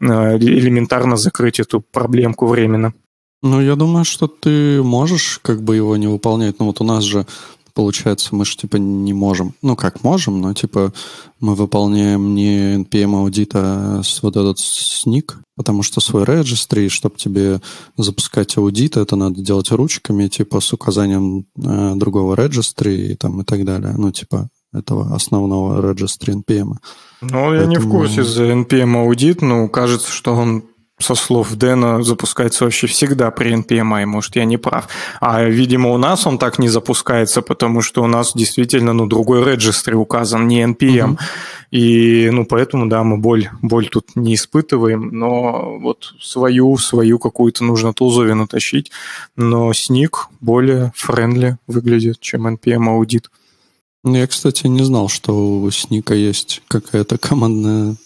э, 0.00 0.36
элементарно 0.38 1.16
закрыть 1.16 1.60
эту 1.60 1.80
проблемку 1.80 2.46
временно. 2.46 2.92
Ну, 3.42 3.60
я 3.60 3.74
думаю, 3.74 4.04
что 4.04 4.28
ты 4.28 4.82
можешь 4.82 5.40
как 5.42 5.62
бы 5.62 5.76
его 5.76 5.96
не 5.96 6.06
выполнять. 6.06 6.60
Ну, 6.60 6.66
вот 6.66 6.80
у 6.80 6.84
нас 6.84 7.02
же 7.02 7.26
получается, 7.74 8.34
мы 8.34 8.44
же 8.44 8.56
типа 8.56 8.76
не 8.76 9.12
можем. 9.12 9.54
Ну, 9.62 9.76
как 9.76 10.04
можем, 10.04 10.40
но 10.40 10.54
типа 10.54 10.92
мы 11.40 11.54
выполняем 11.54 12.34
не 12.34 12.76
NPM 12.76 13.16
аудита 13.16 13.60
а 13.60 14.02
вот 14.22 14.36
этот 14.36 14.58
сник, 14.58 15.38
потому 15.56 15.82
что 15.82 16.00
свой 16.00 16.24
registry, 16.24 16.88
чтобы 16.88 17.16
тебе 17.16 17.60
запускать 17.96 18.56
аудит, 18.56 18.96
это 18.96 19.16
надо 19.16 19.40
делать 19.40 19.70
ручками, 19.70 20.28
типа 20.28 20.60
с 20.60 20.72
указанием 20.72 21.46
э, 21.56 21.94
другого 21.96 22.36
registry 22.36 23.12
и 23.12 23.14
там 23.16 23.40
и 23.40 23.44
так 23.44 23.64
далее. 23.64 23.94
Ну, 23.96 24.12
типа 24.12 24.48
этого 24.72 25.14
основного 25.14 25.80
registry 25.92 26.42
NPM. 26.42 26.74
Ну, 27.20 27.28
Поэтому... 27.28 27.54
я 27.54 27.66
не 27.66 27.76
в 27.76 27.88
курсе 27.88 28.22
за 28.22 28.44
NPM 28.52 29.02
аудит, 29.02 29.42
но 29.42 29.68
кажется, 29.68 30.10
что 30.10 30.34
он 30.34 30.64
со 31.02 31.14
слов 31.14 31.52
Дэна, 31.54 32.02
запускается 32.02 32.64
вообще 32.64 32.86
всегда 32.86 33.30
при 33.30 33.52
npm 33.52 33.84
i, 33.84 34.06
может, 34.06 34.36
я 34.36 34.44
не 34.44 34.56
прав. 34.56 34.88
А, 35.20 35.44
видимо, 35.44 35.90
у 35.90 35.98
нас 35.98 36.26
он 36.26 36.38
так 36.38 36.58
не 36.58 36.68
запускается, 36.68 37.42
потому 37.42 37.82
что 37.82 38.02
у 38.02 38.06
нас 38.06 38.32
действительно, 38.34 38.92
ну, 38.92 39.06
другой 39.06 39.44
регистр 39.44 39.96
указан, 39.96 40.48
не 40.48 40.62
NPM. 40.62 41.16
Mm-hmm. 41.16 41.18
И, 41.72 42.30
ну, 42.30 42.44
поэтому, 42.44 42.86
да, 42.86 43.02
мы 43.02 43.16
боль, 43.16 43.48
боль 43.62 43.88
тут 43.88 44.14
не 44.14 44.34
испытываем, 44.34 45.08
но 45.12 45.78
вот 45.78 46.14
свою, 46.20 46.76
свою 46.76 47.18
какую-то 47.18 47.64
нужно 47.64 47.92
тулзовину 47.92 48.46
тащить. 48.46 48.90
Но 49.36 49.72
Snyk 49.72 50.28
более 50.40 50.92
friendly 50.94 51.56
выглядит, 51.66 52.20
чем 52.20 52.46
NPM 52.46 52.88
audit. 52.90 53.30
Ну, 54.04 54.16
я, 54.16 54.26
кстати, 54.26 54.66
не 54.66 54.82
знал, 54.82 55.08
что 55.08 55.60
у 55.60 55.70
Snyk'а 55.70 56.14
есть 56.14 56.62
какая-то 56.68 57.18
командная 57.18 57.96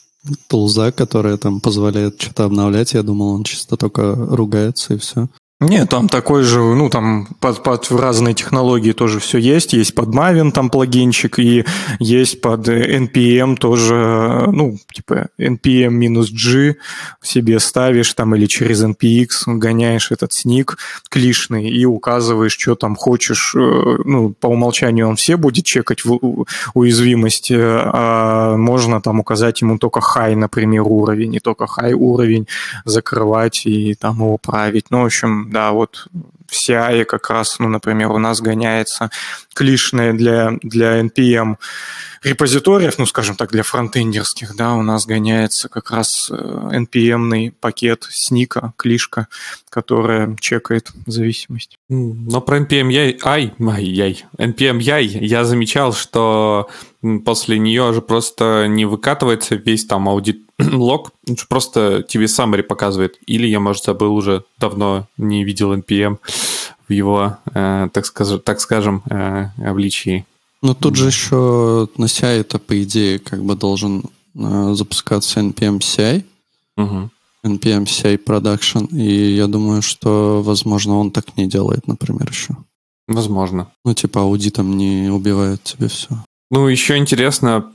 тулза, 0.49 0.93
которая 0.93 1.37
там 1.37 1.61
позволяет 1.61 2.21
что-то 2.21 2.45
обновлять. 2.45 2.95
Я 2.95 3.03
думал, 3.03 3.35
он 3.35 3.45
чисто 3.45 3.77
только 3.77 4.15
ругается 4.15 4.95
и 4.95 4.99
все. 4.99 5.29
Нет, 5.59 5.89
там 5.89 6.11
такой 6.11 6.43
же, 6.43 6.61
ну, 6.61 6.91
там 6.91 7.27
под, 7.41 7.63
под 7.63 7.91
разные 7.91 8.35
технологии 8.35 8.93
тоже 8.93 9.21
все 9.21 9.39
есть. 9.39 9.73
Есть 9.73 9.95
под 9.95 10.11
Maven 10.11 10.51
там 10.51 10.69
плагинчик, 10.69 11.39
и 11.39 11.65
есть 11.99 12.43
под 12.43 12.69
NPM 12.69 13.57
тоже, 13.57 14.51
ну, 14.53 14.77
типа 14.93 15.29
NPM-G 15.41 16.77
себе 17.23 17.59
ставишь 17.59 18.13
там 18.13 18.35
или 18.35 18.45
через 18.45 18.85
NPX 18.85 19.57
гоняешь 19.57 20.11
этот 20.11 20.35
сник 20.35 20.77
клишный 21.09 21.71
и 21.71 21.87
указываешь, 21.87 22.53
что 22.53 22.75
там 22.75 22.95
хочешь. 22.95 23.55
Э, 23.57 23.97
ну, 24.05 24.35
по 24.39 24.49
умолчанию 24.49 25.09
он 25.09 25.17
все 25.17 25.39
будет 25.39 25.65
чекать 25.65 26.05
в 26.05 26.45
уязвимости, 26.75 27.57
а 27.59 28.59
можно 28.59 29.01
там 29.01 29.21
указать 29.21 29.63
ему 29.63 29.79
только 29.79 30.01
high, 30.01 30.37
например, 30.37 30.83
уровень, 30.83 31.35
и 31.37 31.41
только 31.41 31.65
high 31.65 31.95
уровень 31.95 32.47
закрывать 32.85 33.65
и 33.65 33.95
там 33.95 34.17
его 34.17 34.37
править. 34.37 34.91
Ну, 34.91 35.01
в 35.01 35.07
общем, 35.07 35.46
да, 35.51 35.73
вот 35.73 36.09
в 36.49 36.53
CI 36.53 37.05
как 37.05 37.31
раз, 37.31 37.59
ну, 37.59 37.69
например, 37.69 38.11
у 38.13 38.19
нас 38.19 38.41
гоняется 38.41 39.11
клишная 39.55 40.13
для, 40.13 40.53
для 40.63 41.01
NPM 41.01 41.57
репозиториев, 42.23 42.99
ну, 42.99 43.07
скажем 43.07 43.37
так, 43.37 43.51
для 43.51 43.63
фронтендерских, 43.63 44.57
да, 44.57 44.75
у 44.75 44.83
нас 44.83 45.07
гоняется 45.07 45.69
как 45.69 45.91
раз 45.91 46.31
NPM-ный 46.31 47.53
пакет 47.61 48.07
сника, 48.11 48.73
клишка, 48.77 49.29
которая 49.71 50.37
чекает 50.41 50.91
зависимость. 51.07 51.79
Но 51.89 52.41
про 52.41 52.59
NPM 52.59 52.91
яй, 52.91 53.19
ай, 53.23 53.55
ай, 53.61 53.85
яй, 53.85 54.25
NPM 54.39 54.81
яй 54.81 55.07
я 55.07 55.45
замечал, 55.45 55.93
что 55.93 56.69
после 57.25 57.59
нее 57.59 57.93
же 57.93 58.03
просто 58.03 58.67
не 58.69 58.85
выкатывается 58.85 59.57
весь 59.57 59.85
там 59.85 60.09
аудит 60.09 60.41
лог, 60.59 61.13
просто 61.49 62.03
тебе 62.03 62.27
summary 62.27 62.63
показывает. 62.63 63.17
Или 63.27 63.47
я, 63.47 63.61
может, 63.61 63.85
забыл 63.85 64.15
уже 64.15 64.45
давно, 64.59 65.07
не 65.17 65.45
видел 65.45 65.75
NPM 65.75 66.19
в 66.89 66.93
его, 66.93 67.39
э, 67.55 67.89
так, 67.93 68.07
скажем, 68.07 68.41
так 68.41 68.61
скажем, 68.61 69.03
э, 69.11 69.49
обличии. 69.65 70.25
Но 70.63 70.75
тут 70.75 70.97
же 70.97 71.07
еще 71.07 71.89
на 71.97 72.07
CI 72.07 72.41
это, 72.41 72.59
по 72.59 72.83
идее, 72.83 73.19
как 73.19 73.43
бы 73.45 73.55
должен 73.55 74.05
э, 74.35 74.75
запускаться 74.75 75.41
NPM 75.41 75.79
CI. 75.79 76.25
Угу. 76.77 77.11
NPM 77.45 77.85
CI 77.85 78.23
Production. 78.23 78.89
И 78.89 79.35
я 79.35 79.47
думаю, 79.47 79.83
что, 79.83 80.43
возможно, 80.43 80.97
он 80.97 81.11
так 81.11 81.37
не 81.37 81.47
делает, 81.47 81.87
например, 81.87 82.29
еще. 82.31 82.57
Возможно. 83.09 83.69
Ну, 83.85 83.95
типа 83.95 84.23
аудитом 84.23 84.77
не 84.77 85.09
убивает 85.11 85.63
тебе 85.63 85.89
все. 85.89 86.09
Ну, 86.51 86.69
еще 86.69 86.97
интересно, 86.97 87.73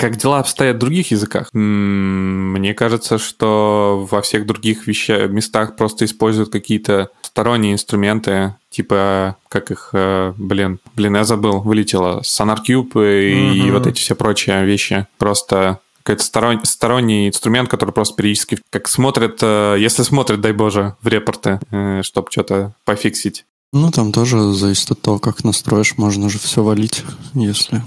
как 0.00 0.16
дела 0.16 0.38
обстоят 0.38 0.76
в 0.76 0.78
других 0.78 1.10
языках? 1.10 1.50
Мне 1.52 2.72
кажется, 2.72 3.18
что 3.18 4.08
во 4.10 4.22
всех 4.22 4.46
других 4.46 4.86
вещах, 4.86 5.30
местах 5.30 5.76
просто 5.76 6.06
используют 6.06 6.50
какие-то 6.50 7.10
сторонние 7.20 7.74
инструменты, 7.74 8.54
типа, 8.70 9.36
как 9.48 9.70
их, 9.70 9.90
э, 9.92 10.32
блин, 10.38 10.80
блин, 10.96 11.16
я 11.16 11.24
забыл, 11.24 11.60
вылетело, 11.60 12.22
SonarCube 12.22 12.92
и, 12.94 13.60
mm-hmm. 13.60 13.72
вот 13.72 13.86
эти 13.86 14.00
все 14.00 14.14
прочие 14.14 14.64
вещи. 14.64 15.06
Просто 15.18 15.80
какой-то 16.02 16.24
сторон, 16.24 16.64
сторонний 16.64 17.28
инструмент, 17.28 17.68
который 17.68 17.90
просто 17.90 18.14
периодически 18.14 18.58
как 18.70 18.88
смотрит, 18.88 19.38
э, 19.42 19.76
если 19.78 20.02
смотрит, 20.02 20.40
дай 20.40 20.52
боже, 20.52 20.96
в 21.02 21.08
репорты, 21.08 21.60
э, 21.70 22.00
чтобы 22.02 22.30
что-то 22.30 22.72
пофиксить. 22.86 23.44
Ну, 23.74 23.90
там 23.90 24.12
тоже 24.12 24.52
зависит 24.54 24.90
от 24.90 25.02
того, 25.02 25.18
как 25.18 25.44
настроишь, 25.44 25.98
можно 25.98 26.30
же 26.30 26.38
все 26.38 26.62
валить, 26.62 27.04
если 27.34 27.82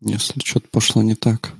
если 0.00 0.40
что-то 0.40 0.68
пошло 0.70 1.02
не 1.02 1.14
так. 1.14 1.52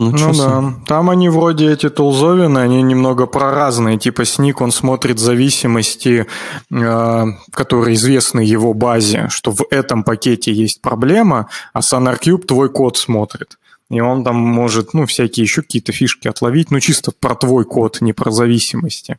Ну, 0.00 0.12
ну 0.12 0.32
да, 0.32 0.74
там 0.86 1.10
они 1.10 1.28
вроде 1.28 1.70
эти 1.70 1.90
тулзовины, 1.90 2.58
они 2.58 2.80
немного 2.80 3.26
проразные, 3.26 3.98
типа 3.98 4.24
Сник, 4.24 4.62
он 4.62 4.72
смотрит 4.72 5.18
зависимости, 5.18 6.26
э, 6.70 7.24
которые 7.52 7.96
известны 7.96 8.40
его 8.40 8.72
базе, 8.72 9.26
что 9.28 9.52
в 9.52 9.66
этом 9.70 10.02
пакете 10.02 10.54
есть 10.54 10.80
проблема, 10.80 11.50
а 11.74 11.80
SonarCube 11.80 12.46
твой 12.46 12.70
код 12.70 12.96
смотрит. 12.96 13.58
И 13.90 14.00
он 14.00 14.24
там 14.24 14.36
может, 14.36 14.94
ну, 14.94 15.04
всякие 15.04 15.44
еще 15.44 15.60
какие-то 15.60 15.92
фишки 15.92 16.28
отловить, 16.28 16.70
ну, 16.70 16.80
чисто 16.80 17.12
про 17.12 17.34
твой 17.34 17.66
код, 17.66 18.00
не 18.00 18.14
про 18.14 18.30
зависимости. 18.30 19.18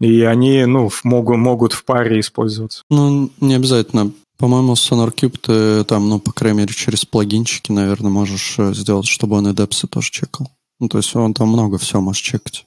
И 0.00 0.22
они, 0.22 0.64
ну, 0.64 0.90
могут, 1.04 1.36
могут 1.36 1.72
в 1.74 1.84
паре 1.84 2.20
использоваться. 2.20 2.84
Ну, 2.88 3.30
не 3.40 3.54
обязательно 3.54 4.12
по-моему, 4.42 4.72
SonarCube 4.72 5.38
ты 5.38 5.84
там, 5.84 6.08
ну, 6.08 6.18
по 6.18 6.32
крайней 6.32 6.58
мере, 6.58 6.74
через 6.74 7.04
плагинчики, 7.04 7.70
наверное, 7.70 8.10
можешь 8.10 8.56
э, 8.58 8.74
сделать, 8.74 9.06
чтобы 9.06 9.36
он 9.36 9.46
и 9.46 9.54
депсы 9.54 9.86
тоже 9.86 10.10
чекал. 10.10 10.50
Ну, 10.80 10.88
то 10.88 10.98
есть 10.98 11.14
он 11.14 11.32
там 11.32 11.46
много 11.50 11.78
всего 11.78 12.00
может 12.00 12.24
чекать. 12.24 12.66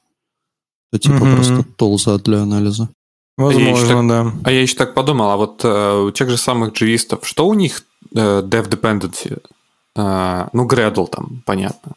Это 0.94 1.04
типа 1.04 1.16
mm-hmm. 1.16 1.36
просто 1.36 1.64
тулза 1.76 2.18
для 2.20 2.44
анализа. 2.44 2.88
Возможно, 3.36 3.88
а 3.88 3.98
так, 3.98 4.08
да. 4.08 4.40
А 4.46 4.52
я 4.54 4.62
еще 4.62 4.76
так 4.76 4.94
подумал, 4.94 5.32
а 5.32 5.36
вот 5.36 5.66
э, 5.66 6.00
у 6.00 6.12
тех 6.12 6.30
же 6.30 6.38
самых 6.38 6.72
дживистов, 6.72 7.28
что 7.28 7.46
у 7.46 7.54
них 7.54 7.84
э, 8.16 8.42
dev 8.42 8.70
dependency? 8.70 9.42
Э, 9.98 10.48
ну, 10.54 10.66
Gradle 10.66 11.10
там, 11.10 11.44
понятно. 11.46 11.92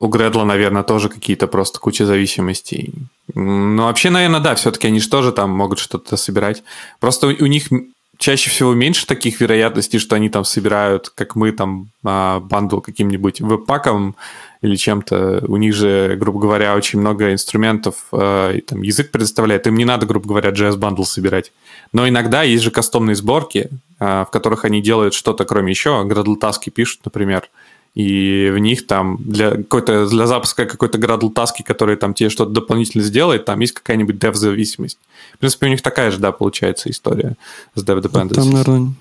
У 0.00 0.08
Gradle, 0.08 0.44
наверное, 0.44 0.82
тоже 0.82 1.08
какие-то 1.08 1.46
просто 1.46 1.78
куча 1.78 2.04
зависимостей. 2.04 2.92
Ну, 3.32 3.84
вообще, 3.84 4.10
наверное, 4.10 4.40
да, 4.40 4.54
все-таки 4.54 4.88
они 4.88 5.00
же 5.00 5.08
тоже 5.08 5.32
там 5.32 5.50
могут 5.50 5.78
что-то 5.78 6.18
собирать. 6.18 6.62
Просто 7.00 7.28
у 7.28 7.46
них 7.46 7.70
чаще 8.18 8.50
всего 8.50 8.74
меньше 8.74 9.06
таких 9.06 9.40
вероятностей, 9.40 9.98
что 9.98 10.16
они 10.16 10.28
там 10.28 10.44
собирают, 10.44 11.10
как 11.10 11.36
мы 11.36 11.52
там, 11.52 11.90
а, 12.04 12.40
bundle 12.40 12.80
каким-нибудь 12.80 13.40
webpack 13.40 13.99
ом 13.99 14.16
или 14.62 14.76
чем-то. 14.76 15.44
У 15.46 15.56
них 15.56 15.74
же, 15.74 16.16
грубо 16.18 16.40
говоря, 16.40 16.74
очень 16.74 17.00
много 17.00 17.32
инструментов, 17.32 18.06
а, 18.12 18.54
там 18.66 18.82
язык 18.82 19.10
предоставляет. 19.10 19.66
Им 19.66 19.76
не 19.76 19.84
надо, 19.84 20.06
грубо 20.06 20.28
говоря, 20.28 20.50
JS-bundle 20.50 21.04
собирать. 21.04 21.52
Но 21.92 22.08
иногда 22.08 22.42
есть 22.42 22.64
же 22.64 22.70
кастомные 22.70 23.16
сборки, 23.16 23.70
а, 23.98 24.24
в 24.24 24.30
которых 24.30 24.64
они 24.64 24.82
делают 24.82 25.14
что-то, 25.14 25.44
кроме 25.44 25.70
еще. 25.70 25.90
Gradle 26.06 26.36
таски 26.36 26.70
пишут, 26.70 27.00
например 27.04 27.48
и 27.94 28.50
в 28.52 28.58
них 28.58 28.86
там 28.86 29.18
для, 29.20 29.52
какой-то, 29.52 30.08
для 30.08 30.26
запуска 30.26 30.66
какой-то 30.66 30.98
Gradle 30.98 31.30
таски, 31.30 31.62
который 31.62 31.96
там 31.96 32.12
тебе 32.12 32.28
что-то 32.28 32.50
дополнительно 32.50 33.04
сделает, 33.04 33.44
там 33.44 33.60
есть 33.60 33.72
какая-нибудь 33.72 34.16
dev-зависимость. 34.16 34.98
В 35.34 35.38
принципе, 35.38 35.66
у 35.66 35.70
них 35.70 35.82
такая 35.82 36.10
же, 36.10 36.18
да, 36.18 36.32
получается 36.32 36.90
история 36.90 37.36
с 37.74 37.84
dev 37.84 38.00
dependencies. 38.00 38.34
Там, 38.34 38.50
наверное, 38.50 38.94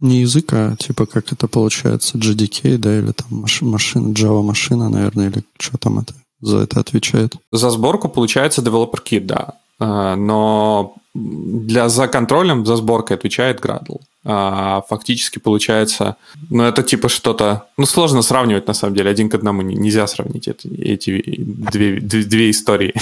не 0.00 0.20
язык, 0.20 0.52
а 0.52 0.76
типа 0.76 1.06
как 1.06 1.32
это 1.32 1.48
получается, 1.48 2.18
GDK, 2.18 2.76
да, 2.78 2.98
или 2.98 3.12
там 3.12 3.44
машина, 3.60 4.12
Java 4.12 4.42
машина, 4.42 4.88
наверное, 4.88 5.28
или 5.30 5.42
что 5.58 5.78
там 5.78 5.98
это 5.98 6.14
за 6.40 6.58
это 6.58 6.80
отвечает? 6.80 7.34
За 7.52 7.70
сборку 7.70 8.08
получается 8.08 8.62
developer 8.62 9.02
kit, 9.04 9.24
да. 9.24 9.54
А, 9.80 10.16
но 10.16 10.94
для, 11.14 11.88
за 11.88 12.08
контролем, 12.08 12.66
за 12.66 12.76
сборкой 12.76 13.16
отвечает 13.16 13.60
Gradle. 13.60 14.00
А, 14.24 14.82
фактически 14.88 15.38
получается, 15.38 16.16
ну, 16.50 16.64
это 16.64 16.82
типа 16.82 17.08
что-то, 17.08 17.66
ну, 17.76 17.86
сложно 17.86 18.22
сравнивать, 18.22 18.66
на 18.66 18.74
самом 18.74 18.94
деле, 18.94 19.10
один 19.10 19.30
к 19.30 19.34
одному 19.34 19.62
нельзя 19.62 20.06
сравнить 20.06 20.48
эти, 20.48 20.68
эти 20.68 21.22
две, 21.38 22.00
две, 22.00 22.24
две 22.24 22.50
истории. 22.50 22.94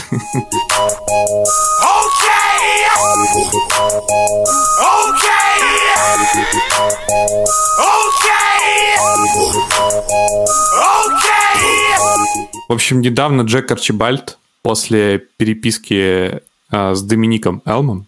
В 12.68 12.72
общем, 12.72 13.00
недавно 13.00 13.42
Джек 13.42 13.70
Арчибальд 13.70 14.38
после 14.62 15.18
переписки 15.18 16.40
с 16.70 17.02
Домиником 17.02 17.62
Элмом 17.64 18.06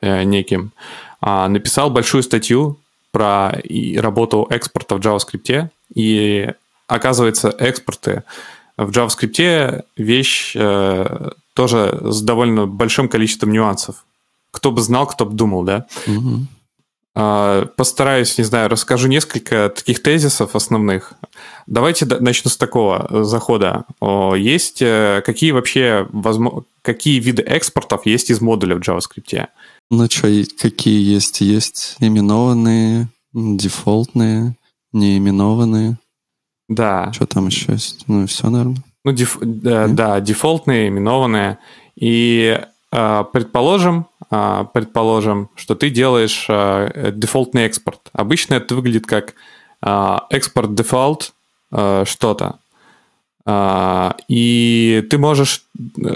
неким 0.00 0.72
написал 1.20 1.90
большую 1.90 2.22
статью 2.22 2.78
про 3.12 3.60
работу 3.96 4.46
экспорта 4.50 4.96
в 4.96 5.00
JavaScript, 5.00 5.68
и 5.94 6.50
оказывается, 6.86 7.54
экспорты 7.58 8.22
в 8.76 8.90
JavaScript 8.90 9.84
вещь 9.96 10.56
тоже 11.54 11.98
с 12.02 12.22
довольно 12.22 12.66
большим 12.66 13.08
количеством 13.08 13.52
нюансов. 13.52 14.04
Кто 14.50 14.72
бы 14.72 14.80
знал, 14.82 15.06
кто 15.06 15.26
бы 15.26 15.34
думал, 15.34 15.64
да? 15.64 15.86
Угу. 16.06 16.46
Постараюсь, 17.76 18.38
не 18.38 18.44
знаю, 18.44 18.68
расскажу 18.68 19.08
несколько 19.08 19.68
таких 19.74 20.00
тезисов 20.02 20.54
основных. 20.54 21.14
Давайте 21.66 22.06
начну 22.06 22.50
с 22.50 22.56
такого 22.56 23.24
захода. 23.24 23.84
Есть 24.36 24.80
э, 24.80 25.20
какие 25.26 25.50
вообще 25.50 26.06
возможно, 26.10 26.62
какие 26.82 27.18
виды 27.18 27.42
экспортов 27.42 28.06
есть 28.06 28.30
из 28.30 28.40
модуля 28.40 28.76
в 28.76 28.80
JavaScript? 28.80 29.48
Ну 29.90 30.06
что, 30.08 30.28
какие 30.56 31.02
есть? 31.02 31.40
Есть 31.40 31.96
именованные, 31.98 33.08
дефолтные, 33.32 34.54
неименованные. 34.92 35.98
Да. 36.68 37.12
Что 37.12 37.26
там 37.26 37.48
еще 37.48 37.72
есть? 37.72 38.04
Ну, 38.06 38.26
все, 38.28 38.48
наверное. 38.48 38.84
Ну, 39.04 39.12
деф, 39.12 39.38
да, 39.40 39.88
да, 39.88 40.20
дефолтные, 40.20 40.88
именованные. 40.88 41.58
И 41.96 42.60
э, 42.92 43.24
предположим, 43.32 44.06
э, 44.30 44.64
предположим, 44.74 45.48
что 45.56 45.74
ты 45.74 45.88
делаешь 45.88 46.46
э, 46.48 47.12
дефолтный 47.14 47.64
экспорт. 47.64 48.00
Обычно 48.12 48.54
это 48.54 48.74
выглядит 48.74 49.06
как 49.06 49.34
экспорт 50.28 50.74
дефолт 50.74 51.32
что-то. 51.70 52.58
И 54.28 55.06
ты 55.08 55.16
можешь 55.16 55.64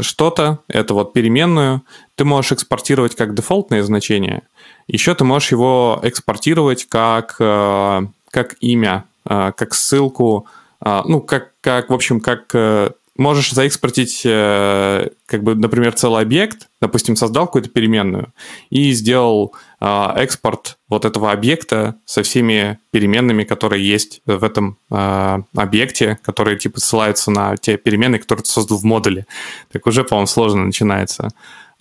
что-то, 0.02 0.58
это 0.68 0.92
вот 0.92 1.14
переменную, 1.14 1.80
ты 2.14 2.26
можешь 2.26 2.52
экспортировать 2.52 3.14
как 3.14 3.34
дефолтное 3.34 3.82
значение. 3.82 4.42
Еще 4.86 5.14
ты 5.14 5.24
можешь 5.24 5.50
его 5.50 5.98
экспортировать 6.02 6.84
как, 6.90 7.36
как 7.38 8.56
имя, 8.60 9.04
как 9.24 9.72
ссылку 9.72 10.46
а, 10.46 10.63
ну, 10.84 11.20
как, 11.20 11.52
как, 11.60 11.90
в 11.90 11.94
общем, 11.94 12.20
как 12.20 12.54
э, 12.54 12.90
можешь 13.16 13.52
заэкспортить, 13.52 14.22
э, 14.24 15.08
как 15.26 15.42
бы, 15.42 15.54
например, 15.54 15.92
целый 15.94 16.22
объект, 16.22 16.68
допустим, 16.80 17.16
создал 17.16 17.46
какую-то 17.46 17.70
переменную 17.70 18.32
и 18.70 18.92
сделал 18.92 19.54
а, 19.80 20.14
экспорт 20.16 20.78
вот 20.88 21.04
этого 21.04 21.30
объекта 21.30 21.96
со 22.04 22.22
всеми 22.22 22.78
переменными, 22.90 23.44
которые 23.44 23.86
есть 23.86 24.20
в 24.26 24.42
этом 24.42 24.78
а, 24.90 25.42
объекте, 25.54 26.18
которые, 26.22 26.58
типа, 26.58 26.80
ссылаются 26.80 27.30
на 27.30 27.56
те 27.56 27.76
переменные, 27.76 28.18
которые 28.18 28.44
ты 28.44 28.50
создал 28.50 28.78
в 28.78 28.84
модуле. 28.84 29.26
Так 29.72 29.86
уже, 29.86 30.04
по-моему, 30.04 30.26
сложно 30.26 30.64
начинается. 30.64 31.28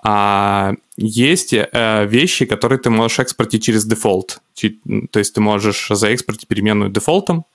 А 0.05 0.73
есть 0.97 1.53
э, 1.53 2.05
вещи, 2.05 2.45
которые 2.45 2.77
ты 2.77 2.89
можешь 2.89 3.19
экспортить 3.19 3.63
через 3.63 3.85
дефолт. 3.85 4.41
То 4.55 5.19
есть 5.19 5.33
ты 5.33 5.39
можешь 5.39 5.87
заэкспортить 5.89 6.47
переменную 6.47 6.91
дефолтом, 6.91 7.45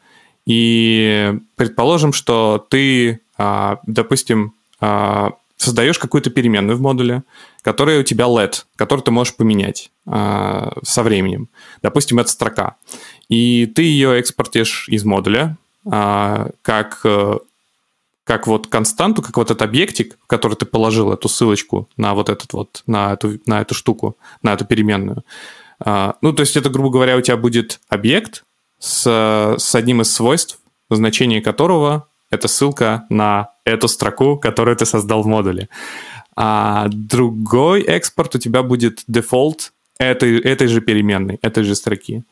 и 0.48 1.38
предположим, 1.56 2.14
что 2.14 2.66
ты, 2.70 3.20
а, 3.36 3.80
допустим, 3.86 4.54
а, 4.80 5.34
создаешь 5.58 5.98
какую-то 5.98 6.30
переменную 6.30 6.78
в 6.78 6.80
модуле, 6.80 7.22
которая 7.60 8.00
у 8.00 8.02
тебя 8.02 8.24
LED, 8.24 8.64
которую 8.76 9.04
ты 9.04 9.10
можешь 9.10 9.36
поменять 9.36 9.90
а, 10.06 10.72
со 10.82 11.02
временем. 11.02 11.50
Допустим, 11.82 12.18
это 12.18 12.30
строка. 12.30 12.76
И 13.28 13.66
ты 13.66 13.82
ее 13.82 14.18
экспортишь 14.18 14.88
из 14.88 15.04
модуля 15.04 15.58
как, 15.84 17.06
как 18.24 18.46
вот 18.46 18.66
константу, 18.66 19.22
как 19.22 19.36
вот 19.36 19.50
этот 19.50 19.62
объектик, 19.62 20.18
в 20.22 20.26
который 20.26 20.54
ты 20.54 20.66
положил 20.66 21.12
эту 21.12 21.28
ссылочку 21.28 21.88
на 21.96 22.14
вот 22.14 22.28
этот 22.28 22.52
вот, 22.52 22.82
на 22.86 23.12
эту, 23.14 23.38
на 23.46 23.60
эту 23.62 23.74
штуку, 23.74 24.16
на 24.42 24.52
эту 24.54 24.66
переменную. 24.66 25.24
Ну, 25.80 26.32
то 26.32 26.40
есть 26.40 26.56
это, 26.56 26.68
грубо 26.68 26.90
говоря, 26.90 27.16
у 27.16 27.22
тебя 27.22 27.36
будет 27.38 27.80
объект, 27.88 28.44
с, 28.78 29.56
с 29.58 29.74
одним 29.74 30.02
из 30.02 30.12
свойств, 30.12 30.58
значение 30.90 31.40
которого 31.40 32.08
это 32.30 32.48
ссылка 32.48 33.06
на 33.08 33.50
эту 33.64 33.88
строку, 33.88 34.36
которую 34.36 34.76
ты 34.76 34.86
создал 34.86 35.22
в 35.22 35.26
модуле. 35.26 35.68
А 36.36 36.88
другой 36.88 37.82
экспорт 37.82 38.36
у 38.36 38.38
тебя 38.38 38.62
будет 38.62 39.02
дефолт 39.08 39.72
этой, 39.98 40.38
этой 40.38 40.68
же 40.68 40.80
переменной, 40.80 41.38
этой 41.42 41.64
же 41.64 41.74
строки. 41.74 42.22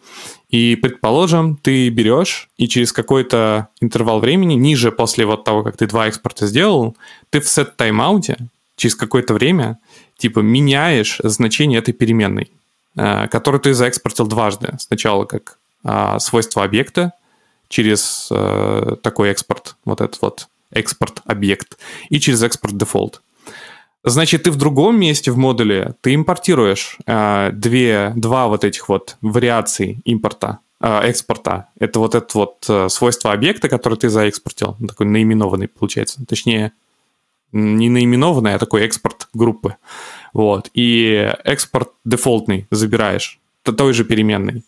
И, 0.48 0.76
предположим, 0.76 1.56
ты 1.56 1.88
берешь 1.88 2.48
и 2.56 2.68
через 2.68 2.92
какой-то 2.92 3.68
интервал 3.80 4.20
времени, 4.20 4.54
ниже 4.54 4.92
после 4.92 5.26
вот 5.26 5.44
того, 5.44 5.64
как 5.64 5.76
ты 5.76 5.86
два 5.86 6.06
экспорта 6.06 6.46
сделал, 6.46 6.96
ты 7.30 7.40
в 7.40 7.44
set 7.44 7.72
таймауте 7.76 8.36
через 8.76 8.94
какое-то 8.94 9.34
время 9.34 9.78
типа 10.18 10.40
меняешь 10.40 11.20
значение 11.24 11.80
этой 11.80 11.92
переменной, 11.92 12.52
э, 12.96 13.26
которую 13.28 13.60
ты 13.60 13.74
заэкспортил 13.74 14.26
дважды. 14.26 14.74
Сначала 14.78 15.24
как 15.24 15.58
свойства 16.18 16.64
объекта 16.64 17.12
через 17.68 18.28
э, 18.30 18.96
такой 19.02 19.30
экспорт, 19.30 19.76
вот 19.84 20.00
этот 20.00 20.20
вот 20.22 20.48
экспорт 20.70 21.22
объект, 21.24 21.78
и 22.08 22.20
через 22.20 22.42
экспорт 22.42 22.76
дефолт. 22.76 23.22
Значит, 24.04 24.44
ты 24.44 24.50
в 24.52 24.56
другом 24.56 25.00
месте 25.00 25.32
в 25.32 25.36
модуле 25.36 25.94
ты 26.00 26.14
импортируешь 26.14 26.96
э, 27.06 27.50
две, 27.52 28.12
два 28.14 28.46
вот 28.46 28.64
этих 28.64 28.88
вот 28.88 29.16
вариаций 29.20 29.98
импорта, 30.04 30.60
э, 30.80 31.00
экспорта. 31.08 31.68
Это 31.78 31.98
вот 31.98 32.14
это 32.14 32.38
вот 32.38 32.92
свойство 32.92 33.32
объекта, 33.32 33.68
который 33.68 33.98
ты 33.98 34.08
заэкспортил, 34.08 34.76
такой 34.86 35.06
наименованный 35.06 35.68
получается. 35.68 36.24
Точнее, 36.26 36.72
не 37.52 37.88
наименованный, 37.88 38.54
а 38.54 38.58
такой 38.58 38.82
экспорт 38.82 39.28
группы. 39.32 39.76
Вот. 40.32 40.70
И 40.74 41.32
экспорт 41.44 41.90
дефолтный 42.04 42.66
забираешь, 42.70 43.40
той 43.64 43.92
же 43.92 44.04
переменной 44.04 44.62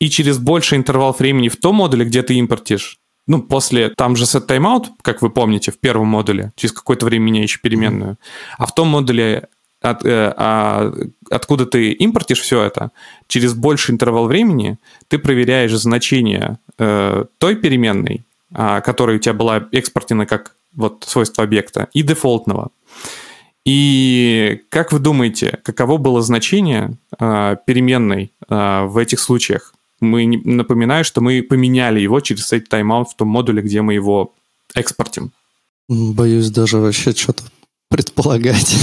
и 0.00 0.08
через 0.08 0.38
больший 0.38 0.78
интервал 0.78 1.14
времени 1.16 1.48
в 1.48 1.56
том 1.56 1.76
модуле, 1.76 2.04
где 2.04 2.22
ты 2.22 2.34
импортишь, 2.34 2.98
ну, 3.26 3.42
после, 3.42 3.90
там 3.90 4.16
же 4.16 4.24
set 4.24 4.48
timeout, 4.48 4.86
как 5.02 5.22
вы 5.22 5.30
помните, 5.30 5.70
в 5.70 5.78
первом 5.78 6.08
модуле, 6.08 6.52
через 6.56 6.72
какое-то 6.72 7.06
время 7.06 7.24
меняешь 7.24 7.60
переменную, 7.60 8.16
а 8.58 8.66
в 8.66 8.74
том 8.74 8.88
модуле, 8.88 9.48
от, 9.80 10.04
э, 10.04 10.34
а, 10.36 10.92
откуда 11.30 11.66
ты 11.66 11.92
импортишь 11.92 12.40
все 12.40 12.62
это, 12.62 12.90
через 13.28 13.54
больший 13.54 13.92
интервал 13.92 14.26
времени 14.26 14.78
ты 15.08 15.18
проверяешь 15.18 15.72
значение 15.72 16.58
э, 16.78 17.24
той 17.38 17.56
переменной, 17.56 18.24
э, 18.54 18.80
которая 18.80 19.16
у 19.16 19.20
тебя 19.20 19.34
была 19.34 19.68
экспортена 19.70 20.26
как 20.26 20.56
вот 20.74 21.04
свойство 21.06 21.44
объекта, 21.44 21.88
и 21.92 22.02
дефолтного. 22.02 22.70
И 23.64 24.62
как 24.70 24.92
вы 24.92 24.98
думаете, 24.98 25.58
каково 25.62 25.98
было 25.98 26.22
значение 26.22 26.96
э, 27.18 27.56
переменной 27.66 28.32
э, 28.48 28.82
в 28.84 28.96
этих 28.96 29.20
случаях? 29.20 29.74
Мы 30.00 30.26
напоминаю, 30.44 31.04
что 31.04 31.20
мы 31.20 31.42
поменяли 31.42 32.00
его 32.00 32.20
через 32.20 32.52
этот 32.52 32.68
тайм-аут 32.68 33.10
в 33.10 33.16
том 33.16 33.28
модуле, 33.28 33.62
где 33.62 33.82
мы 33.82 33.94
его 33.94 34.32
экспортим. 34.74 35.32
Боюсь 35.88 36.50
даже 36.50 36.78
вообще 36.78 37.12
что-то 37.12 37.42
предполагать. 37.88 38.76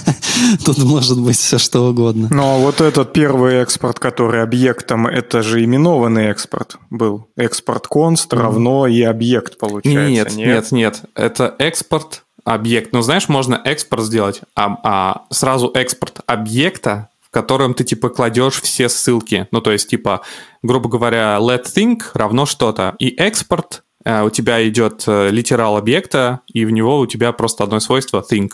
Тут 0.64 0.78
может 0.78 1.20
быть 1.20 1.36
все 1.36 1.58
что 1.58 1.90
угодно. 1.90 2.28
Ну, 2.30 2.42
а 2.42 2.58
вот 2.58 2.80
этот 2.80 3.12
первый 3.12 3.56
экспорт, 3.56 3.98
который 3.98 4.42
объектом, 4.42 5.06
это 5.06 5.42
же 5.42 5.62
именованный 5.62 6.26
экспорт 6.26 6.76
был. 6.88 7.28
Экспорт 7.36 7.86
конст 7.86 8.32
равно 8.32 8.86
и 8.86 9.02
объект 9.02 9.58
получается. 9.58 10.10
Нет, 10.10 10.34
нет, 10.34 10.46
нет, 10.46 10.72
нет. 10.72 11.02
Это 11.14 11.54
экспорт 11.58 12.24
объект. 12.44 12.92
Ну, 12.92 13.02
знаешь, 13.02 13.28
можно 13.28 13.60
экспорт 13.64 14.04
сделать, 14.04 14.40
а, 14.56 14.78
а 14.82 15.22
сразу 15.30 15.70
экспорт 15.74 16.20
объекта 16.26 17.08
в 17.30 17.32
котором 17.32 17.74
ты 17.74 17.84
типа 17.84 18.08
кладешь 18.08 18.60
все 18.60 18.88
ссылки. 18.88 19.46
Ну, 19.52 19.60
то 19.60 19.70
есть, 19.70 19.88
типа, 19.88 20.22
грубо 20.62 20.88
говоря, 20.88 21.38
let 21.40 21.64
think 21.64 22.02
равно 22.14 22.44
что-то. 22.44 22.96
И 22.98 23.10
экспорт 23.10 23.84
э, 24.04 24.24
у 24.24 24.30
тебя 24.30 24.66
идет 24.68 25.04
э, 25.06 25.30
литерал 25.30 25.76
объекта, 25.76 26.40
и 26.52 26.64
в 26.64 26.70
него 26.70 26.98
у 26.98 27.06
тебя 27.06 27.30
просто 27.32 27.62
одно 27.62 27.78
свойство 27.78 28.24
think. 28.28 28.50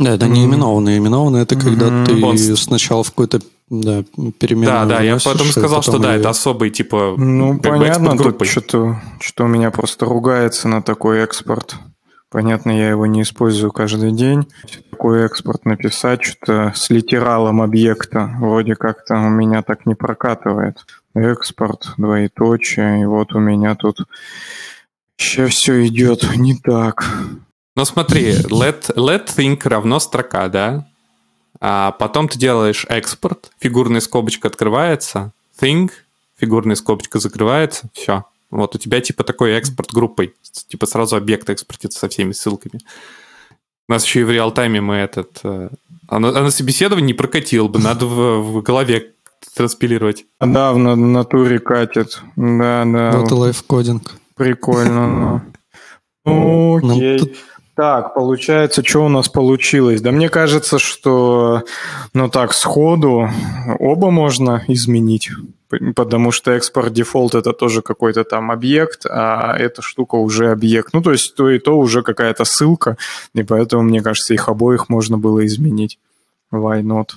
Да, 0.00 0.14
это 0.14 0.26
не 0.26 0.44
именованное. 0.44 0.98
Именованное 0.98 1.42
это 1.42 1.54
когда 1.54 2.04
ты 2.04 2.20
Он... 2.24 2.36
сначала 2.36 3.04
в 3.04 3.10
какой-то 3.10 3.40
да, 3.70 4.02
переменную 4.40 4.72
Да, 4.72 4.84
да, 4.84 5.00
я 5.00 5.18
потом 5.18 5.46
сказал, 5.46 5.82
что 5.82 5.98
да, 5.98 6.16
это 6.16 6.30
особый, 6.30 6.70
типа, 6.70 7.14
Ну, 7.16 7.60
понятно, 7.60 8.18
тут 8.18 8.44
что-то, 8.44 9.00
что 9.20 9.44
у 9.44 9.48
меня 9.48 9.70
просто 9.70 10.04
ругается 10.04 10.66
на 10.66 10.82
такой 10.82 11.20
экспорт. 11.20 11.76
Понятно, 12.32 12.70
я 12.70 12.88
его 12.88 13.04
не 13.04 13.22
использую 13.22 13.72
каждый 13.72 14.12
день. 14.12 14.50
Такой 14.90 15.26
экспорт 15.26 15.66
написать, 15.66 16.24
что 16.24 16.72
с 16.74 16.88
литералом 16.88 17.60
объекта 17.60 18.34
вроде 18.38 18.74
как-то 18.74 19.16
у 19.16 19.28
меня 19.28 19.62
так 19.62 19.84
не 19.84 19.94
прокатывает. 19.94 20.78
Экспорт, 21.14 21.92
двоеточие, 21.98 23.02
и 23.02 23.04
вот 23.04 23.34
у 23.34 23.38
меня 23.38 23.74
тут 23.74 24.06
сейчас 25.18 25.50
все 25.50 25.86
идет 25.86 26.24
не 26.36 26.56
так. 26.56 27.04
Ну 27.76 27.84
смотри, 27.84 28.32
let, 28.32 28.94
let 28.96 29.26
think 29.26 29.68
равно 29.68 30.00
строка, 30.00 30.48
да? 30.48 30.86
А 31.60 31.92
потом 31.92 32.28
ты 32.28 32.38
делаешь 32.38 32.86
экспорт, 32.88 33.50
фигурная 33.60 34.00
скобочка 34.00 34.48
открывается, 34.48 35.32
think, 35.60 35.90
фигурная 36.38 36.76
скобочка 36.76 37.18
закрывается, 37.18 37.90
все. 37.92 38.24
Вот 38.52 38.74
у 38.74 38.78
тебя 38.78 39.00
типа 39.00 39.24
такой 39.24 39.52
экспорт 39.52 39.92
группой, 39.92 40.34
типа 40.68 40.86
сразу 40.86 41.16
объект 41.16 41.48
экспортится 41.48 41.98
со 41.98 42.08
всеми 42.08 42.32
ссылками. 42.32 42.80
У 43.88 43.92
нас 43.92 44.04
еще 44.04 44.20
и 44.20 44.24
в 44.24 44.30
реал-тайме 44.30 44.80
мы 44.80 44.96
этот... 44.96 45.40
Э, 45.42 45.70
а 46.06 46.18
на, 46.18 46.28
а 46.28 46.42
на 46.42 46.50
собеседовании 46.50 47.08
не 47.08 47.14
прокатил 47.14 47.68
бы, 47.68 47.80
надо 47.80 48.06
в, 48.06 48.40
в 48.40 48.62
голове 48.62 49.14
транспилировать. 49.56 50.26
Да, 50.38 50.72
в 50.72 50.78
натуре 50.78 51.58
катит. 51.58 52.22
Да, 52.36 52.84
да. 52.84 53.12
Вот 53.18 53.30
и 53.30 53.34
лайфкодинг. 53.34 54.12
Прикольно. 54.36 55.44
Ну, 56.24 56.76
окей. 56.76 57.34
Так, 57.74 58.14
получается, 58.14 58.84
что 58.84 59.06
у 59.06 59.08
нас 59.08 59.28
получилось? 59.28 60.00
Да 60.00 60.12
мне 60.12 60.28
кажется, 60.28 60.78
что, 60.78 61.62
ну 62.14 62.28
так, 62.28 62.52
сходу 62.52 63.28
оба 63.80 64.10
можно 64.12 64.62
изменить, 64.68 65.30
потому 65.94 66.32
что 66.32 66.52
экспорт 66.52 66.92
дефолт 66.92 67.34
это 67.34 67.52
тоже 67.52 67.82
какой-то 67.82 68.24
там 68.24 68.50
объект, 68.50 69.06
а 69.06 69.56
эта 69.56 69.82
штука 69.82 70.16
уже 70.16 70.50
объект. 70.50 70.92
Ну, 70.92 71.02
то 71.02 71.12
есть 71.12 71.34
то 71.34 71.50
и 71.50 71.58
то 71.58 71.78
уже 71.78 72.02
какая-то 72.02 72.44
ссылка, 72.44 72.96
и 73.34 73.42
поэтому, 73.42 73.82
мне 73.82 74.02
кажется, 74.02 74.34
их 74.34 74.48
обоих 74.48 74.88
можно 74.88 75.18
было 75.18 75.44
изменить. 75.46 75.98
Why 76.52 76.82
not? 76.82 77.10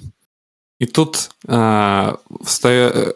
И 0.80 0.86
тут 0.86 1.30
э, 1.48 2.14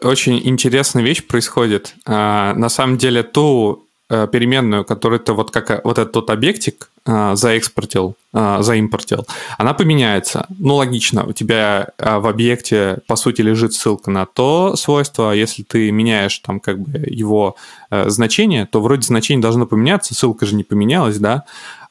очень 0.02 0.40
интересная 0.48 1.02
вещь 1.02 1.26
происходит. 1.26 1.94
Э, 2.06 2.54
на 2.54 2.68
самом 2.68 2.96
деле, 2.96 3.22
ту 3.22 3.86
э, 4.08 4.26
переменную, 4.32 4.84
которую 4.84 5.20
ты 5.20 5.32
вот 5.32 5.50
как 5.50 5.84
вот 5.84 5.98
этот 5.98 6.12
тот 6.12 6.30
объектик 6.30 6.89
заэкспортил, 7.06 8.14
э, 8.32 8.58
заимпортил, 8.60 9.26
она 9.58 9.74
поменяется. 9.74 10.46
Ну, 10.58 10.74
логично, 10.74 11.24
у 11.24 11.32
тебя 11.32 11.88
э, 11.98 12.18
в 12.18 12.26
объекте, 12.26 12.98
по 13.06 13.16
сути, 13.16 13.42
лежит 13.42 13.74
ссылка 13.74 14.10
на 14.10 14.26
то 14.26 14.76
свойство, 14.76 15.32
если 15.32 15.62
ты 15.62 15.90
меняешь 15.90 16.38
там 16.38 16.60
как 16.60 16.78
бы 16.78 16.98
его 17.06 17.56
э, 17.90 18.08
значение, 18.10 18.66
то 18.66 18.80
вроде 18.80 19.02
значение 19.02 19.42
должно 19.42 19.66
поменяться, 19.66 20.14
ссылка 20.14 20.46
же 20.46 20.54
не 20.54 20.64
поменялась, 20.64 21.18
да? 21.18 21.44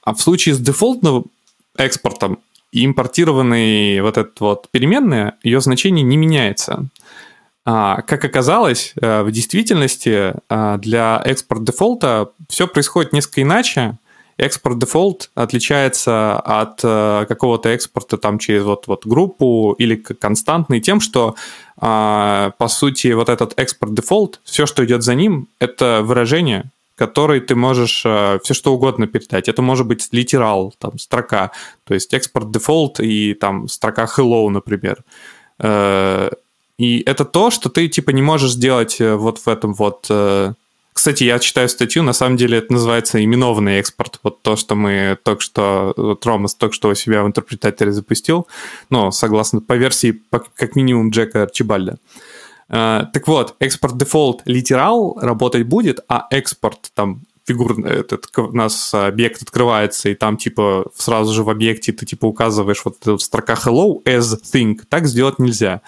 А 0.03 0.13
в 0.13 0.21
случае 0.21 0.55
с 0.55 0.59
дефолтным 0.59 1.25
экспортом 1.77 2.39
импортированный 2.71 4.01
вот 4.01 4.17
этот 4.17 4.39
вот 4.39 4.69
переменная, 4.71 5.35
ее 5.43 5.59
значение 5.61 6.03
не 6.03 6.17
меняется. 6.17 6.87
А, 7.65 8.01
как 8.01 8.25
оказалось, 8.25 8.93
э, 8.99 9.21
в 9.21 9.31
действительности 9.31 10.33
э, 10.49 10.77
для 10.79 11.21
экспорт 11.23 11.63
дефолта 11.63 12.31
все 12.47 12.67
происходит 12.67 13.13
несколько 13.13 13.41
иначе. 13.41 13.97
Export 14.39 14.79
default 14.79 15.29
отличается 15.35 16.39
от 16.39 16.79
э, 16.83 17.25
какого-то 17.27 17.69
экспорта 17.69 18.17
там 18.17 18.39
через 18.39 18.63
вот, 18.63 18.87
вот 18.87 19.05
группу 19.05 19.75
или 19.77 19.95
константный 19.95 20.79
тем, 20.79 21.01
что 21.01 21.35
по 21.77 22.67
сути 22.67 23.13
вот 23.13 23.29
этот 23.29 23.53
export 23.57 23.93
default, 23.93 24.41
все, 24.43 24.65
что 24.65 24.83
идет 24.83 25.01
за 25.01 25.15
ним, 25.15 25.47
это 25.59 26.01
выражение, 26.03 26.71
который 26.99 27.39
ты 27.39 27.55
можешь 27.55 28.03
э, 28.05 28.39
все 28.43 28.53
что 28.53 28.73
угодно 28.73 29.07
передать. 29.07 29.47
Это 29.47 29.61
может 29.61 29.87
быть 29.87 30.09
литерал, 30.11 30.73
там, 30.77 30.99
строка, 30.99 31.51
то 31.85 31.93
есть 31.93 32.13
export 32.13 32.51
default 32.51 32.99
и 32.99 33.33
там 33.33 33.69
строка 33.69 34.03
hello, 34.03 34.49
например. 34.49 34.97
Э, 35.59 36.29
и 36.77 37.01
это 37.05 37.23
то, 37.23 37.51
что 37.51 37.69
ты 37.69 37.87
типа 37.87 38.11
не 38.11 38.21
можешь 38.21 38.51
сделать 38.51 38.99
э, 38.99 39.15
вот 39.15 39.39
в 39.39 39.47
этом 39.47 39.73
вот... 39.73 40.11
Кстати, 40.99 41.23
я 41.23 41.39
читаю 41.39 41.69
статью, 41.69 42.03
на 42.03 42.11
самом 42.11 42.35
деле 42.35 42.57
это 42.57 42.73
называется 42.73 43.23
именованный 43.23 43.79
экспорт. 43.79 44.19
Вот 44.21 44.41
то, 44.41 44.57
что 44.57 44.75
мы 44.75 45.17
только 45.23 45.41
что, 45.41 45.93
вот 45.95 46.25
Ромас 46.25 46.55
только 46.55 46.75
что 46.75 46.89
у 46.89 46.93
себя 46.93 47.23
в 47.23 47.27
интерпретаторе 47.27 47.93
запустил, 47.93 48.47
ну, 48.89 49.09
согласно 49.09 49.61
по 49.61 49.77
версии 49.77 50.21
как 50.29 50.75
минимум 50.75 51.11
Джека 51.11 51.43
Арчибальда. 51.43 51.99
Э, 52.67 53.05
так 53.13 53.29
вот, 53.29 53.55
экспорт 53.61 53.97
дефолт 53.97 54.41
литерал 54.43 55.17
работать 55.21 55.63
будет, 55.63 56.01
а 56.09 56.27
экспорт 56.31 56.91
там 56.93 57.21
фигурный, 57.47 57.91
этот, 57.91 58.25
у 58.37 58.51
нас 58.51 58.93
объект 58.93 59.41
открывается, 59.41 60.09
и 60.09 60.15
там 60.15 60.35
типа 60.35 60.91
сразу 60.93 61.31
же 61.31 61.43
в 61.43 61.49
объекте 61.49 61.93
ты 61.93 62.05
типа 62.05 62.25
указываешь 62.25 62.81
вот 62.83 62.97
эта 62.99 63.17
строка 63.19 63.53
hello 63.53 64.03
as 64.03 64.37
thing. 64.53 64.77
Так 64.89 65.07
сделать 65.07 65.39
нельзя. 65.39 65.79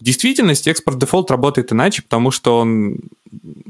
В 0.00 0.04
действительности 0.04 0.68
export 0.68 0.98
default 0.98 1.30
работает 1.30 1.72
иначе, 1.72 2.02
потому 2.02 2.30
что 2.30 2.58
он 2.58 2.98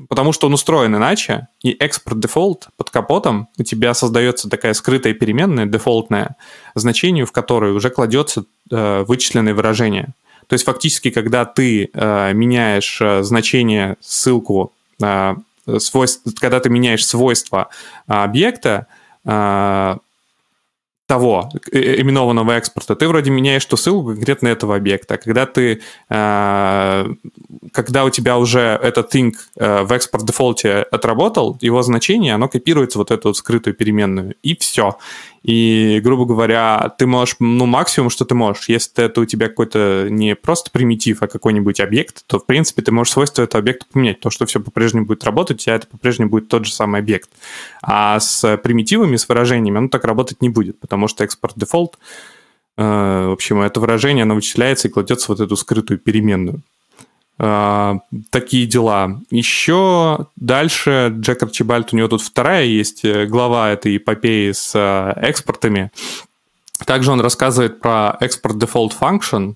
потому 0.09 0.33
что 0.33 0.47
он 0.47 0.55
устроен 0.55 0.97
иначе, 0.97 1.49
и 1.63 1.73
export 1.73 2.21
default 2.21 2.69
под 2.77 2.91
капотом 2.91 3.49
у 3.59 3.63
тебя 3.63 3.93
создается 3.95 4.49
такая 4.49 4.73
скрытая 4.73 5.15
переменная, 5.15 5.67
дефолтная, 5.67 6.37
значению 6.75 7.27
в 7.27 7.33
которой 7.33 7.73
уже 7.73 7.91
кладется 7.91 8.45
э, 8.71 9.05
вычисленное 9.07 9.55
выражение. 9.55 10.15
То 10.47 10.55
есть 10.55 10.65
фактически, 10.65 11.11
когда 11.11 11.45
ты 11.45 11.91
э, 11.93 12.33
меняешь 12.33 12.99
э, 13.01 13.23
значение, 13.23 13.97
ссылку, 14.01 14.73
э, 15.03 15.35
свойств, 15.79 16.23
когда 16.41 16.61
ты 16.61 16.71
меняешь 16.71 17.07
свойства 17.07 17.69
э, 18.07 18.13
объекта, 18.13 18.87
э, 19.27 19.97
того 21.09 21.49
э, 21.73 22.01
именованного 22.03 22.53
экспорта, 22.53 22.95
ты 22.95 23.09
вроде 23.09 23.31
меняешь 23.31 23.65
ту 23.65 23.77
ссылку 23.77 24.15
конкретно 24.15 24.49
этого 24.49 24.77
объекта. 24.77 25.17
Когда 25.17 25.47
ты, 25.47 25.81
э, 26.11 27.07
когда 27.73 28.05
у 28.05 28.11
тебя 28.11 28.37
уже 28.37 28.61
этот 28.61 29.15
thing 29.15 29.33
э, 29.57 29.83
в 29.85 29.93
экспорт 29.93 30.27
дефолте 30.27 30.85
отработал, 30.93 31.57
его 31.63 31.83
значение, 31.83 32.35
оно 32.35 32.49
копируется 32.49 32.99
вот 32.99 33.11
эту 33.11 33.29
вот 33.29 33.37
скрытую 33.39 33.75
переменную, 33.75 34.35
и 34.43 34.55
все. 34.57 34.99
И, 35.49 36.01
грубо 36.05 36.27
говоря, 36.27 36.95
ты 36.99 37.07
можешь, 37.07 37.37
ну, 37.39 37.65
максимум, 37.65 38.11
что 38.11 38.27
ты 38.27 38.35
можешь, 38.35 38.69
если 38.69 39.03
это 39.03 39.23
у 39.23 39.25
тебя 39.25 39.49
какой-то 39.49 40.09
не 40.11 40.37
просто 40.37 40.71
примитив, 40.71 41.23
а 41.23 41.27
какой-нибудь 41.27 41.81
объект, 41.81 42.23
то, 42.27 42.39
в 42.39 42.45
принципе, 42.45 42.83
ты 42.83 42.93
можешь 42.93 43.15
свойства 43.15 43.45
этого 43.45 43.61
объекта 43.63 43.87
поменять. 43.91 44.21
То, 44.21 44.29
что 44.29 44.45
все 44.45 44.61
по-прежнему 44.61 45.07
будет 45.07 45.25
работать, 45.25 45.57
у 45.57 45.61
тебя 45.61 45.77
это 45.77 45.87
по-прежнему 45.87 46.29
будет 46.29 46.49
тот 46.49 46.67
же 46.67 46.73
самый 46.75 47.01
объект. 47.01 47.31
А 47.83 48.21
с 48.21 48.59
примитивами, 48.59 49.17
с 49.17 49.27
выражениями, 49.27 49.79
оно 49.79 49.89
так 49.89 50.05
работать 50.05 50.43
не 50.43 50.51
будет, 50.51 50.79
потому 50.81 51.09
что 51.09 51.25
экспорт 51.25 51.55
дефолт, 51.57 51.99
э, 52.77 52.83
в 52.83 53.33
общем, 53.33 53.63
это 53.63 53.81
выражение, 53.81 54.25
оно 54.25 54.35
вычисляется 54.35 54.89
и 54.89 54.91
кладется 54.91 55.33
вот 55.33 55.41
эту 55.41 55.57
скрытую 55.57 55.99
переменную. 55.99 56.61
А, 57.41 57.99
такие 58.31 58.67
дела. 58.67 59.21
Еще 59.31 60.27
дальше 60.37 61.15
Джек 61.21 61.43
Арчибальд, 61.43 61.93
у 61.93 61.97
него 61.97 62.09
тут 62.09 62.21
вторая 62.21 62.65
есть 62.65 63.05
э, 63.05 63.27
глава 63.27 63.71
этой 63.71 63.97
эпопеи 63.97 64.51
с 64.51 64.73
э, 64.75 65.13
экспортами. 65.21 65.93
Также 66.85 67.13
он 67.13 67.21
рассказывает 67.21 67.81
про 67.81 68.17
экспорт 68.21 68.57
default 68.57 68.93
function, 68.99 69.55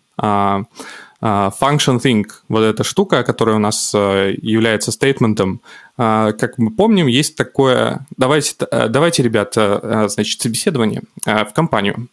function 1.22 2.00
thing, 2.00 2.24
вот 2.48 2.62
эта 2.62 2.82
штука, 2.82 3.22
которая 3.22 3.56
у 3.56 3.60
нас 3.60 3.92
э, 3.94 4.34
является 4.42 4.90
стейтментом, 4.90 5.60
как 5.96 6.58
мы 6.58 6.70
помним, 6.70 7.06
есть 7.06 7.36
такое... 7.36 8.06
Давайте, 8.16 8.54
э, 8.70 8.88
давайте 8.88 9.22
ребята, 9.22 9.80
э, 9.82 10.08
значит, 10.08 10.40
собеседование 10.40 11.02
в 11.24 11.50
компанию. 11.54 12.08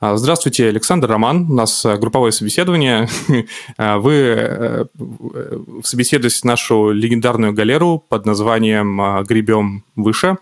Здравствуйте, 0.00 0.68
Александр 0.68 1.08
Роман. 1.08 1.50
У 1.50 1.54
нас 1.54 1.84
групповое 1.84 2.32
собеседование. 2.32 3.08
Вы 3.78 4.88
собеседуете 5.84 6.40
нашу 6.44 6.90
легендарную 6.90 7.52
галеру 7.52 8.04
под 8.08 8.26
названием 8.26 9.22
«Гребем 9.24 9.84
выше». 9.96 10.38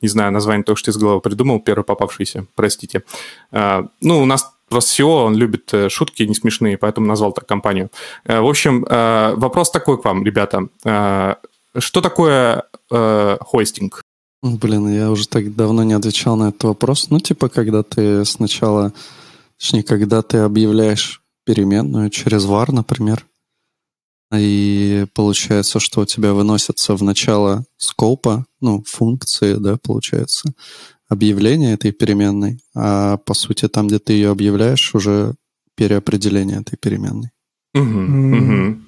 Не 0.00 0.08
знаю, 0.08 0.32
название 0.32 0.64
только 0.64 0.78
что 0.78 0.90
из 0.90 0.96
головы 0.96 1.20
придумал, 1.20 1.60
первый 1.60 1.84
попавшийся, 1.84 2.46
простите. 2.56 3.02
Ну, 3.52 4.22
у 4.22 4.24
нас 4.24 4.52
Просто 4.72 4.90
всего 4.90 5.24
он 5.24 5.36
любит 5.36 5.74
э, 5.74 5.90
шутки 5.90 6.22
не 6.22 6.34
смешные, 6.34 6.78
поэтому 6.78 7.06
назвал 7.06 7.32
так 7.32 7.46
компанию. 7.46 7.90
Э, 8.24 8.40
в 8.40 8.48
общем, 8.48 8.86
э, 8.88 9.34
вопрос 9.36 9.70
такой 9.70 10.00
к 10.00 10.04
вам, 10.06 10.24
ребята. 10.24 10.66
Что 11.78 12.00
такое 12.00 12.64
хостинг? 12.90 14.02
Блин, 14.42 14.88
я 14.88 15.10
уже 15.10 15.28
так 15.28 15.54
давно 15.54 15.84
не 15.84 15.92
отвечал 15.92 16.36
на 16.36 16.48
этот 16.48 16.64
вопрос. 16.64 17.10
Ну, 17.10 17.20
типа, 17.20 17.48
когда 17.48 17.82
ты 17.82 18.24
сначала, 18.24 18.92
точнее, 19.56 19.84
когда 19.84 20.22
ты 20.22 20.38
объявляешь 20.38 21.22
переменную 21.44 22.10
через 22.10 22.44
var, 22.44 22.72
например, 22.72 23.26
и 24.34 25.06
получается, 25.14 25.78
что 25.78 26.00
у 26.00 26.06
тебя 26.06 26.32
выносятся 26.32 26.96
в 26.96 27.02
начало 27.02 27.64
скопа, 27.76 28.46
ну, 28.60 28.82
функции, 28.86 29.54
да, 29.54 29.76
получается, 29.76 30.52
объявление 31.08 31.74
этой 31.74 31.92
переменной, 31.92 32.60
а 32.74 33.18
по 33.18 33.34
сути 33.34 33.68
там, 33.68 33.88
где 33.88 33.98
ты 33.98 34.14
ее 34.14 34.30
объявляешь, 34.30 34.94
уже 34.94 35.34
переопределение 35.76 36.60
этой 36.60 36.76
переменной. 36.76 37.30
Угу, 37.74 37.82
угу. 37.82 38.80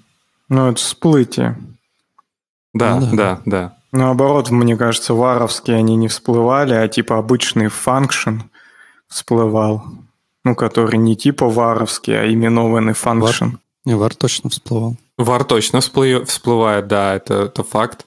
Ну, 0.49 0.69
это 0.69 0.77
всплытие. 0.77 1.59
Да, 2.75 3.01
ну, 3.01 3.07
да, 3.07 3.13
да, 3.17 3.41
да. 3.47 3.77
Наоборот, 3.93 4.51
мне 4.51 4.77
кажется, 4.77 5.15
варовские 5.15 5.77
они 5.77 5.97
не 5.97 6.09
всплывали, 6.09 6.75
а 6.75 6.89
типа 6.89 7.17
обычный 7.17 7.67
function 7.67 8.41
всплывал. 9.09 9.85
Ну, 10.45 10.55
который 10.55 10.99
не 10.99 11.17
типа 11.17 11.49
варовский, 11.49 12.21
а 12.21 12.31
именованный 12.31 12.93
function. 12.93 13.53
Var, 13.53 13.59
не, 13.87 13.95
вар 13.95 14.15
точно 14.15 14.51
всплывал. 14.51 14.97
Вар 15.17 15.45
точно 15.45 15.81
всплывает, 15.81 16.87
да, 16.89 17.15
это, 17.15 17.45
это 17.45 17.63
факт. 17.63 18.07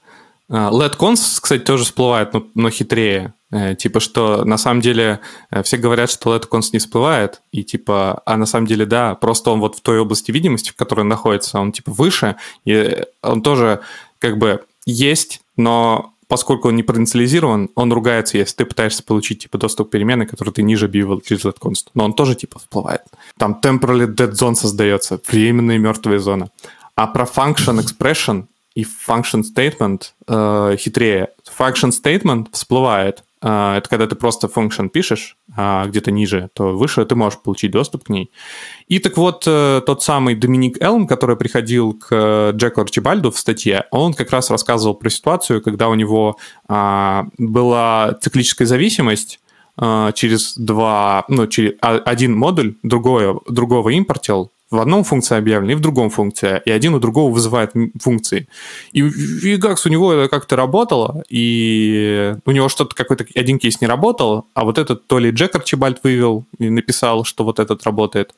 LetCons, 0.50 1.40
кстати, 1.42 1.62
тоже 1.64 1.84
всплывает, 1.84 2.34
но, 2.34 2.46
но 2.54 2.70
хитрее. 2.70 3.34
Э, 3.50 3.76
типа, 3.76 4.02
что 4.02 4.44
на 4.44 4.58
самом 4.58 4.82
деле 4.82 5.22
э, 5.52 5.64
все 5.64 5.78
говорят, 5.78 6.10
что 6.10 6.36
LetCons 6.36 6.70
не 6.74 6.80
всплывает, 6.80 7.42
и 7.52 7.64
типа, 7.64 8.22
а 8.26 8.36
на 8.36 8.46
самом 8.46 8.68
деле 8.68 8.86
да, 8.86 9.16
просто 9.16 9.52
он 9.52 9.62
вот 9.62 9.78
в 9.78 9.82
той 9.82 10.00
области 10.00 10.32
видимости, 10.32 10.72
в 10.72 10.76
которой 10.76 11.02
он 11.02 11.08
находится, 11.08 11.60
он 11.60 11.72
типа 11.72 11.92
выше, 11.92 12.36
и 12.66 13.04
он 13.22 13.42
тоже 13.42 13.80
как 14.20 14.38
бы 14.38 14.64
есть, 14.86 15.42
но 15.56 16.14
поскольку 16.28 16.68
он 16.68 16.76
не 16.76 16.84
проинициализирован, 16.84 17.70
он 17.76 17.94
ругается, 17.94 18.38
если 18.38 18.58
ты 18.58 18.66
пытаешься 18.66 19.04
получить 19.04 19.44
типа 19.44 19.58
доступ 19.58 19.90
к 19.90 19.92
переменной, 19.92 20.26
которую 20.26 20.54
ты 20.54 20.62
ниже 20.62 20.86
объявил 20.86 21.22
через 21.22 21.42
этот 21.42 21.58
const. 21.60 21.88
Но 21.94 22.06
он 22.06 22.14
тоже 22.14 22.36
типа 22.36 22.60
всплывает. 22.60 23.02
Там 23.38 23.60
temporary 23.62 24.08
dead 24.08 24.32
zone 24.32 24.56
создается, 24.56 25.20
временная 25.28 25.78
мертвая 25.78 26.20
зона. 26.20 26.50
А 26.96 27.08
про 27.08 27.26
function 27.26 27.80
expression 27.80 28.46
и 28.76 28.84
function 28.84 29.44
statement 29.44 30.12
э, 30.28 30.76
хитрее. 30.78 31.30
Function 31.58 31.92
statement 31.92 32.48
всплывает, 32.52 33.24
это 33.42 33.84
когда 33.90 34.08
ты 34.08 34.16
просто 34.16 34.48
function 34.48 34.90
пишешь 34.90 35.38
а, 35.56 35.86
где-то 35.86 36.12
ниже, 36.12 36.50
то 36.54 36.76
выше 36.76 37.06
ты 37.06 37.16
можешь 37.16 37.40
получить 37.40 37.72
доступ 37.72 38.06
к 38.06 38.10
ней. 38.10 38.32
И 38.88 39.00
так 39.00 39.18
вот, 39.18 39.44
э, 39.46 39.82
тот 39.86 40.02
самый 40.02 40.36
Доминик 40.36 40.82
Элм, 40.82 41.08
который 41.08 41.36
приходил 41.36 41.94
к 41.94 42.08
э, 42.12 42.52
Джеку 42.56 42.82
Арчибальду 42.82 43.32
в 43.32 43.38
статье, 43.38 43.86
он 43.92 44.14
как 44.14 44.32
раз 44.32 44.50
рассказывал 44.50 44.96
про 44.96 45.10
ситуацию, 45.10 45.62
когда 45.62 45.90
у 45.90 45.94
него 45.94 46.38
а, 46.68 47.28
была 47.38 48.18
циклическая 48.22 48.68
зависимость, 48.68 49.40
через 50.16 50.58
два, 50.58 51.24
ну, 51.28 51.46
через 51.46 51.74
один 51.82 52.36
модуль 52.36 52.78
другое, 52.82 53.36
другого 53.48 53.90
импортил, 53.90 54.52
в 54.70 54.80
одном 54.80 55.04
функции 55.04 55.38
объявлена, 55.38 55.74
и 55.74 55.76
в 55.76 55.80
другом 55.80 56.10
функция, 56.10 56.58
и 56.58 56.72
один 56.72 56.94
у 56.94 57.00
другого 57.00 57.32
вызывает 57.32 57.72
функции. 58.02 58.48
И 58.92 59.02
Vigax 59.02 59.78
у 59.86 59.90
него 59.90 60.14
это 60.14 60.30
как-то 60.30 60.56
работало, 60.56 61.24
и 61.30 62.36
у 62.46 62.52
него 62.52 62.68
что-то 62.68 62.96
какой-то 62.96 63.26
один 63.36 63.60
кейс 63.60 63.80
не 63.82 63.88
работал, 63.88 64.48
а 64.54 64.66
вот 64.66 64.78
этот 64.78 65.08
то 65.08 65.20
ли 65.20 65.32
Джек 65.32 65.56
Арчибальд 65.56 66.00
вывел 66.04 66.46
и 66.60 66.70
написал, 66.70 67.24
что 67.24 67.44
вот 67.44 67.60
этот 67.60 67.84
работает, 67.84 68.34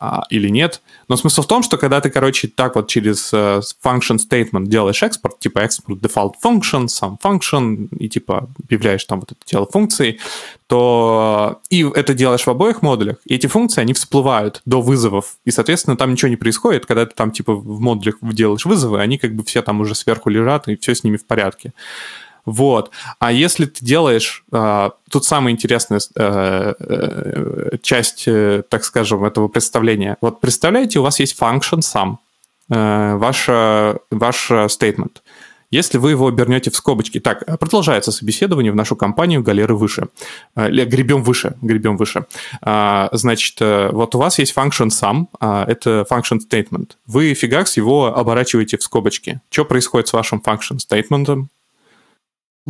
а, 0.00 0.22
или 0.30 0.48
нет. 0.48 0.80
Но 1.08 1.16
смысл 1.16 1.42
в 1.42 1.46
том, 1.46 1.64
что 1.64 1.76
когда 1.76 2.00
ты, 2.00 2.08
короче, 2.08 2.46
так 2.46 2.76
вот 2.76 2.88
через 2.88 3.32
uh, 3.32 3.60
function 3.84 4.18
statement 4.18 4.66
делаешь 4.66 5.02
экспорт, 5.02 5.40
типа 5.40 5.58
export 5.58 6.00
default 6.00 6.34
function, 6.42 6.86
sum 6.86 7.16
function, 7.20 7.88
и 7.98 8.08
типа 8.08 8.48
объявляешь 8.62 9.04
там 9.04 9.18
вот 9.20 9.32
это 9.32 9.40
дело 9.44 9.66
функции, 9.66 10.20
то 10.68 11.60
и 11.68 11.84
это 11.94 12.14
делаешь 12.14 12.46
в 12.46 12.50
обоих 12.50 12.80
модулях, 12.82 13.16
и 13.24 13.34
эти 13.34 13.48
функции, 13.48 13.80
они 13.80 13.92
всплывают 13.92 14.62
до 14.66 14.80
вызовов, 14.80 15.38
и, 15.44 15.50
соответственно, 15.50 15.96
там 15.96 16.12
ничего 16.12 16.28
не 16.28 16.36
происходит, 16.36 16.86
когда 16.86 17.04
ты 17.04 17.14
там 17.16 17.32
типа 17.32 17.54
в 17.54 17.80
модулях 17.80 18.18
делаешь 18.22 18.66
вызовы, 18.66 19.00
они 19.00 19.18
как 19.18 19.34
бы 19.34 19.42
все 19.42 19.62
там 19.62 19.80
уже 19.80 19.96
сверху 19.96 20.30
лежат, 20.30 20.68
и 20.68 20.76
все 20.76 20.94
с 20.94 21.02
ними 21.02 21.16
в 21.16 21.26
порядке. 21.26 21.72
Вот. 22.48 22.90
А 23.18 23.30
если 23.30 23.66
ты 23.66 23.84
делаешь... 23.84 24.44
Э, 24.52 24.90
тут 25.10 25.24
самая 25.24 25.52
интересная 25.52 26.00
э, 26.16 26.74
э, 26.78 27.76
часть, 27.82 28.24
э, 28.26 28.62
так 28.68 28.84
скажем, 28.84 29.24
этого 29.24 29.48
представления. 29.48 30.16
Вот 30.20 30.40
представляете, 30.40 30.98
у 30.98 31.02
вас 31.02 31.20
есть 31.20 31.38
function 31.38 31.80
sum, 31.80 32.16
э, 32.70 33.16
ваш, 33.16 33.48
statement. 33.50 35.18
Если 35.70 35.98
вы 35.98 36.12
его 36.12 36.26
обернете 36.28 36.70
в 36.70 36.76
скобочки, 36.76 37.20
так, 37.20 37.44
продолжается 37.58 38.10
собеседование 38.10 38.72
в 38.72 38.74
нашу 38.74 38.96
компанию 38.96 39.42
«Галеры 39.42 39.76
выше». 39.76 40.08
Гребем 40.56 41.22
выше, 41.22 41.56
гребем 41.60 41.98
выше. 41.98 42.24
А, 42.62 43.10
значит, 43.12 43.60
вот 43.60 44.14
у 44.14 44.18
вас 44.18 44.38
есть 44.38 44.54
function 44.56 45.26
а, 45.40 45.66
это 45.68 46.06
function 46.10 46.38
statement. 46.50 46.92
Вы 47.06 47.34
фигакс 47.34 47.76
его 47.76 48.06
оборачиваете 48.06 48.78
в 48.78 48.82
скобочки. 48.82 49.42
Что 49.50 49.66
происходит 49.66 50.08
с 50.08 50.14
вашим 50.14 50.42
function 50.42 50.78
statement? 50.78 51.48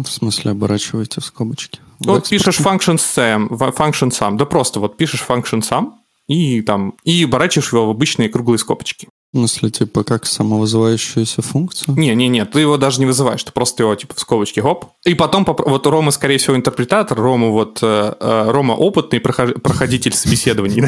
В 0.05 0.09
смысле 0.09 0.53
оборачиваете 0.53 1.21
в 1.21 1.25
скобочки? 1.25 1.81
Вот 1.99 2.27
в 2.27 2.31
пишешь 2.31 2.61
function 2.61 2.97
sum, 2.97 3.49
function 3.49 4.11
sum, 4.11 4.37
да 4.37 4.45
просто 4.45 4.79
вот 4.79 4.97
пишешь 4.97 5.25
function 5.29 5.61
sum 5.61 5.93
и 6.29 6.63
там 6.63 6.95
и 7.03 7.25
оборачиваешь 7.25 7.73
его 7.73 7.87
в 7.87 7.91
обычные 7.91 8.29
круглые 8.29 8.59
скобочки. 8.59 9.09
В 9.33 9.37
смысле, 9.37 9.71
типа, 9.71 10.05
как 10.05 10.25
самовызывающуюся 10.25 11.43
функцию? 11.43 11.99
Не, 11.99 12.15
не, 12.15 12.29
не, 12.29 12.47
ты 12.47 12.61
его 12.61 12.79
даже 12.79 13.01
не 13.01 13.07
вызываешь, 13.07 13.43
ты 13.43 13.53
просто 13.53 13.83
его, 13.83 13.95
типа, 13.95 14.15
в 14.15 14.21
скобочке, 14.21 14.63
хоп. 14.63 14.87
И 15.05 15.13
потом, 15.15 15.45
вот 15.47 15.87
Рома, 15.87 16.13
скорее 16.13 16.39
всего, 16.39 16.57
интерпретатор, 16.57 17.19
Рома 17.19 17.49
вот, 17.49 17.81
э, 17.83 18.15
э, 18.19 18.51
Рома 18.51 18.73
опытный 18.73 19.21
проходитель 19.21 20.15
собеседований. 20.15 20.83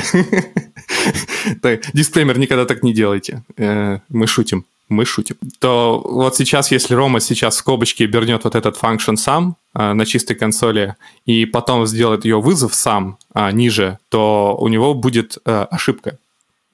Дисклеймер, 1.93 2.39
никогда 2.39 2.65
так 2.65 2.83
не 2.83 2.95
делайте. 2.95 3.45
Э, 3.59 3.99
мы 4.09 4.27
шутим 4.27 4.65
мы 4.91 5.05
шутим, 5.05 5.37
то 5.61 6.03
вот 6.05 6.37
сейчас, 6.37 6.71
если 6.71 6.95
Рома 6.95 7.21
сейчас 7.21 7.55
в 7.55 7.59
скобочке 7.59 8.07
бернет 8.07 8.45
вот 8.45 8.55
этот 8.55 8.77
function 8.77 9.17
сам 9.17 9.57
а, 9.73 9.95
на 9.95 10.05
чистой 10.05 10.35
консоли 10.35 10.97
и 11.25 11.47
потом 11.47 11.87
сделает 11.87 12.25
ее 12.25 12.41
вызов 12.41 12.75
сам 12.75 13.17
а, 13.33 13.53
ниже, 13.53 13.99
то 14.09 14.57
у 14.61 14.69
него 14.69 14.95
будет 14.95 15.39
а, 15.45 15.65
ошибка. 15.71 16.19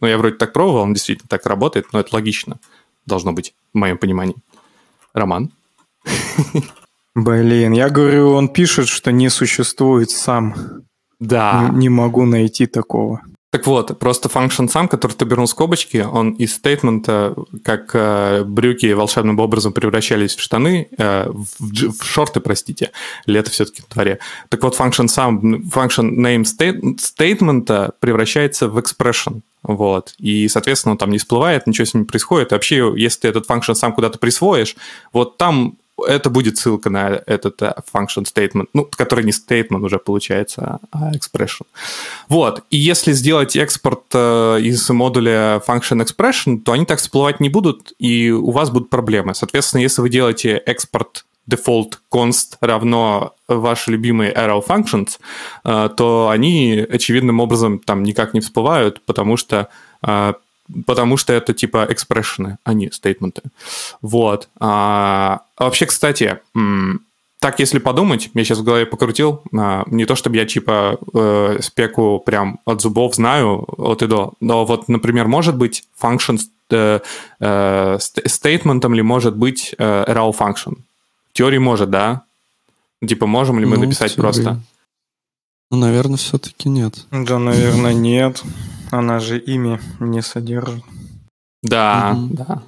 Ну, 0.00 0.08
я 0.08 0.18
вроде 0.18 0.36
так 0.36 0.52
пробовал, 0.52 0.82
он 0.82 0.94
действительно 0.94 1.28
так 1.28 1.46
работает, 1.46 1.92
но 1.92 2.00
это 2.00 2.14
логично. 2.14 2.58
Должно 3.04 3.32
быть, 3.32 3.54
в 3.72 3.78
моем 3.78 3.98
понимании. 3.98 4.36
Роман? 5.12 5.50
Блин, 7.14 7.72
я 7.72 7.88
говорю, 7.88 8.32
он 8.32 8.48
пишет, 8.48 8.88
что 8.88 9.12
не 9.12 9.30
существует 9.30 10.10
сам. 10.10 10.54
Да. 11.18 11.70
Не, 11.70 11.78
не 11.78 11.88
могу 11.88 12.26
найти 12.26 12.66
такого. 12.66 13.22
Так 13.56 13.66
вот, 13.66 13.98
просто 13.98 14.28
function 14.28 14.68
сам, 14.68 14.86
который 14.86 15.12
ты 15.12 15.24
бернул 15.24 15.46
скобочки, 15.46 15.96
он 15.96 16.32
из 16.32 16.56
стейтмента, 16.56 17.34
как 17.64 17.92
э, 17.94 18.44
брюки 18.44 18.92
волшебным 18.92 19.38
образом 19.38 19.72
превращались 19.72 20.36
в 20.36 20.42
штаны, 20.42 20.90
э, 20.98 21.30
в, 21.30 21.48
в 21.58 22.04
шорты, 22.04 22.40
простите, 22.40 22.90
лето 23.24 23.50
все-таки 23.50 23.80
в 23.80 23.88
дворе. 23.88 24.18
Так 24.50 24.62
вот, 24.62 24.78
function 24.78 25.08
сам, 25.08 25.38
function 25.70 26.18
name 26.18 26.42
state, 26.42 27.00
стейтмента 27.00 27.94
превращается 27.98 28.68
в 28.68 28.76
expression. 28.76 29.40
Вот. 29.62 30.12
И, 30.18 30.46
соответственно, 30.48 30.92
он 30.92 30.98
там 30.98 31.08
не 31.08 31.16
всплывает, 31.16 31.66
ничего 31.66 31.86
с 31.86 31.94
ним 31.94 32.02
не 32.02 32.06
происходит. 32.06 32.52
И 32.52 32.54
вообще, 32.54 32.92
если 32.94 33.20
ты 33.20 33.28
этот 33.28 33.48
function 33.48 33.74
сам 33.74 33.94
куда-то 33.94 34.18
присвоишь, 34.18 34.76
вот 35.14 35.38
там 35.38 35.78
это 35.98 36.30
будет 36.30 36.58
ссылка 36.58 36.90
на 36.90 37.22
этот 37.26 37.62
uh, 37.62 37.74
function 37.92 38.24
statement, 38.24 38.68
ну, 38.72 38.88
который 38.96 39.24
не 39.24 39.32
statement 39.32 39.84
уже 39.84 39.98
получается, 39.98 40.78
а 40.92 41.12
expression. 41.12 41.66
Вот. 42.28 42.64
И 42.70 42.76
если 42.76 43.12
сделать 43.12 43.56
экспорт 43.56 44.02
uh, 44.12 44.60
из 44.60 44.88
модуля 44.90 45.62
function 45.66 46.04
expression, 46.04 46.58
то 46.58 46.72
они 46.72 46.84
так 46.84 46.98
всплывать 46.98 47.40
не 47.40 47.48
будут, 47.48 47.92
и 47.98 48.30
у 48.30 48.50
вас 48.50 48.70
будут 48.70 48.90
проблемы. 48.90 49.34
Соответственно, 49.34 49.80
если 49.80 50.02
вы 50.02 50.10
делаете 50.10 50.56
экспорт 50.66 51.24
default 51.50 51.98
const 52.12 52.56
равно 52.60 53.34
ваши 53.48 53.92
любимые 53.92 54.34
arrow 54.34 54.62
functions, 54.66 55.18
uh, 55.64 55.88
то 55.88 56.28
они 56.30 56.84
очевидным 56.90 57.40
образом 57.40 57.78
там 57.78 58.02
никак 58.02 58.34
не 58.34 58.40
всплывают, 58.40 59.04
потому 59.06 59.36
что 59.36 59.68
потому 60.86 61.16
что 61.16 61.32
это 61.32 61.52
типа 61.52 61.86
экспрессионы, 61.88 62.58
а 62.64 62.72
не 62.72 62.90
стейтменты. 62.90 63.42
Вот. 64.02 64.48
А, 64.58 65.42
вообще, 65.58 65.86
кстати, 65.86 66.38
так 67.38 67.60
если 67.60 67.78
подумать, 67.78 68.30
я 68.34 68.44
сейчас 68.44 68.58
в 68.58 68.64
голове 68.64 68.86
покрутил, 68.86 69.42
а, 69.56 69.84
не 69.86 70.06
то 70.06 70.16
чтобы 70.16 70.36
я 70.36 70.46
типа 70.46 70.98
э, 71.14 71.58
спеку 71.60 72.18
прям 72.24 72.58
от 72.64 72.80
зубов 72.80 73.14
знаю 73.14 73.64
от 73.78 74.02
и 74.02 74.06
до, 74.06 74.32
но 74.40 74.64
вот, 74.64 74.88
например, 74.88 75.28
может 75.28 75.56
быть 75.56 75.84
function 76.02 76.40
э, 76.70 77.00
э, 77.40 77.98
стейтментом 78.00 78.94
ли 78.94 79.02
может 79.02 79.36
быть 79.36 79.74
э, 79.78 80.04
raw 80.08 80.34
function? 80.36 80.78
В 81.30 81.32
теории 81.34 81.58
может, 81.58 81.90
да? 81.90 82.22
Типа 83.06 83.26
можем 83.26 83.58
ли 83.58 83.66
мы 83.66 83.76
ну, 83.76 83.84
написать 83.84 84.16
просто? 84.16 84.60
Ну, 85.70 85.76
наверное, 85.78 86.16
все-таки 86.16 86.68
нет. 86.68 86.94
Да, 87.10 87.38
наверное, 87.38 87.92
нет. 87.92 88.42
Она 88.90 89.20
же 89.20 89.38
имя 89.38 89.80
не 90.00 90.22
содержит. 90.22 90.84
Да, 91.62 92.14
угу. 92.16 92.34
да. 92.34 92.62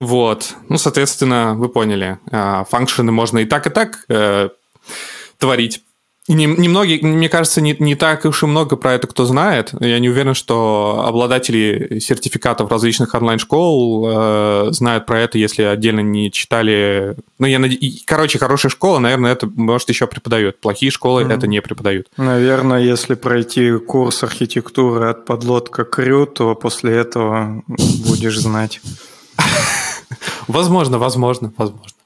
Вот. 0.00 0.54
Ну, 0.68 0.78
соответственно, 0.78 1.54
вы 1.54 1.68
поняли. 1.68 2.18
А, 2.30 2.64
функшены 2.64 3.12
можно 3.12 3.38
и 3.38 3.44
так, 3.44 3.66
и 3.66 3.70
так 3.70 4.04
э, 4.08 4.48
творить. 5.38 5.84
Немногие, 6.34 7.00
мне 7.02 7.28
кажется, 7.28 7.60
не, 7.60 7.74
не 7.80 7.96
так 7.96 8.24
уж 8.24 8.44
и 8.44 8.46
много 8.46 8.76
про 8.76 8.94
это 8.94 9.08
кто 9.08 9.24
знает. 9.24 9.72
Я 9.80 9.98
не 9.98 10.08
уверен, 10.08 10.34
что 10.34 11.04
обладатели 11.04 11.98
сертификатов 11.98 12.70
различных 12.70 13.14
онлайн-школ 13.14 14.06
э, 14.08 14.68
знают 14.70 15.06
про 15.06 15.20
это, 15.20 15.38
если 15.38 15.64
отдельно 15.64 16.00
не 16.00 16.30
читали. 16.30 17.16
Ну, 17.40 17.46
я 17.46 17.58
над... 17.58 17.72
Короче, 18.04 18.38
хорошая 18.38 18.70
школа, 18.70 19.00
наверное, 19.00 19.32
это, 19.32 19.50
может, 19.52 19.88
еще 19.88 20.06
преподают. 20.06 20.60
Плохие 20.60 20.92
школы 20.92 21.22
mm. 21.22 21.34
это 21.34 21.48
не 21.48 21.60
преподают. 21.60 22.06
Наверное, 22.16 22.80
если 22.80 23.14
пройти 23.14 23.78
курс 23.78 24.22
архитектуры 24.22 25.08
от 25.08 25.24
подлодка 25.24 25.84
Крю, 25.84 26.26
то 26.26 26.54
после 26.54 26.92
этого 26.92 27.64
будешь 27.66 28.38
знать. 28.38 28.80
Возможно, 30.46 30.98
возможно, 30.98 31.52
возможно. 31.56 31.99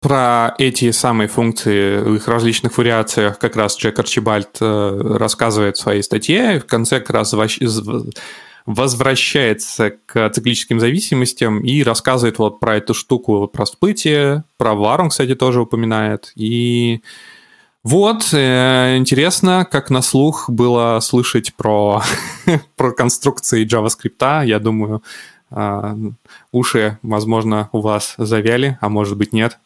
Про 0.00 0.54
эти 0.56 0.92
самые 0.92 1.28
функции 1.28 1.98
в 1.98 2.14
их 2.14 2.26
различных 2.26 2.78
вариациях 2.78 3.38
как 3.38 3.54
раз 3.54 3.76
Джек 3.76 3.98
Арчибальд 3.98 4.56
э, 4.58 5.16
рассказывает 5.18 5.76
в 5.76 5.80
своей 5.80 6.02
статье. 6.02 6.58
В 6.58 6.64
конце 6.64 7.00
как 7.00 7.10
раз 7.10 7.34
возвращается 8.64 9.90
к 10.06 10.30
циклическим 10.30 10.80
зависимостям 10.80 11.60
и 11.60 11.82
рассказывает 11.82 12.38
вот 12.38 12.60
про 12.60 12.78
эту 12.78 12.94
штуку, 12.94 13.46
про 13.46 13.66
всплытие, 13.66 14.44
про 14.56 14.74
Варум, 14.74 15.10
кстати, 15.10 15.34
тоже 15.34 15.60
упоминает. 15.60 16.32
И 16.34 17.02
вот, 17.82 18.30
э, 18.32 18.96
интересно, 18.96 19.66
как 19.70 19.90
на 19.90 20.00
слух 20.00 20.48
было 20.48 21.00
слышать 21.00 21.54
про, 21.54 22.02
про 22.76 22.92
конструкции 22.92 23.66
JavaScript. 23.66 24.46
Я 24.46 24.60
думаю, 24.60 25.02
э, 25.50 25.96
уши, 26.52 26.98
возможно, 27.02 27.68
у 27.72 27.80
вас 27.80 28.14
завяли, 28.16 28.78
а 28.80 28.88
может 28.88 29.18
быть 29.18 29.34
нет. 29.34 29.58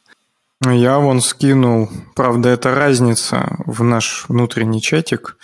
Я 0.63 0.99
вон 0.99 1.21
скинул, 1.21 1.91
правда, 2.15 2.49
это 2.49 2.75
разница 2.75 3.57
в 3.67 3.83
наш 3.83 4.25
внутренний 4.29 4.81
чатик, 4.81 5.37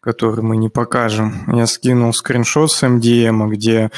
который 0.00 0.42
мы 0.42 0.56
не 0.56 0.68
покажем. 0.68 1.44
Я 1.54 1.66
скинул 1.66 2.12
скриншот 2.12 2.72
с 2.72 2.82
MDM, 2.82 3.48
где 3.48 3.90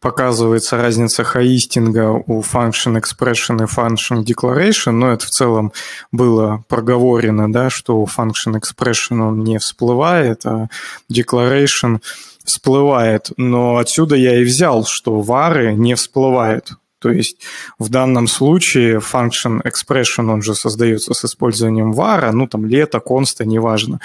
показывается 0.00 0.76
разница 0.76 1.24
хаистинга 1.24 2.10
у 2.10 2.42
function 2.42 3.00
expression 3.00 3.62
и 3.62 3.66
function 3.66 4.24
declaration, 4.24 4.92
но 4.92 5.12
это 5.12 5.26
в 5.26 5.30
целом 5.30 5.72
было 6.12 6.64
проговорено, 6.68 7.52
да, 7.52 7.68
что 7.68 8.02
function 8.04 8.60
expression 8.60 9.20
он 9.20 9.42
не 9.42 9.58
всплывает, 9.58 10.46
а 10.46 10.68
declaration 11.12 12.00
всплывает. 12.44 13.30
Но 13.36 13.78
отсюда 13.78 14.16
я 14.16 14.40
и 14.40 14.44
взял, 14.44 14.84
что 14.84 15.20
вары 15.20 15.74
не 15.74 15.94
всплывают. 15.94 16.72
То 17.00 17.10
есть 17.10 17.38
в 17.78 17.88
данном 17.88 18.28
случае 18.28 18.98
function 18.98 19.62
expression, 19.62 20.30
он 20.30 20.42
же 20.42 20.54
создается 20.54 21.14
с 21.14 21.24
использованием 21.24 21.92
var, 21.92 22.30
ну 22.32 22.46
там 22.46 22.66
лето, 22.66 23.00
конста, 23.00 23.44
неважно. 23.44 24.00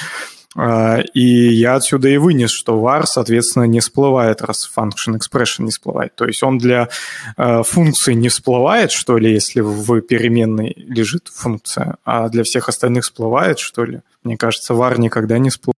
А, 0.57 1.01
и 1.13 1.49
я 1.49 1.75
отсюда 1.75 2.07
и 2.07 2.17
вынес, 2.17 2.49
что 2.49 2.79
var, 2.79 3.03
соответственно, 3.05 3.65
не 3.65 3.81
всплывает, 3.81 4.41
раз 4.41 4.69
function 4.73 5.19
expression 5.19 5.63
не 5.63 5.71
всплывает. 5.71 6.15
То 6.15 6.25
есть 6.25 6.41
он 6.43 6.57
для 6.57 6.87
а, 7.35 7.63
функции 7.63 8.13
не 8.13 8.29
всплывает, 8.29 8.91
что 8.91 9.17
ли, 9.17 9.33
если 9.33 9.59
в 9.59 10.01
переменной 10.01 10.73
лежит 10.77 11.27
функция, 11.27 11.97
а 12.05 12.29
для 12.29 12.43
всех 12.43 12.69
остальных 12.69 13.03
всплывает, 13.03 13.59
что 13.59 13.83
ли? 13.83 13.99
Мне 14.23 14.37
кажется, 14.37 14.73
var 14.73 14.97
никогда 14.97 15.37
не 15.37 15.49
всплывает. 15.49 15.75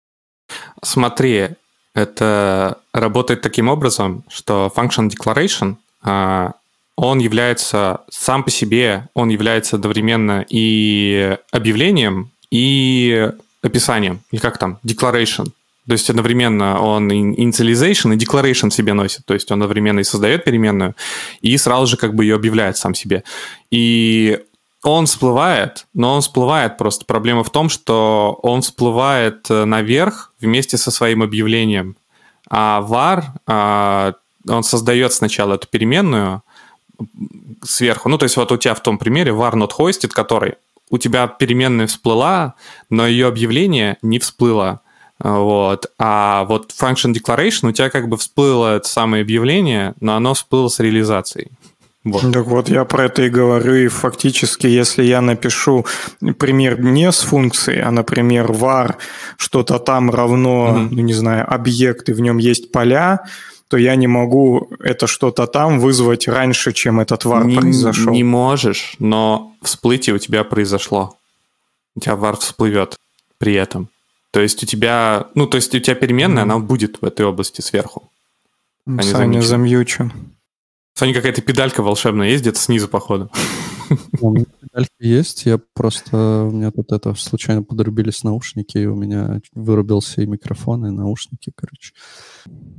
Смотри, 0.84 1.50
это 1.96 2.78
работает 2.94 3.42
таким 3.42 3.70
образом, 3.70 4.24
что 4.30 4.72
function 4.76 5.10
declaration 5.10 5.78
а, 6.04 6.54
он 6.98 7.20
является 7.20 8.02
сам 8.10 8.44
по 8.44 8.50
себе, 8.50 9.08
он 9.14 9.30
является 9.30 9.76
одновременно 9.78 10.44
и 10.50 11.38
объявлением, 11.52 12.32
и 12.52 13.32
описанием, 13.62 14.22
или 14.32 14.42
как 14.42 14.58
там, 14.58 14.80
declaration. 14.84 15.46
То 15.88 15.94
есть 15.94 16.10
одновременно 16.10 16.82
он 16.82 17.10
initialization 17.10 18.14
и 18.14 18.18
declaration 18.18 18.72
себе 18.72 18.94
носит. 18.94 19.26
То 19.26 19.36
есть 19.36 19.50
он 19.52 19.62
одновременно 19.62 20.00
и 20.00 20.04
создает 20.04 20.44
переменную, 20.44 20.96
и 21.42 21.56
сразу 21.58 21.88
же 21.88 21.98
как 21.98 22.14
бы 22.14 22.26
ее 22.26 22.36
объявляет 22.36 22.78
сам 22.78 22.94
себе. 22.94 23.24
И 23.72 24.40
он 24.84 25.06
всплывает, 25.06 25.86
но 25.94 26.16
он 26.16 26.22
всплывает 26.22 26.78
просто. 26.78 27.06
Проблема 27.06 27.44
в 27.44 27.52
том, 27.52 27.70
что 27.70 28.40
он 28.42 28.62
всплывает 28.62 29.50
э, 29.50 29.66
наверх 29.66 30.34
вместе 30.42 30.78
со 30.78 30.92
своим 30.92 31.24
объявлением. 31.24 31.96
А 32.50 32.82
var, 32.82 33.24
а, 33.46 34.14
он 34.48 34.64
создает 34.64 35.14
сначала 35.14 35.56
эту 35.56 35.68
переменную, 35.68 36.42
сверху. 37.64 38.10
Ну, 38.10 38.18
то 38.18 38.24
есть 38.24 38.38
вот 38.38 38.52
у 38.52 38.58
тебя 38.58 38.74
в 38.74 38.82
том 38.82 38.98
примере 38.98 39.32
var 39.32 39.54
not 39.54 39.72
hosted, 39.78 40.10
который 40.10 40.56
у 40.90 40.98
тебя 40.98 41.28
переменная 41.28 41.88
всплыла, 41.88 42.56
но 42.90 43.08
ее 43.08 43.28
объявление 43.28 43.98
не 44.02 44.20
всплыло. 44.20 44.82
Вот. 45.20 45.92
А 45.98 46.46
вот 46.46 46.74
function 46.80 47.14
declaration 47.14 47.70
у 47.70 47.72
тебя 47.72 47.90
как 47.90 48.08
бы 48.08 48.18
всплыло 48.18 48.78
это 48.78 48.88
самое 48.88 49.22
объявление, 49.22 49.96
но 50.00 50.16
оно 50.16 50.34
всплыло 50.34 50.68
с 50.68 50.80
реализацией. 50.80 51.50
Вот. 52.04 52.32
Так 52.32 52.46
вот, 52.46 52.70
я 52.70 52.86
про 52.86 53.06
это 53.06 53.24
и 53.24 53.30
говорю, 53.30 53.74
и 53.76 53.88
фактически, 53.90 54.66
если 54.66 55.04
я 55.04 55.20
напишу 55.20 55.86
пример 56.40 56.80
не 56.80 57.12
с 57.12 57.20
функцией, 57.20 57.82
а, 57.82 57.92
например, 57.92 58.46
var, 58.52 58.96
что-то 59.36 59.78
там 59.78 60.10
равно, 60.10 60.70
mm-hmm. 60.70 60.88
ну, 60.92 61.02
не 61.02 61.14
знаю, 61.14 61.54
объект, 61.54 62.08
и 62.08 62.14
в 62.14 62.22
нем 62.22 62.38
есть 62.38 62.72
поля, 62.72 63.26
то 63.68 63.78
я 63.78 63.96
не 63.96 64.08
могу 64.08 64.70
это 64.80 65.08
что-то 65.08 65.48
там 65.48 65.80
вызвать 65.80 66.28
раньше, 66.28 66.74
чем 66.74 67.00
этот 67.00 67.26
var 67.26 67.46
не, 67.46 67.56
произошел. 67.56 68.14
Не 68.14 68.24
можешь, 68.24 68.96
но 69.00 69.54
всплытие 69.62 70.16
у 70.16 70.20
тебя 70.20 70.44
произошло. 70.44 71.18
У 71.96 72.00
тебя 72.00 72.16
var 72.16 72.38
всплывет 72.38 72.98
при 73.38 73.54
этом. 73.54 73.90
То 74.32 74.42
есть 74.42 74.64
у 74.64 74.66
тебя, 74.66 75.28
ну, 75.36 75.48
то 75.48 75.58
есть 75.58 75.74
у 75.74 75.80
тебя 75.80 75.96
переменная, 75.96 76.44
mm. 76.44 76.46
она 76.46 76.60
будет 76.60 77.02
в 77.02 77.06
этой 77.06 77.26
области 77.26 77.62
сверху. 77.62 78.10
А 78.86 79.02
Саня 79.02 79.42
замьючен. 79.42 80.14
Саня 80.94 81.14
какая-то 81.14 81.42
педалька 81.42 81.84
волшебная 81.84 82.30
есть 82.30 82.42
где-то 82.42 82.60
снизу, 82.60 82.88
походу. 82.88 83.30
Педальки 83.90 84.92
есть, 85.00 85.46
я 85.46 85.60
просто... 85.74 86.48
У 86.50 86.52
меня 86.52 86.72
тут 86.72 86.92
это 86.92 87.14
случайно 87.16 87.64
подрубились 87.64 88.24
наушники, 88.24 88.78
и 88.78 88.86
у 88.86 88.96
меня 88.96 89.40
вырубился 89.54 90.22
и 90.22 90.26
микрофон, 90.26 90.86
и 90.88 90.90
наушники, 90.92 91.52
короче. 91.56 91.94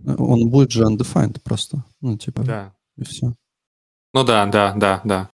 Он 0.06 0.48
будет 0.48 0.72
же 0.72 0.84
undefined 0.84 1.38
просто. 1.44 1.84
Ну, 2.00 2.16
типа, 2.16 2.42
да. 2.42 2.72
и 2.96 3.04
все. 3.04 3.32
Ну 4.14 4.24
да, 4.24 4.46
да, 4.46 4.72
да, 4.74 5.00
да. 5.04 5.28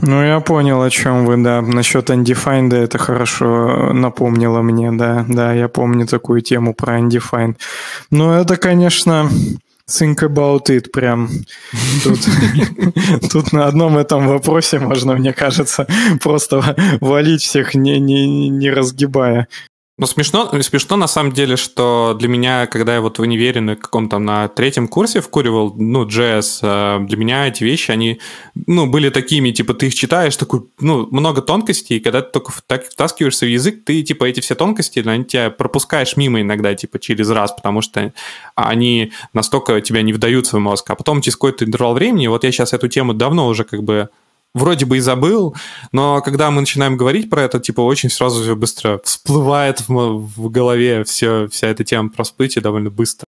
Ну, 0.00 0.22
я 0.22 0.40
понял, 0.40 0.80
о 0.80 0.90
чем 0.90 1.26
вы, 1.26 1.42
да. 1.42 1.60
Насчет 1.60 2.10
undefined 2.10 2.74
это 2.74 2.98
хорошо 2.98 3.92
напомнило 3.92 4.62
мне, 4.62 4.92
да. 4.92 5.24
Да, 5.28 5.52
я 5.52 5.68
помню 5.68 6.06
такую 6.06 6.40
тему 6.40 6.74
про 6.74 7.00
undefined. 7.00 7.56
Ну, 8.10 8.30
это, 8.30 8.56
конечно, 8.56 9.28
think 9.88 10.22
about 10.22 10.66
it 10.68 10.90
прям. 10.92 11.28
Тут, 12.04 12.20
тут 13.32 13.52
на 13.52 13.66
одном 13.66 13.96
этом 13.96 14.28
вопросе 14.28 14.78
можно, 14.78 15.14
мне 15.14 15.32
кажется, 15.32 15.86
просто 16.22 16.76
валить 17.00 17.42
всех, 17.42 17.74
не, 17.74 17.98
не, 17.98 18.48
не 18.48 18.70
разгибая. 18.70 19.48
Ну, 20.00 20.06
смешно, 20.06 20.48
смешно 20.62 20.96
на 20.96 21.08
самом 21.08 21.32
деле, 21.32 21.56
что 21.56 22.14
для 22.16 22.28
меня, 22.28 22.68
когда 22.68 22.94
я 22.94 23.00
вот 23.00 23.18
в 23.18 23.22
универе 23.22 23.60
на 23.60 23.74
каком-то 23.74 24.20
на 24.20 24.46
третьем 24.46 24.86
курсе 24.86 25.20
вкуривал, 25.20 25.74
ну, 25.76 26.06
JS, 26.06 26.60
э, 26.62 27.04
для 27.04 27.16
меня 27.16 27.48
эти 27.48 27.64
вещи, 27.64 27.90
они, 27.90 28.20
ну, 28.54 28.86
были 28.86 29.10
такими, 29.10 29.50
типа, 29.50 29.74
ты 29.74 29.88
их 29.88 29.96
читаешь, 29.96 30.36
такой, 30.36 30.62
ну, 30.78 31.08
много 31.10 31.42
тонкостей, 31.42 31.96
и 31.96 32.00
когда 32.00 32.22
ты 32.22 32.30
только 32.30 32.52
так 32.68 32.88
втаскиваешься 32.88 33.44
в 33.44 33.48
язык, 33.48 33.84
ты, 33.84 34.04
типа, 34.04 34.26
эти 34.26 34.38
все 34.38 34.54
тонкости, 34.54 35.00
они 35.00 35.24
тебя 35.24 35.50
пропускаешь 35.50 36.16
мимо 36.16 36.40
иногда, 36.40 36.76
типа, 36.76 37.00
через 37.00 37.28
раз, 37.30 37.50
потому 37.50 37.82
что 37.82 38.12
они 38.54 39.10
настолько 39.32 39.80
тебя 39.80 40.02
не 40.02 40.12
вдаются 40.12 40.58
в 40.58 40.60
мозг, 40.60 40.88
а 40.90 40.94
потом 40.94 41.22
через 41.22 41.34
какой-то 41.34 41.64
интервал 41.64 41.94
времени, 41.94 42.28
вот 42.28 42.44
я 42.44 42.52
сейчас 42.52 42.72
эту 42.72 42.86
тему 42.86 43.14
давно 43.14 43.48
уже 43.48 43.64
как 43.64 43.82
бы 43.82 44.10
вроде 44.58 44.84
бы 44.84 44.98
и 44.98 45.00
забыл, 45.00 45.56
но 45.92 46.20
когда 46.20 46.50
мы 46.50 46.60
начинаем 46.60 46.96
говорить 46.96 47.30
про 47.30 47.42
это, 47.42 47.60
типа, 47.60 47.80
очень 47.80 48.10
сразу 48.10 48.42
все 48.42 48.56
быстро 48.56 49.00
всплывает 49.04 49.88
в, 49.88 49.94
в 50.36 50.50
голове 50.50 51.04
все, 51.04 51.48
вся 51.48 51.68
эта 51.68 51.84
тема 51.84 52.10
про 52.10 52.24
всплытие 52.24 52.62
довольно 52.62 52.90
быстро. 52.90 53.26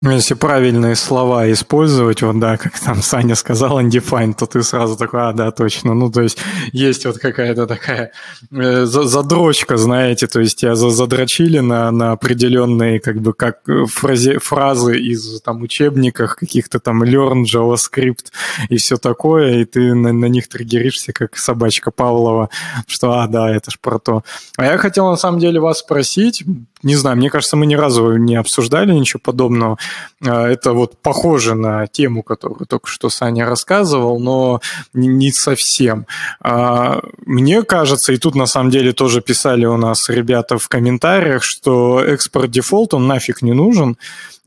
Ну, 0.00 0.12
если 0.12 0.34
правильные 0.34 0.94
слова 0.94 1.50
использовать, 1.50 2.22
вот 2.22 2.38
да, 2.38 2.56
как 2.56 2.78
там 2.78 3.02
Саня 3.02 3.34
сказал, 3.34 3.80
undefined, 3.80 4.34
то 4.38 4.46
ты 4.46 4.62
сразу 4.62 4.96
такой, 4.96 5.28
а, 5.28 5.32
да, 5.32 5.50
точно. 5.50 5.92
Ну, 5.92 6.08
то 6.08 6.22
есть 6.22 6.38
есть 6.70 7.04
вот 7.04 7.18
какая-то 7.18 7.66
такая 7.66 8.12
э, 8.52 8.84
задрочка, 8.84 9.76
знаете, 9.76 10.28
то 10.28 10.38
есть 10.38 10.60
тебя 10.60 10.76
задрочили 10.76 11.58
на, 11.58 11.90
на 11.90 12.12
определенные, 12.12 13.00
как 13.00 13.20
бы, 13.20 13.34
как 13.34 13.58
фразе, 13.88 14.38
фразы 14.38 15.00
из 15.00 15.40
там 15.40 15.62
учебниках, 15.62 16.36
каких-то 16.36 16.78
там 16.78 17.02
learn, 17.02 17.42
JavaScript 17.42 18.26
и 18.68 18.76
все 18.76 18.98
такое, 18.98 19.62
и 19.62 19.64
ты 19.64 19.94
на, 19.94 20.12
на 20.12 20.26
них 20.26 20.48
триггеришься, 20.48 21.12
как 21.12 21.36
собачка 21.36 21.90
Павлова, 21.90 22.50
что, 22.86 23.18
а, 23.18 23.26
да, 23.26 23.50
это 23.50 23.72
ж 23.72 23.80
про 23.80 23.98
то. 23.98 24.22
А 24.58 24.64
я 24.64 24.78
хотел, 24.78 25.10
на 25.10 25.16
самом 25.16 25.40
деле, 25.40 25.58
вас 25.58 25.80
спросить, 25.80 26.44
не 26.84 26.94
знаю, 26.94 27.16
мне 27.16 27.30
кажется, 27.30 27.56
мы 27.56 27.66
ни 27.66 27.74
разу 27.74 28.16
не 28.16 28.36
обсуждали 28.36 28.92
ничего 28.92 29.20
подобного, 29.20 29.76
это 30.20 30.72
вот 30.72 30.98
похоже 30.98 31.54
на 31.54 31.86
тему, 31.86 32.22
которую 32.22 32.66
только 32.66 32.88
что 32.88 33.08
Саня 33.08 33.46
рассказывал, 33.46 34.18
но 34.18 34.60
не 34.92 35.30
совсем. 35.32 36.06
А, 36.40 37.00
мне 37.24 37.62
кажется, 37.62 38.12
и 38.12 38.18
тут 38.18 38.34
на 38.34 38.46
самом 38.46 38.70
деле 38.70 38.92
тоже 38.92 39.20
писали 39.20 39.64
у 39.64 39.76
нас 39.76 40.08
ребята 40.08 40.58
в 40.58 40.68
комментариях, 40.68 41.42
что 41.42 42.02
экспорт 42.02 42.50
дефолт, 42.50 42.94
он 42.94 43.06
нафиг 43.06 43.42
не 43.42 43.52
нужен, 43.52 43.96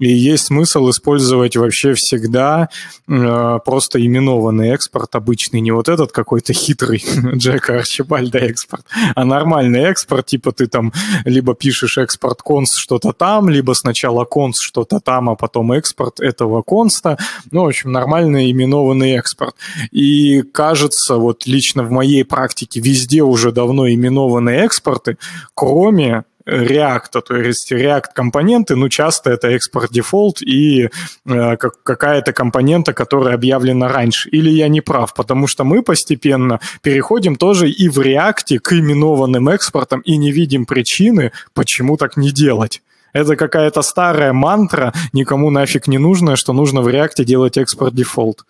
и 0.02 0.08
есть 0.08 0.48
смысл 0.48 0.90
использовать 0.90 1.56
вообще 1.56 1.94
всегда 1.94 2.70
э, 3.08 3.60
просто 3.64 4.04
именованный 4.04 4.70
экспорт 4.70 5.14
обычный, 5.16 5.62
не 5.62 5.72
вот 5.72 5.90
этот 5.90 6.12
какой-то 6.12 6.54
хитрый 6.54 7.06
Джека 7.36 7.78
Арчибальда 7.78 8.40
экспорт, 8.40 8.84
а 9.14 9.24
нормальный 9.26 9.82
экспорт, 9.82 10.26
типа 10.26 10.54
ты 10.54 10.66
там 10.66 10.92
либо 11.24 11.54
пишешь 11.54 12.00
экспорт 12.00 12.42
конст 12.42 12.78
что-то 12.78 13.14
там, 13.14 13.48
либо 13.48 13.74
сначала 13.74 14.26
конст 14.26 14.62
что-то 14.62 15.00
там, 15.00 15.30
а 15.32 15.36
потом 15.36 15.72
экспорт 15.72 16.20
этого 16.20 16.62
конста. 16.62 17.18
Ну, 17.52 17.64
в 17.64 17.68
общем, 17.68 17.92
нормальный 17.92 18.52
именованный 18.52 19.12
экспорт. 19.14 19.56
И 19.92 20.42
кажется, 20.42 21.16
вот 21.16 21.46
лично 21.46 21.84
в 21.84 21.92
моей 21.92 22.24
практике 22.24 22.80
везде 22.80 23.24
уже 23.24 23.52
давно 23.52 23.90
именованные 23.90 24.66
экспорты, 24.66 25.18
кроме 25.54 26.24
React, 26.48 27.22
то 27.22 27.36
есть 27.36 27.72
React 27.72 28.14
компоненты, 28.16 28.76
ну, 28.76 28.90
часто 28.90 29.32
это 29.32 29.50
export 29.50 29.92
default 29.92 30.42
и 30.42 30.90
э, 31.26 31.58
какая-то 31.58 32.34
компонента, 32.34 32.94
которая 32.94 33.36
объявлена 33.36 33.88
раньше. 33.88 34.30
Или 34.30 34.50
я 34.50 34.68
не 34.68 34.82
прав, 34.82 35.14
потому 35.14 35.48
что 35.48 35.64
мы 35.64 35.84
постепенно 35.84 36.60
переходим 36.82 37.36
тоже 37.36 37.70
и 37.70 37.90
в 37.90 38.00
React 38.00 38.60
к 38.60 38.74
именованным 38.74 39.50
экспортам 39.50 40.02
и 40.02 40.18
не 40.18 40.32
видим 40.32 40.66
причины, 40.66 41.32
почему 41.54 41.98
так 41.98 42.18
не 42.18 42.32
делать. 42.32 42.82
Это 43.14 43.36
какая-то 43.36 43.82
старая 43.82 44.34
мантра, 44.34 44.94
никому 45.14 45.50
нафиг 45.50 45.88
не 45.88 45.98
нужная, 45.98 46.36
что 46.36 46.54
нужно 46.54 46.82
в 46.82 46.88
React 46.88 47.24
делать 47.24 47.58
export 47.58 47.94
default. 47.94 48.46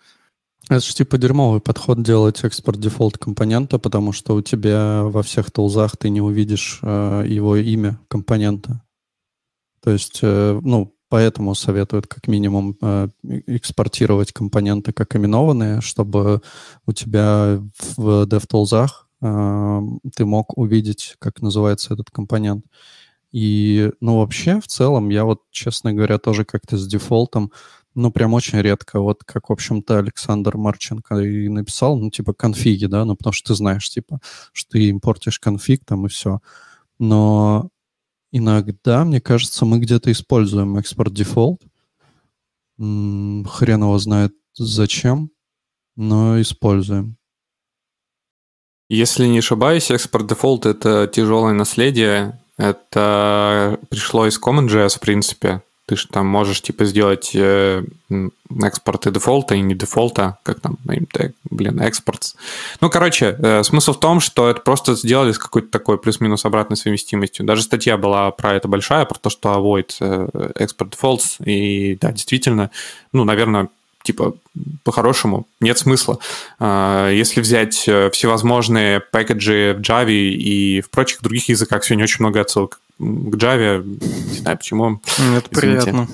Это 0.68 0.80
же 0.80 0.94
типа 0.94 1.18
дерьмовый 1.18 1.60
подход 1.60 2.02
делать 2.02 2.44
export 2.44 2.78
default 2.78 3.18
компонента, 3.18 3.78
потому 3.78 4.12
что 4.12 4.34
у 4.34 4.42
тебя 4.42 5.02
во 5.02 5.22
всех 5.22 5.50
тулзах 5.50 5.96
ты 5.96 6.08
не 6.08 6.20
увидишь 6.20 6.78
э, 6.82 7.24
его 7.26 7.56
имя 7.56 7.98
компонента. 8.08 8.82
То 9.82 9.90
есть, 9.90 10.20
э, 10.22 10.60
ну, 10.62 10.94
поэтому 11.08 11.54
советуют 11.54 12.06
как 12.06 12.28
минимум 12.28 12.76
э, 12.80 13.08
экспортировать 13.46 14.32
компоненты 14.32 14.92
как 14.92 15.16
именованные, 15.16 15.80
чтобы 15.80 16.40
у 16.86 16.92
тебя 16.92 17.60
в 17.96 18.24
DevTools 18.24 18.88
э, 19.20 19.80
ты 20.16 20.24
мог 20.24 20.56
увидеть, 20.56 21.16
как 21.18 21.42
называется 21.42 21.92
этот 21.92 22.10
компонент. 22.10 22.64
И, 23.32 23.90
ну, 24.00 24.18
вообще, 24.18 24.60
в 24.60 24.66
целом, 24.66 25.08
я 25.08 25.24
вот, 25.24 25.40
честно 25.50 25.92
говоря, 25.92 26.18
тоже 26.18 26.44
как-то 26.44 26.76
с 26.76 26.86
дефолтом 26.86 27.50
ну, 27.94 28.10
прям 28.10 28.34
очень 28.34 28.60
редко. 28.60 29.00
Вот 29.00 29.24
как, 29.24 29.48
в 29.48 29.52
общем-то, 29.52 29.98
Александр 29.98 30.56
Марченко 30.56 31.16
и 31.18 31.48
написал, 31.48 31.98
ну, 31.98 32.10
типа, 32.10 32.32
конфиги, 32.32 32.86
да, 32.86 33.04
ну, 33.04 33.16
потому 33.16 33.32
что 33.32 33.52
ты 33.52 33.54
знаешь, 33.54 33.88
типа, 33.88 34.20
что 34.52 34.70
ты 34.70 34.88
импортишь 34.88 35.38
конфиг 35.38 35.84
там 35.84 36.06
и 36.06 36.08
все. 36.08 36.40
Но 36.98 37.68
иногда, 38.30 39.04
мне 39.04 39.20
кажется, 39.20 39.64
мы 39.64 39.78
где-то 39.78 40.10
используем 40.10 40.78
export 40.78 41.12
default. 41.12 41.62
Хрен 42.78 43.82
его 43.82 43.98
знает 43.98 44.32
зачем, 44.54 45.30
но 45.96 46.40
используем. 46.40 47.16
Если 48.88 49.26
не 49.26 49.38
ошибаюсь, 49.38 49.90
экспорт 49.90 50.26
дефолт— 50.26 50.66
это 50.66 51.06
тяжелое 51.06 51.54
наследие. 51.54 52.41
Это 52.58 53.78
пришло 53.88 54.26
из 54.26 54.38
CommonJS, 54.40 54.96
в 54.96 55.00
принципе. 55.00 55.62
Ты 55.86 55.96
же 55.96 56.06
там 56.06 56.26
можешь 56.26 56.62
типа 56.62 56.84
сделать 56.84 57.32
э, 57.34 57.82
экспорты 58.62 59.10
дефолта 59.10 59.56
и 59.56 59.60
не 59.60 59.74
дефолта, 59.74 60.38
как 60.44 60.60
там, 60.60 60.78
блин, 60.84 61.80
экспорт. 61.80 62.36
Ну, 62.80 62.88
короче, 62.88 63.36
э, 63.36 63.62
смысл 63.64 63.92
в 63.92 64.00
том, 64.00 64.20
что 64.20 64.48
это 64.48 64.60
просто 64.60 64.94
сделали 64.94 65.32
с 65.32 65.38
какой-то 65.38 65.68
такой 65.68 65.98
плюс-минус 65.98 66.44
обратной 66.44 66.76
совместимостью. 66.76 67.44
Даже 67.44 67.62
статья 67.62 67.96
была 67.96 68.30
про 68.30 68.54
это 68.54 68.68
большая, 68.68 69.06
про 69.06 69.18
то, 69.18 69.28
что 69.28 69.50
avoid 69.50 69.96
э, 70.00 70.52
экспорт 70.54 70.94
defaults, 70.94 71.44
и 71.44 71.96
да, 71.96 72.12
действительно, 72.12 72.70
ну, 73.12 73.24
наверное, 73.24 73.68
типа, 74.02 74.34
по-хорошему, 74.84 75.46
нет 75.60 75.78
смысла. 75.78 76.18
А, 76.58 77.10
если 77.10 77.40
взять 77.40 77.84
э, 77.86 78.10
всевозможные 78.10 79.00
пакеджи 79.00 79.74
в 79.78 79.80
Java 79.80 80.10
и 80.10 80.80
в 80.80 80.90
прочих 80.90 81.22
других 81.22 81.48
языках, 81.48 81.84
сегодня 81.84 82.04
очень 82.04 82.20
много 82.20 82.40
отсылок 82.40 82.80
к 82.98 83.02
Java, 83.02 83.82
не 83.84 84.38
знаю 84.38 84.58
почему. 84.58 85.00
Это 85.36 85.48
приятно. 85.48 86.08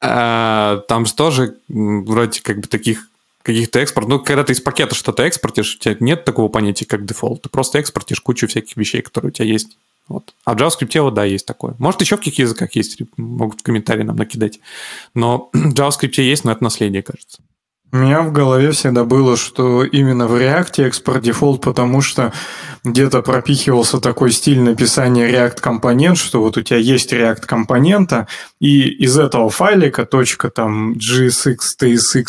А, 0.00 0.82
там 0.88 1.06
же 1.06 1.14
тоже 1.14 1.56
вроде 1.68 2.40
как 2.40 2.60
бы 2.60 2.66
таких 2.66 3.08
каких-то 3.46 3.78
экспорт. 3.78 4.08
Ну, 4.08 4.18
когда 4.18 4.42
ты 4.42 4.52
из 4.52 4.60
пакета 4.60 4.96
что-то 4.96 5.22
экспортишь, 5.22 5.76
у 5.76 5.78
тебя 5.78 5.96
нет 6.00 6.24
такого 6.24 6.48
понятия, 6.48 6.84
как 6.84 7.06
дефолт. 7.06 7.42
Ты 7.42 7.48
просто 7.48 7.78
экспортишь 7.78 8.20
кучу 8.20 8.48
всяких 8.48 8.76
вещей, 8.76 9.02
которые 9.02 9.28
у 9.28 9.32
тебя 9.32 9.46
есть. 9.46 9.78
Вот. 10.08 10.34
А 10.44 10.54
в 10.54 10.56
JavaScript, 10.56 11.00
вот, 11.00 11.14
да, 11.14 11.24
есть 11.24 11.46
такое. 11.46 11.74
Может, 11.78 12.00
еще 12.00 12.16
в 12.16 12.20
каких 12.20 12.38
языках 12.38 12.74
есть, 12.76 13.00
могут 13.16 13.60
в 13.60 13.62
комментарии 13.62 14.02
нам 14.02 14.16
накидать. 14.16 14.60
Но 15.14 15.50
в 15.52 15.74
JavaScript 15.74 16.20
есть, 16.20 16.44
но 16.44 16.52
это 16.52 16.62
наследие, 16.62 17.02
кажется. 17.02 17.42
У 17.92 17.98
меня 17.98 18.22
в 18.22 18.32
голове 18.32 18.72
всегда 18.72 19.04
было, 19.04 19.36
что 19.36 19.84
именно 19.84 20.26
в 20.26 20.34
React 20.34 20.84
export 20.86 21.22
default, 21.22 21.60
потому 21.60 22.02
что 22.02 22.32
где-то 22.82 23.22
пропихивался 23.22 24.00
такой 24.00 24.32
стиль 24.32 24.60
написания 24.60 25.28
React 25.30 25.60
компонент, 25.60 26.18
что 26.18 26.40
вот 26.40 26.56
у 26.56 26.62
тебя 26.62 26.78
есть 26.78 27.12
React 27.12 27.46
компонента, 27.46 28.26
и 28.60 28.88
из 28.88 29.18
этого 29.18 29.50
файлика 29.50 30.04
точка 30.04 30.50
там 30.50 30.94
GSX, 30.94 31.56
TSX 31.80 32.26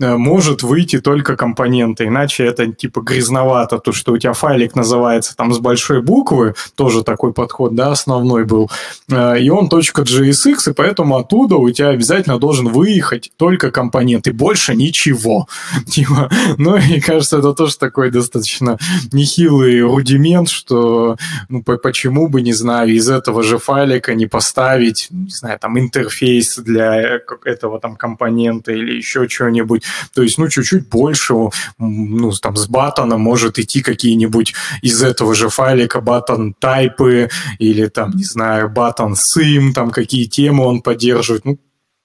э, 0.00 0.16
может 0.16 0.62
выйти 0.62 1.00
только 1.00 1.36
компоненты, 1.36 2.06
иначе 2.06 2.44
это 2.44 2.66
типа 2.66 3.00
грязновато, 3.00 3.78
то, 3.78 3.92
что 3.92 4.12
у 4.12 4.18
тебя 4.18 4.32
файлик 4.32 4.74
называется 4.74 5.36
там 5.36 5.52
с 5.52 5.58
большой 5.58 6.00
буквы, 6.02 6.54
тоже 6.76 7.02
такой 7.02 7.32
подход, 7.32 7.74
да, 7.74 7.92
основной 7.92 8.44
был, 8.44 8.70
э, 9.10 9.40
и 9.40 9.48
он 9.50 9.68
точка 9.68 10.02
.gsx, 10.02 10.70
и 10.70 10.72
поэтому 10.74 11.16
оттуда 11.16 11.56
у 11.56 11.70
тебя 11.70 11.88
обязательно 11.88 12.38
должен 12.38 12.68
выехать 12.68 13.30
только 13.36 13.70
компонент, 13.70 14.26
и 14.26 14.32
больше 14.32 14.74
ничего. 14.88 15.48
Типа, 15.86 16.30
ну, 16.58 16.76
и 16.76 17.00
кажется, 17.00 17.38
это 17.38 17.52
тоже 17.52 17.76
такой 17.78 18.10
достаточно 18.10 18.78
нехилый 19.12 19.80
рудимент, 19.82 20.48
что 20.48 21.16
ну, 21.48 21.62
почему 21.62 22.28
бы, 22.28 22.42
не 22.42 22.52
знаю, 22.52 22.90
из 22.90 23.08
этого 23.08 23.42
же 23.42 23.58
файлика 23.58 24.14
не 24.14 24.26
поставить, 24.26 25.08
не 25.10 25.30
знаю, 25.30 25.58
там 25.58 25.78
интерфейс 25.78 26.58
для 26.58 27.20
этого 27.44 27.80
там 27.80 27.96
компонента 27.96 28.72
или 28.72 28.96
еще 28.96 29.28
чего-нибудь. 29.28 29.84
То 30.14 30.22
есть, 30.22 30.38
ну, 30.38 30.48
чуть-чуть 30.48 30.88
больше, 30.88 31.34
ну, 31.78 32.32
там 32.32 32.56
с 32.56 32.66
батона 32.66 33.18
может 33.18 33.58
идти 33.58 33.82
какие-нибудь 33.82 34.54
из 34.82 35.02
этого 35.02 35.34
же 35.34 35.48
файлика 35.48 36.00
батон 36.00 36.54
тайпы 36.58 37.28
или 37.58 37.86
там, 37.86 38.10
не 38.14 38.24
знаю, 38.24 38.68
батон 38.68 39.16
sim, 39.16 39.72
там 39.72 39.90
какие 39.90 40.24
темы 40.24 40.64
он 40.64 40.80
поддерживает. 40.80 41.44
Ну, 41.44 41.58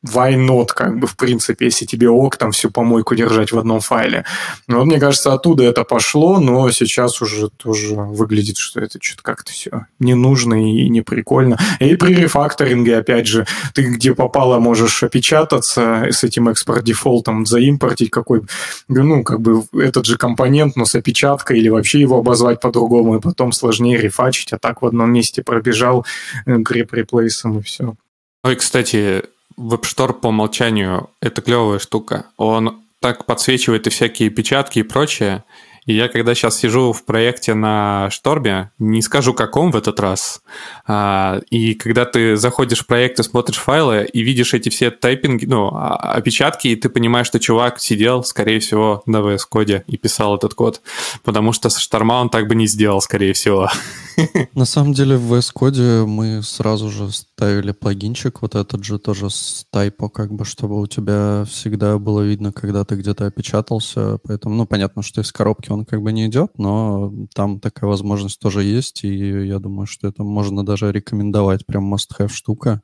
why 0.06 0.36
not, 0.36 0.68
как 0.76 1.00
бы, 1.00 1.08
в 1.08 1.16
принципе, 1.16 1.66
если 1.66 1.86
тебе 1.86 2.10
ок, 2.10 2.38
там 2.38 2.52
всю 2.52 2.70
помойку 2.70 3.16
держать 3.16 3.52
в 3.52 3.60
одном 3.60 3.80
файле. 3.80 4.26
Но 4.68 4.84
мне 4.86 5.00
кажется, 5.00 5.34
оттуда 5.34 5.64
это 5.64 5.84
пошло, 5.84 6.40
но 6.40 6.70
сейчас 6.72 7.22
уже 7.22 7.50
тоже 7.50 7.96
выглядит, 7.96 8.58
что 8.58 8.80
это 8.82 9.00
что-то 9.02 9.24
как-то 9.24 9.52
все 9.52 9.86
не 10.00 10.14
нужно 10.14 10.56
и 10.56 10.90
не 10.90 11.02
прикольно. 11.02 11.58
И 11.80 11.96
при 11.96 12.14
рефакторинге, 12.14 12.98
опять 12.98 13.28
же, 13.28 13.48
ты 13.74 13.84
где 13.84 14.14
попало 14.14 14.60
можешь 14.60 15.04
опечататься 15.04 16.08
с 16.10 16.24
этим 16.24 16.50
экспорт-дефолтом, 16.50 17.46
заимпортить 17.46 18.10
какой, 18.10 18.42
ну, 18.88 19.24
как 19.24 19.42
бы 19.42 19.64
этот 19.74 20.06
же 20.06 20.18
компонент, 20.18 20.76
но 20.76 20.86
с 20.86 20.96
опечаткой 20.96 21.60
или 21.60 21.70
вообще 21.70 22.02
его 22.02 22.18
обозвать 22.18 22.60
по-другому, 22.60 23.18
и 23.18 23.22
потом 23.22 23.52
сложнее 23.52 23.98
рефачить, 23.98 24.54
а 24.54 24.60
так 24.60 24.82
в 24.82 24.86
одном 24.86 25.12
месте 25.12 25.42
пробежал 25.42 26.06
э, 26.46 26.58
реплейсом 26.92 27.60
и 27.60 27.62
все. 27.62 27.96
Ой, 28.44 28.56
кстати, 28.58 29.24
WebStore 29.58 30.14
по 30.14 30.28
умолчанию– 30.28 31.10
это 31.22 31.42
клевая 31.42 31.80
штука. 31.80 32.28
Он 32.38 32.82
так 33.00 33.26
подсвечивает 33.26 33.88
и 33.88 33.90
всякие 33.90 34.30
печатки 34.30 34.80
и 34.80 34.84
прочее. 34.84 35.44
И 35.86 35.94
я 35.94 36.08
когда 36.08 36.34
сейчас 36.34 36.58
сижу 36.58 36.94
в 36.94 37.04
проекте 37.04 37.54
на 37.54 38.10
Шторме, 38.10 38.72
не 38.80 39.02
скажу 39.02 39.34
каком 39.34 39.72
в 39.72 39.76
этот 39.76 40.00
раз, 40.00 40.42
а, 40.88 41.42
и 41.50 41.74
когда 41.74 42.06
ты 42.06 42.38
заходишь 42.38 42.80
в 42.80 42.86
проект 42.86 43.20
и 43.20 43.24
смотришь 43.24 43.58
файлы 43.58 44.06
и 44.12 44.22
видишь 44.22 44.54
эти 44.54 44.70
все 44.70 44.92
тайпинги, 44.92 45.46
ну, 45.46 45.68
а, 45.74 45.96
опечатки, 46.14 46.70
и 46.70 46.76
ты 46.78 46.88
понимаешь, 46.88 47.28
что 47.28 47.40
чувак 47.40 47.82
сидел, 47.82 48.24
скорее 48.24 48.60
всего, 48.60 49.04
на 49.06 49.18
VS 49.18 49.42
Code 49.52 49.84
и 49.86 49.98
писал 49.98 50.38
этот 50.38 50.54
код, 50.54 50.82
потому 51.24 51.52
что 51.52 51.70
со 51.70 51.82
Шторма 51.82 52.14
он 52.14 52.30
так 52.30 52.48
бы 52.48 52.56
не 52.56 52.68
сделал, 52.68 53.02
скорее 53.02 53.34
всего. 53.34 53.70
На 54.56 54.66
самом 54.66 54.94
деле 54.94 55.18
в 55.18 55.34
VS 55.34 55.54
Code 55.56 56.06
мы 56.06 56.42
сразу 56.44 56.90
же 56.90 57.12
ставили 57.12 57.72
плагинчик, 57.72 58.42
вот 58.42 58.56
этот 58.56 58.84
же 58.84 59.00
тоже 59.00 59.30
с 59.30 59.66
тайпо, 59.70 60.10
как 60.10 60.34
бы, 60.34 60.46
чтобы 60.46 60.80
у 60.80 60.88
тебя 60.88 61.46
всегда 61.50 61.98
было 61.98 62.22
видно, 62.22 62.52
когда 62.52 62.84
ты 62.86 62.96
где-то 62.96 63.26
опечатался, 63.26 64.18
поэтому, 64.24 64.56
ну, 64.56 64.66
понятно, 64.66 65.02
что 65.02 65.22
из 65.22 65.32
коробки 65.32 65.72
он 65.72 65.86
как 65.86 66.02
бы 66.02 66.12
не 66.12 66.28
идет, 66.28 66.58
но 66.58 67.14
там 67.34 67.60
такая 67.60 67.90
возможность 67.90 68.40
тоже 68.40 68.64
есть, 68.64 69.04
и 69.04 69.46
я 69.46 69.60
думаю, 69.60 69.88
что 69.88 70.08
это 70.08 70.24
можно 70.24 70.66
даже 70.66 70.92
рекомендовать, 70.92 71.66
прям 71.66 71.94
must-have 71.94 72.30
штука 72.30 72.82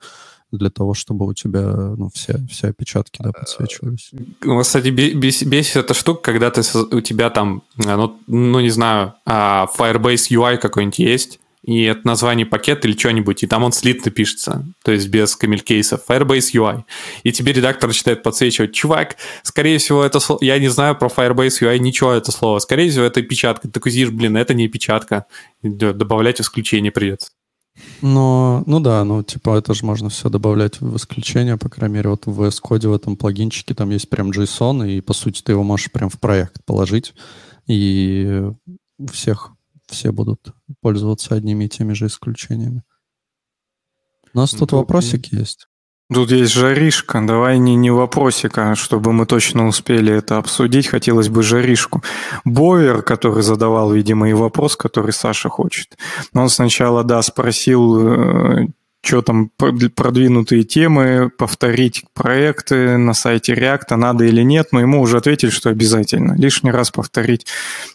для 0.51 0.69
того, 0.69 0.93
чтобы 0.93 1.27
у 1.27 1.33
тебя 1.33 1.61
ну, 1.97 2.09
все, 2.13 2.39
все 2.49 2.67
опечатки 2.67 3.21
да, 3.21 3.31
подсвечивались. 3.31 4.11
Ну, 4.41 4.59
кстати, 4.61 4.89
бесит 4.89 5.75
эта 5.75 5.93
штука, 5.93 6.21
когда 6.21 6.49
ты, 6.49 6.61
у 6.91 7.01
тебя 7.01 7.29
там, 7.29 7.63
ну, 7.77 8.19
ну 8.27 8.59
не 8.59 8.69
знаю, 8.69 9.13
а, 9.25 9.67
Firebase 9.77 10.31
UI 10.31 10.57
какой-нибудь 10.57 10.99
есть, 10.99 11.39
и 11.63 11.83
это 11.83 12.07
название 12.07 12.45
пакета 12.45 12.87
или 12.87 12.97
что-нибудь, 12.97 13.43
и 13.43 13.47
там 13.47 13.63
он 13.63 13.71
слитно 13.73 14.11
пишется, 14.11 14.65
то 14.83 14.91
есть 14.91 15.09
без 15.09 15.35
камелькейсов, 15.35 16.01
Firebase 16.07 16.53
UI. 16.53 16.83
И 17.23 17.31
тебе 17.31 17.51
редактор 17.51 17.89
начинает 17.89 18.23
подсвечивать, 18.23 18.73
чувак, 18.73 19.17
скорее 19.43 19.77
всего, 19.77 20.03
это 20.03 20.19
слово, 20.19 20.43
я 20.43 20.57
не 20.57 20.69
знаю 20.69 20.95
про 20.95 21.09
Firebase 21.09 21.61
UI 21.61 21.77
ничего 21.79 22.13
это 22.13 22.31
слово, 22.31 22.59
скорее 22.59 22.89
всего, 22.89 23.03
это 23.03 23.21
печатка. 23.21 23.67
Ты 23.67 23.73
такой 23.73 24.05
блин, 24.05 24.37
это 24.37 24.53
не 24.53 24.67
печатка, 24.67 25.25
добавлять 25.61 26.39
исключение 26.39 26.91
придется. 26.91 27.31
Но, 28.01 28.63
ну 28.65 28.79
да, 28.79 29.03
ну 29.03 29.23
типа 29.23 29.57
это 29.57 29.73
же 29.73 29.85
можно 29.85 30.09
все 30.09 30.29
добавлять 30.29 30.79
в 30.81 30.95
исключение, 30.95 31.57
по 31.57 31.69
крайней 31.69 31.95
мере, 31.95 32.09
вот 32.09 32.25
в 32.25 32.41
VS 32.41 32.59
Code 32.63 32.87
в 32.87 32.93
этом 32.93 33.15
плагинчике 33.15 33.73
там 33.73 33.89
есть 33.89 34.09
прям 34.09 34.31
JSON, 34.31 34.89
и 34.89 35.01
по 35.01 35.13
сути 35.13 35.41
ты 35.41 35.53
его 35.53 35.63
можешь 35.63 35.91
прям 35.91 36.09
в 36.09 36.19
проект 36.19 36.63
положить, 36.65 37.13
и 37.67 38.51
всех 39.11 39.51
все 39.87 40.11
будут 40.11 40.53
пользоваться 40.81 41.35
одними 41.35 41.65
и 41.65 41.69
теми 41.69 41.93
же 41.93 42.07
исключениями. 42.07 42.83
У 44.33 44.37
нас 44.37 44.51
тут 44.51 44.71
вопросик 44.71 45.27
есть. 45.33 45.68
Тут 46.11 46.31
есть 46.31 46.53
жаришка. 46.53 47.21
Давай 47.21 47.59
не, 47.59 47.75
не 47.75 47.91
вопросик, 47.91 48.57
а 48.57 48.75
чтобы 48.75 49.13
мы 49.13 49.27
точно 49.27 49.67
успели 49.67 50.11
это 50.11 50.37
обсудить, 50.37 50.87
хотелось 50.87 51.29
бы 51.29 51.43
жаришку. 51.43 52.03
Бовер, 52.43 53.03
который 53.03 53.43
задавал, 53.43 53.91
видимо, 53.91 54.27
и 54.27 54.33
вопрос, 54.33 54.75
который 54.75 55.13
Саша 55.13 55.49
хочет. 55.49 55.97
Он 56.33 56.49
сначала, 56.49 57.03
да, 57.03 57.21
спросил, 57.21 57.99
э, 57.99 58.67
что 59.01 59.21
там 59.21 59.49
продвинутые 59.57 60.63
темы, 60.63 61.31
повторить 61.35 62.03
проекты 62.13 62.97
на 62.97 63.13
сайте 63.13 63.53
React, 63.53 63.95
надо 63.95 64.25
или 64.25 64.41
нет, 64.43 64.67
но 64.71 64.81
ему 64.81 65.01
уже 65.01 65.17
ответили, 65.17 65.49
что 65.49 65.69
обязательно. 65.69 66.35
Лишний 66.37 66.71
раз 66.71 66.91
повторить, 66.91 67.47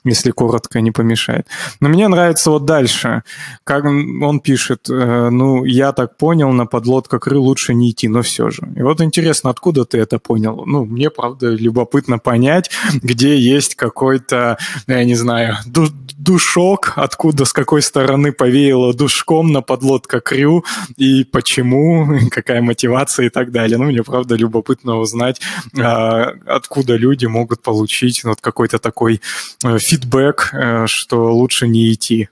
если 0.05 0.31
коротко, 0.31 0.81
не 0.81 0.91
помешает. 0.91 1.47
Но 1.81 1.89
мне 1.89 2.09
нравится 2.09 2.51
вот 2.51 2.65
дальше, 2.65 3.23
как 3.65 3.85
он 3.85 4.41
пишет, 4.41 4.89
э, 4.89 5.29
ну, 5.31 5.65
я 5.65 5.93
так 5.93 6.17
понял, 6.17 6.51
на 6.53 6.67
подлодка 6.67 7.19
крыл 7.19 7.45
лучше 7.45 7.75
не 7.75 7.91
идти, 7.91 8.09
но 8.09 8.23
все 8.23 8.51
же. 8.51 8.63
И 8.75 8.83
вот 8.83 9.01
интересно, 9.01 9.51
откуда 9.51 9.85
ты 9.85 9.99
это 9.99 10.19
понял? 10.19 10.65
Ну, 10.67 10.85
мне, 10.85 11.11
правда, 11.11 11.51
любопытно 11.51 12.19
понять, 12.19 12.71
где 12.95 13.39
есть 13.39 13.75
какой-то, 13.75 14.59
я 14.87 15.05
не 15.05 15.15
знаю, 15.15 15.57
душок, 15.65 16.95
откуда, 16.97 17.45
с 17.45 17.53
какой 17.53 17.83
стороны 17.83 18.33
повеяло 18.33 18.95
душком 18.95 19.53
на 19.53 19.61
подлодка 19.61 20.21
крю, 20.21 20.65
и 20.97 21.25
почему, 21.25 22.19
какая 22.31 22.63
мотивация 22.63 23.27
и 23.27 23.29
так 23.29 23.51
далее. 23.51 23.79
Ну, 23.79 23.85
мне, 23.85 24.03
правда, 24.03 24.35
любопытно 24.35 24.97
узнать, 24.97 25.41
а, 25.79 26.33
откуда 26.47 26.97
люди 26.97 27.27
могут 27.27 27.63
получить 27.63 28.25
вот 28.25 28.41
какой-то 28.41 28.79
такой 28.79 29.21
э, 29.65 29.79
фидбэк, 29.79 30.51
э, 30.53 30.87
что 30.87 31.33
лучше 31.33 31.69
не 31.69 31.93
идти. 31.93 32.29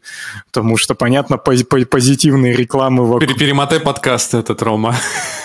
Потому 0.46 0.76
что, 0.76 0.94
понятно, 0.94 1.38
позитивные 1.38 2.54
рекламы 2.54 3.06
вокруг... 3.06 3.38
Перемотай 3.38 3.80
подкаст 3.80 4.34
этот, 4.34 4.62
Рома. 4.62 4.94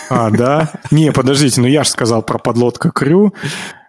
А, 0.09 0.29
да? 0.29 0.71
Не, 0.91 1.11
подождите, 1.11 1.61
ну 1.61 1.67
я 1.67 1.83
же 1.83 1.89
сказал 1.89 2.21
про 2.21 2.37
подлодка 2.37 2.91
Крю. 2.91 3.33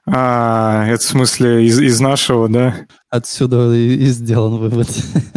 А, 0.07 0.87
это 0.87 1.03
в 1.03 1.07
смысле 1.07 1.67
из, 1.67 1.79
из 1.81 2.01
нашего, 2.01 2.49
да? 2.49 2.75
Отсюда 3.11 3.73
и, 3.75 3.95
и 3.95 4.07
сделан 4.07 4.57
вывод. 4.57 4.89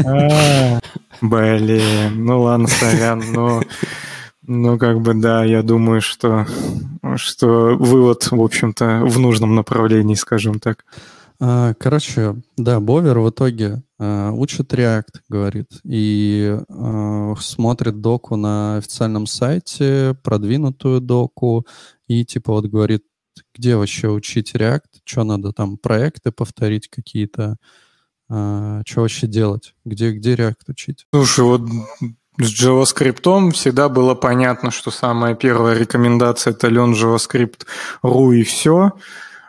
А, 0.05 0.79
блин, 1.21 2.25
ну 2.25 2.41
ладно, 2.41 2.67
сорян, 2.67 3.23
но... 3.31 3.61
Ну, 4.43 4.79
как 4.79 5.01
бы, 5.01 5.13
да, 5.13 5.45
я 5.45 5.61
думаю, 5.61 6.01
что, 6.01 6.47
что 7.15 7.77
вывод, 7.77 8.31
в 8.31 8.41
общем-то, 8.41 9.03
в 9.05 9.19
нужном 9.19 9.53
направлении, 9.53 10.15
скажем 10.15 10.59
так. 10.59 10.83
А, 11.43 11.73
короче, 11.75 12.35
да, 12.55 12.79
Бовер 12.79 13.19
в 13.19 13.29
итоге 13.31 13.81
uh, 13.99 14.31
учит 14.31 14.73
React, 14.73 15.21
говорит, 15.27 15.71
и 15.83 16.55
uh, 16.69 17.35
смотрит 17.39 17.99
доку 17.99 18.35
на 18.35 18.77
официальном 18.77 19.25
сайте, 19.25 20.15
продвинутую 20.23 21.01
доку, 21.01 21.65
и 22.07 22.23
типа 22.25 22.53
вот 22.53 22.65
говорит, 22.65 23.03
где 23.55 23.75
вообще 23.75 24.09
учить 24.09 24.53
React, 24.53 25.01
что 25.03 25.23
надо 25.23 25.51
там, 25.51 25.77
проекты 25.77 26.31
повторить 26.31 26.89
какие-то, 26.89 27.57
а, 28.33 28.81
что 28.85 29.01
вообще 29.01 29.27
делать, 29.27 29.73
где, 29.83 30.11
где 30.11 30.35
React 30.35 30.55
учить? 30.69 31.05
Слушай, 31.13 31.43
вот 31.43 31.63
с 32.39 32.63
JavaScript 32.63 33.51
всегда 33.51 33.89
было 33.89 34.15
понятно, 34.15 34.71
что 34.71 34.89
самая 34.89 35.35
первая 35.35 35.77
рекомендация 35.77 36.51
это 36.51 36.69
лен 36.69 36.93
JavaScript 36.93 37.65
RU 38.03 38.33
и 38.33 38.43
все. 38.43 38.93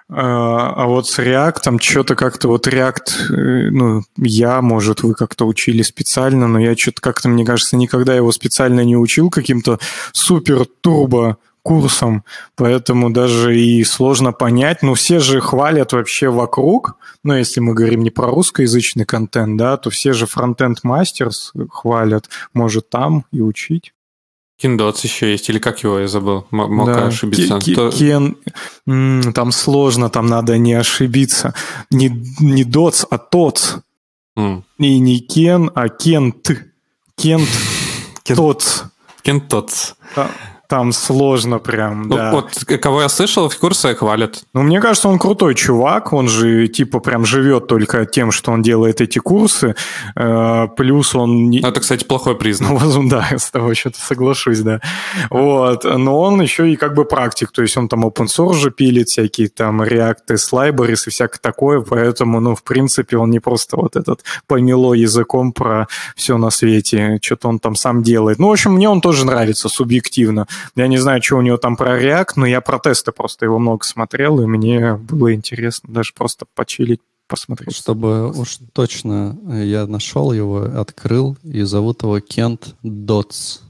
А, 0.09 0.73
а 0.77 0.87
вот 0.87 1.09
с 1.09 1.17
React, 1.21 1.81
что-то 1.81 2.17
как-то 2.17 2.49
вот 2.49 2.67
React, 2.67 3.31
э, 3.31 3.71
ну, 3.71 4.03
я, 4.17 4.61
может, 4.61 5.05
вы 5.05 5.15
как-то 5.15 5.47
учили 5.47 5.83
специально, 5.83 6.49
но 6.49 6.59
я 6.59 6.77
что-то 6.77 7.01
как-то, 7.01 7.29
мне 7.29 7.47
кажется, 7.47 7.77
никогда 7.77 8.15
его 8.15 8.33
специально 8.33 8.81
не 8.81 8.97
учил 8.97 9.31
каким-то 9.31 9.79
супер-турбо 10.13 11.39
курсом, 11.63 12.25
поэтому 12.57 13.11
даже 13.11 13.59
и 13.59 13.85
сложно 13.85 14.33
понять. 14.33 14.83
Но 14.83 14.95
все 14.95 15.19
же 15.19 15.41
хвалят 15.41 15.93
вообще 15.93 16.29
вокруг, 16.29 16.97
ну, 17.25 17.35
если 17.35 17.61
мы 17.61 17.75
говорим 17.75 18.03
не 18.03 18.11
про 18.11 18.27
русскоязычный 18.27 19.05
контент, 19.05 19.57
да, 19.57 19.77
то 19.77 19.91
все 19.91 20.13
же 20.13 20.27
фронтенд 20.27 20.83
мастерс 20.83 21.53
хвалят, 21.71 22.29
может 22.53 22.91
там 22.91 23.25
и 23.33 23.41
учить. 23.41 23.93
Киндотс 24.59 25.03
еще 25.03 25.33
есть, 25.33 25.49
или 25.49 25.59
как 25.59 25.83
его 25.83 25.99
я 25.99 26.07
забыл, 26.07 26.47
мог 26.51 26.87
да. 26.87 27.07
ошибиться. 27.07 27.59
Кен, 27.59 28.37
там 29.33 29.51
сложно, 29.51 30.09
там 30.09 30.27
надо 30.27 30.57
не 30.59 30.75
ошибиться. 30.75 31.55
Не, 31.91 32.13
не 32.39 32.63
дотс, 32.63 33.05
а 33.11 33.19
тотс. 33.19 33.79
Mm. 34.39 34.63
И 34.79 34.99
не 34.99 35.21
кен, 35.21 35.71
а 35.75 35.89
кент. 35.89 36.51
Кент, 37.17 37.49
тотс. 38.25 38.85
Кент 39.23 39.49
тотс 39.49 39.95
там 40.73 40.93
сложно 40.93 41.59
прям, 41.59 42.09
ну, 42.09 42.17
да. 42.17 42.33
Вот 42.33 42.65
кого 42.81 43.03
я 43.03 43.11
слышал, 43.11 43.51
в 43.51 43.59
курсе 43.59 43.95
хвалят. 43.95 44.45
Ну, 44.55 44.63
мне 44.63 44.81
кажется, 44.81 45.11
он 45.11 45.19
крутой 45.19 45.55
чувак, 45.55 46.15
он 46.15 46.29
же 46.29 46.67
типа 46.67 47.01
прям 47.01 47.27
живет 47.27 47.67
только 47.67 48.07
тем, 48.07 48.33
что 48.33 48.53
он 48.53 48.63
делает 48.63 49.03
эти 49.03 49.19
курсы, 49.19 49.75
э, 50.17 50.69
плюс 50.75 51.15
он... 51.15 51.51
Ну, 51.51 51.59
это, 51.59 51.79
кстати, 51.79 52.05
плохой 52.05 52.39
признак. 52.39 52.71
Ну, 52.83 53.07
да, 53.07 53.29
с 53.37 53.51
тобой 53.51 53.75
что-то 53.75 54.01
соглашусь, 54.01 54.61
да. 54.61 54.81
Вот, 55.29 55.85
но 55.85 56.19
он 56.19 56.41
еще 56.41 56.73
и 56.73 56.77
как 56.77 56.95
бы 56.95 57.05
практик, 57.05 57.53
то 57.53 57.61
есть 57.61 57.77
он 57.77 57.89
там 57.89 58.07
open 58.07 58.29
source 58.29 58.55
же 58.55 58.71
пилит, 58.71 59.09
всякие 59.09 59.49
там 59.49 59.83
React, 59.83 60.37
Libraries 60.53 61.03
и 61.07 61.11
всякое 61.11 61.41
такое, 61.43 61.83
поэтому, 61.83 62.41
ну, 62.41 62.55
в 62.55 62.63
принципе, 62.63 63.19
он 63.19 63.31
не 63.31 63.41
просто 63.41 63.77
вот 63.77 63.95
этот 63.95 64.25
помело 64.47 64.95
языком 64.95 65.53
про 65.53 65.87
все 66.17 66.39
на 66.39 66.49
свете, 66.49 67.19
что-то 67.21 67.49
он 67.49 67.59
там 67.59 67.75
сам 67.75 68.03
делает. 68.03 68.39
Ну, 68.39 68.49
в 68.49 68.53
общем, 68.53 68.73
мне 68.73 68.89
он 68.89 69.03
тоже 69.03 69.27
нравится 69.27 69.69
субъективно. 69.69 70.47
Я 70.77 70.87
не 70.87 70.99
знаю, 70.99 71.23
что 71.23 71.37
у 71.37 71.43
него 71.43 71.57
там 71.57 71.77
про 71.77 72.01
React, 72.01 72.33
но 72.37 72.47
я 72.47 72.61
про 72.61 72.79
тесты 72.79 73.13
просто 73.13 73.45
его 73.47 73.59
много 73.59 73.85
смотрел, 73.85 74.41
и 74.41 74.47
мне 74.47 74.95
было 74.95 75.35
интересно 75.35 75.93
даже 75.93 76.13
просто 76.15 76.47
почилить, 76.55 77.01
посмотреть. 77.29 77.77
Чтобы 77.77 78.31
уж 78.31 78.59
точно 78.73 79.39
я 79.49 79.87
нашел 79.87 80.33
его, 80.33 80.63
открыл, 80.63 81.37
и 81.43 81.63
зовут 81.63 82.03
его 82.03 82.21
Кент 82.21 82.75
Дотс. 82.83 83.61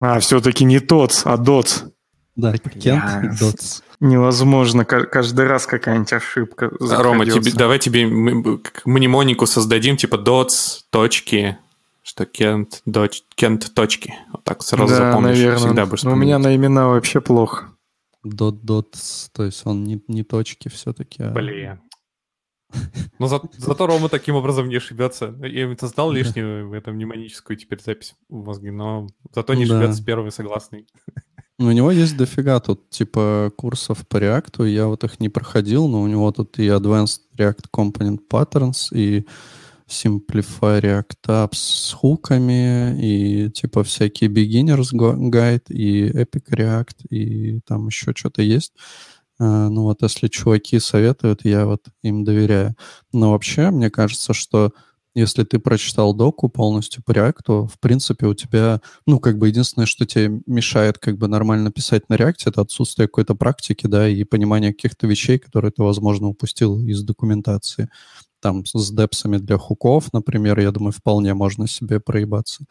А, 0.00 0.20
все-таки 0.20 0.64
не 0.64 0.78
Дотс, 0.78 1.22
а 1.24 1.36
Дотс. 1.36 1.84
Да, 2.36 2.52
Кент 2.52 3.04
yes. 3.04 3.38
Дотс. 3.40 3.82
Невозможно, 3.98 4.84
каждый 4.84 5.46
раз 5.46 5.66
какая-нибудь 5.66 6.12
ошибка. 6.12 6.70
Рома, 6.80 7.24
тебе, 7.24 7.50
давай 7.52 7.78
тебе 7.78 8.06
мнемонику 8.06 9.46
создадим, 9.46 9.96
типа 9.96 10.16
dots, 10.16 10.80
точки, 10.90 11.56
что 12.06 12.24
Кент, 12.24 12.82
доч, 12.86 13.22
Кент 13.34 13.74
точки. 13.74 14.14
Вот 14.32 14.44
так 14.44 14.62
сразу 14.62 14.94
да, 14.94 15.10
запомнишь. 15.10 15.36
Наверное. 15.36 15.58
Всегда 15.58 15.86
будешь 15.86 16.02
Но 16.04 16.12
у 16.12 16.16
меня 16.16 16.38
на 16.38 16.54
имена 16.54 16.88
вообще 16.88 17.20
плохо. 17.20 17.72
Дот, 18.22 18.64
дот, 18.64 18.96
то 19.32 19.44
есть 19.44 19.66
он 19.66 19.84
не, 19.84 20.00
не 20.06 20.22
точки 20.22 20.68
все-таки. 20.68 21.24
А... 21.24 21.30
Блин. 21.30 21.80
Ну, 23.18 23.26
за, 23.26 23.40
зато 23.56 23.86
Рома 23.86 24.08
таким 24.08 24.36
образом 24.36 24.68
не 24.68 24.76
ошибется. 24.76 25.34
Я 25.42 25.70
это 25.70 25.88
знал 25.88 26.12
лишнюю 26.12 26.68
в 26.68 26.72
этом 26.74 26.94
мнемоническую 26.94 27.56
теперь 27.56 27.82
запись 27.82 28.14
в 28.28 28.44
мозге, 28.44 28.70
но 28.70 29.08
зато 29.34 29.54
не 29.54 29.66
да. 29.66 29.78
ошибется 29.78 30.04
первый 30.04 30.30
согласный. 30.30 30.86
Ну, 31.58 31.68
у 31.68 31.72
него 31.72 31.90
есть 31.90 32.16
дофига 32.16 32.60
тут, 32.60 32.90
типа, 32.90 33.52
курсов 33.56 34.06
по 34.06 34.18
React. 34.18 34.68
Я 34.68 34.86
вот 34.86 35.02
их 35.04 35.18
не 35.20 35.28
проходил, 35.28 35.88
но 35.88 36.02
у 36.02 36.06
него 36.06 36.30
тут 36.30 36.58
и 36.58 36.66
Advanced 36.66 37.20
React 37.36 37.64
Component 37.72 38.18
Patterns, 38.30 38.88
и 38.92 39.26
Simplify 39.88 40.80
React 40.80 41.26
Apps 41.28 41.54
с 41.54 41.92
хуками, 41.92 42.98
и 43.00 43.50
типа 43.50 43.84
всякие 43.84 44.30
Beginners 44.30 44.92
Guide, 44.92 45.68
и 45.68 46.08
Epic 46.10 46.50
React, 46.50 47.06
и 47.10 47.60
там 47.66 47.86
еще 47.86 48.12
что-то 48.14 48.42
есть. 48.42 48.72
Uh, 49.38 49.68
ну 49.68 49.82
вот 49.82 50.02
если 50.02 50.28
чуваки 50.28 50.78
советуют, 50.78 51.44
я 51.44 51.66
вот 51.66 51.88
им 52.02 52.24
доверяю. 52.24 52.74
Но 53.12 53.32
вообще, 53.32 53.70
мне 53.70 53.90
кажется, 53.90 54.32
что 54.32 54.72
если 55.16 55.44
ты 55.44 55.58
прочитал 55.58 56.12
доку 56.12 56.50
полностью 56.50 57.02
по 57.02 57.12
React, 57.12 57.68
в 57.68 57.80
принципе, 57.80 58.26
у 58.26 58.34
тебя, 58.34 58.82
ну, 59.06 59.18
как 59.18 59.38
бы 59.38 59.48
единственное, 59.48 59.86
что 59.86 60.04
тебе 60.04 60.42
мешает 60.46 60.98
как 60.98 61.16
бы 61.16 61.26
нормально 61.26 61.72
писать 61.72 62.10
на 62.10 62.14
React, 62.14 62.36
это 62.46 62.60
отсутствие 62.60 63.08
какой-то 63.08 63.34
практики, 63.34 63.86
да, 63.86 64.06
и 64.06 64.24
понимания 64.24 64.74
каких-то 64.74 65.06
вещей, 65.06 65.38
которые 65.38 65.72
ты, 65.72 65.82
возможно, 65.82 66.28
упустил 66.28 66.86
из 66.86 67.02
документации 67.02 67.88
там 68.40 68.64
с 68.66 68.90
депсами 68.90 69.38
для 69.38 69.58
хуков, 69.58 70.12
например, 70.12 70.58
я 70.60 70.70
думаю, 70.70 70.92
вполне 70.92 71.34
можно 71.34 71.66
себе 71.66 72.00
проебаться. 72.00 72.64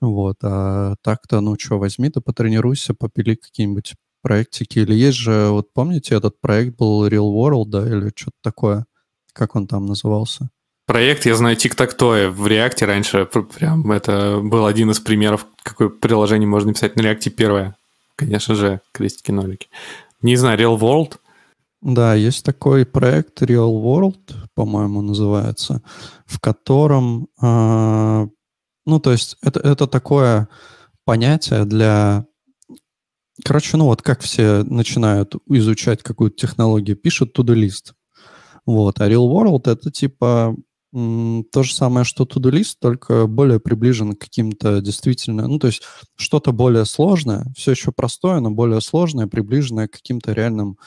Вот, 0.00 0.36
а 0.42 0.96
так-то, 1.02 1.40
ну 1.40 1.56
что, 1.58 1.78
возьми 1.78 2.10
да 2.14 2.20
потренируйся, 2.20 2.94
попили 2.94 3.34
какие-нибудь 3.34 3.94
проектики. 4.22 4.80
Или 4.80 4.94
есть 4.94 5.18
же, 5.18 5.48
вот 5.50 5.72
помните, 5.72 6.14
этот 6.14 6.40
проект 6.40 6.76
был 6.76 7.06
Real 7.06 7.32
World, 7.32 7.66
да, 7.66 7.86
или 7.86 8.12
что-то 8.14 8.36
такое? 8.42 8.86
Как 9.32 9.56
он 9.56 9.66
там 9.66 9.86
назывался? 9.86 10.50
Проект, 10.86 11.24
я 11.24 11.34
знаю, 11.34 11.56
TikTok 11.56 12.28
в 12.28 12.46
React 12.46 12.84
раньше, 12.84 13.26
прям 13.26 13.90
это 13.90 14.40
был 14.42 14.66
один 14.66 14.90
из 14.90 15.00
примеров, 15.00 15.46
какое 15.62 15.88
приложение 15.88 16.48
можно 16.48 16.74
писать 16.74 16.96
на 16.96 17.00
React 17.00 17.30
первое. 17.30 17.76
Конечно 18.16 18.54
же, 18.54 18.80
крестики-нолики. 18.92 19.68
Не 20.20 20.36
знаю, 20.36 20.58
Real 20.58 20.78
World, 20.78 21.18
да, 21.84 22.14
есть 22.14 22.46
такой 22.46 22.86
проект 22.86 23.42
Real 23.42 23.70
World, 23.70 24.43
по-моему, 24.54 25.02
называется, 25.02 25.82
в 26.26 26.40
котором, 26.40 27.28
э, 27.40 28.28
ну, 28.86 29.00
то 29.00 29.12
есть 29.12 29.36
это, 29.42 29.60
это 29.60 29.86
такое 29.86 30.48
понятие 31.04 31.64
для... 31.64 32.26
Короче, 33.44 33.76
ну 33.76 33.86
вот 33.86 34.00
как 34.02 34.20
все 34.20 34.62
начинают 34.62 35.34
изучать 35.48 36.02
какую-то 36.02 36.36
технологию, 36.36 36.96
пишут 36.96 37.36
to-do. 37.36 37.70
Вот, 38.64 39.00
а 39.00 39.10
Real 39.10 39.28
World 39.28 39.70
это 39.70 39.90
типа 39.90 40.56
то 40.94 41.64
же 41.64 41.74
самое, 41.74 42.04
что 42.04 42.22
to-do 42.22 42.64
только 42.80 43.26
более 43.26 43.58
приближен 43.58 44.12
к 44.14 44.20
каким-то 44.20 44.80
действительно, 44.80 45.48
ну, 45.48 45.58
то 45.58 45.66
есть 45.66 45.82
что-то 46.14 46.52
более 46.52 46.84
сложное, 46.84 47.52
все 47.56 47.72
еще 47.72 47.90
простое, 47.90 48.38
но 48.38 48.52
более 48.52 48.80
сложное, 48.80 49.26
приближенное 49.26 49.88
к 49.88 49.92
каким-то 49.92 50.32
реальным 50.32 50.78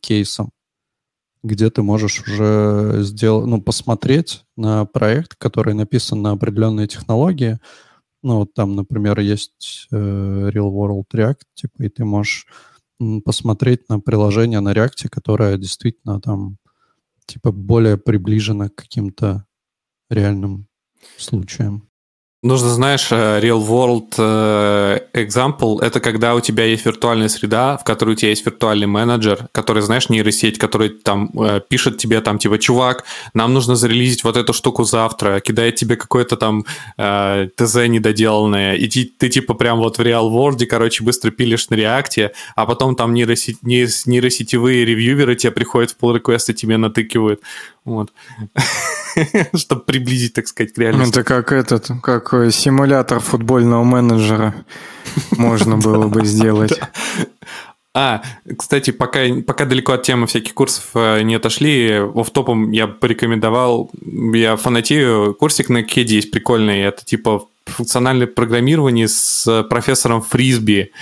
кейсам, 0.00 0.52
где 1.42 1.70
ты 1.70 1.82
можешь 1.82 2.22
уже 2.26 2.98
сделать, 3.02 3.46
ну, 3.46 3.60
посмотреть 3.60 4.44
на 4.56 4.84
проект, 4.84 5.34
который 5.36 5.74
написан 5.74 6.22
на 6.22 6.32
определенные 6.32 6.88
технологии. 6.88 7.58
Ну, 8.22 8.38
вот 8.38 8.54
там, 8.54 8.74
например, 8.74 9.20
есть 9.20 9.86
э, 9.92 9.96
Real 10.52 10.72
World 10.72 11.06
React, 11.14 11.42
типа, 11.54 11.82
и 11.82 11.88
ты 11.88 12.04
можешь 12.04 12.46
посмотреть 13.24 13.88
на 13.88 14.00
приложение 14.00 14.60
на 14.60 14.72
React, 14.72 15.08
которое 15.08 15.56
действительно 15.56 16.20
там 16.20 16.58
типа 17.26 17.52
более 17.52 17.96
приближена 17.96 18.70
к 18.70 18.74
каким-то 18.74 19.46
реальным 20.10 20.66
случаям. 21.16 21.88
Нужно, 22.40 22.68
знаешь, 22.68 23.08
э, 23.10 23.40
real 23.40 23.66
world 23.66 24.14
э, 24.16 25.00
example— 25.12 25.80
это 25.82 25.98
когда 25.98 26.36
у 26.36 26.40
тебя 26.40 26.66
есть 26.66 26.86
виртуальная 26.86 27.28
среда, 27.28 27.76
в 27.76 27.82
которой 27.82 28.10
у 28.10 28.14
тебя 28.14 28.28
есть 28.28 28.46
виртуальный 28.46 28.86
менеджер, 28.86 29.48
который, 29.50 29.82
знаешь, 29.82 30.08
нейросеть, 30.08 30.56
который 30.56 30.90
там 30.90 31.30
э, 31.34 31.60
пишет 31.68 31.98
тебе 31.98 32.20
там 32.20 32.38
типа, 32.38 32.60
чувак, 32.60 33.02
нам 33.34 33.54
нужно 33.54 33.74
зарелизить 33.74 34.22
вот 34.22 34.36
эту 34.36 34.52
штуку 34.52 34.84
завтра, 34.84 35.40
кидает 35.40 35.74
тебе 35.74 35.96
какое-то 35.96 36.36
там 36.36 36.64
э, 36.96 37.48
ТЗ 37.56 37.88
недоделанное, 37.88 38.76
и 38.76 38.86
ты, 38.86 39.10
ты 39.18 39.30
типа 39.30 39.54
прям 39.54 39.78
вот 39.78 39.98
в 39.98 40.00
real 40.00 40.30
world, 40.30 40.64
короче, 40.66 41.02
быстро 41.02 41.32
пилишь 41.32 41.70
на 41.70 41.74
реакте, 41.74 42.30
а 42.54 42.66
потом 42.66 42.94
там 42.94 43.14
нейросеть, 43.14 43.64
нейросетевые 43.64 44.84
ревьюверы 44.84 45.34
тебе 45.34 45.50
приходят 45.50 45.90
в 45.90 45.96
pull 46.00 46.22
request 46.22 46.52
и 46.52 46.54
тебе 46.54 46.76
натыкивают. 46.76 47.40
Вот. 47.84 48.12
Чтобы 49.54 49.82
приблизить, 49.82 50.34
так 50.34 50.46
сказать, 50.46 50.74
к 50.74 50.78
реальности. 50.78 51.10
Это 51.10 51.24
как 51.24 51.52
этот, 51.52 51.88
как 52.02 52.27
симулятор 52.50 53.20
футбольного 53.20 53.84
менеджера 53.84 54.54
можно 55.30 55.76
было 55.78 56.08
бы 56.08 56.24
сделать. 56.24 56.78
А, 57.94 58.22
кстати, 58.56 58.90
пока, 58.92 59.20
пока 59.46 59.64
далеко 59.64 59.92
от 59.92 60.02
темы 60.02 60.26
всяких 60.26 60.54
курсов 60.54 60.90
э, 60.94 61.22
не 61.22 61.34
отошли, 61.34 62.00
офтопом 62.14 62.70
я 62.70 62.86
порекомендовал, 62.86 63.90
я 64.32 64.56
фанатею, 64.56 65.34
курсик 65.34 65.68
на 65.68 65.82
Кеде 65.82 66.16
есть 66.16 66.30
прикольный, 66.30 66.82
это 66.82 67.04
типа 67.04 67.46
функциональное 67.68 68.26
программирование 68.26 69.08
с 69.08 69.64
профессором 69.68 70.22
Фрисби. 70.22 70.92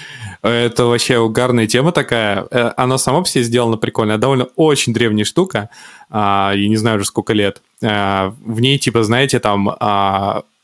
Это 0.43 0.85
вообще 0.85 1.18
угарная 1.18 1.66
тема 1.66 1.93
такая. 1.93 2.47
Э, 2.51 2.72
она 2.77 2.99
сама 2.99 3.20
по 3.20 3.29
себе 3.29 3.45
сделана 3.45 3.77
прикольно. 3.77 4.18
Довольно 4.18 4.49
очень 4.57 4.93
древняя 4.93 5.24
штука. 5.24 5.70
А, 6.09 6.53
я 6.55 6.68
не 6.68 6.77
знаю 6.77 6.97
уже 6.97 7.07
сколько 7.07 7.33
лет. 7.33 7.62
А, 7.83 8.35
в 8.45 8.61
ней, 8.61 8.79
типа, 8.79 9.03
знаете, 9.03 9.39
там... 9.39 9.77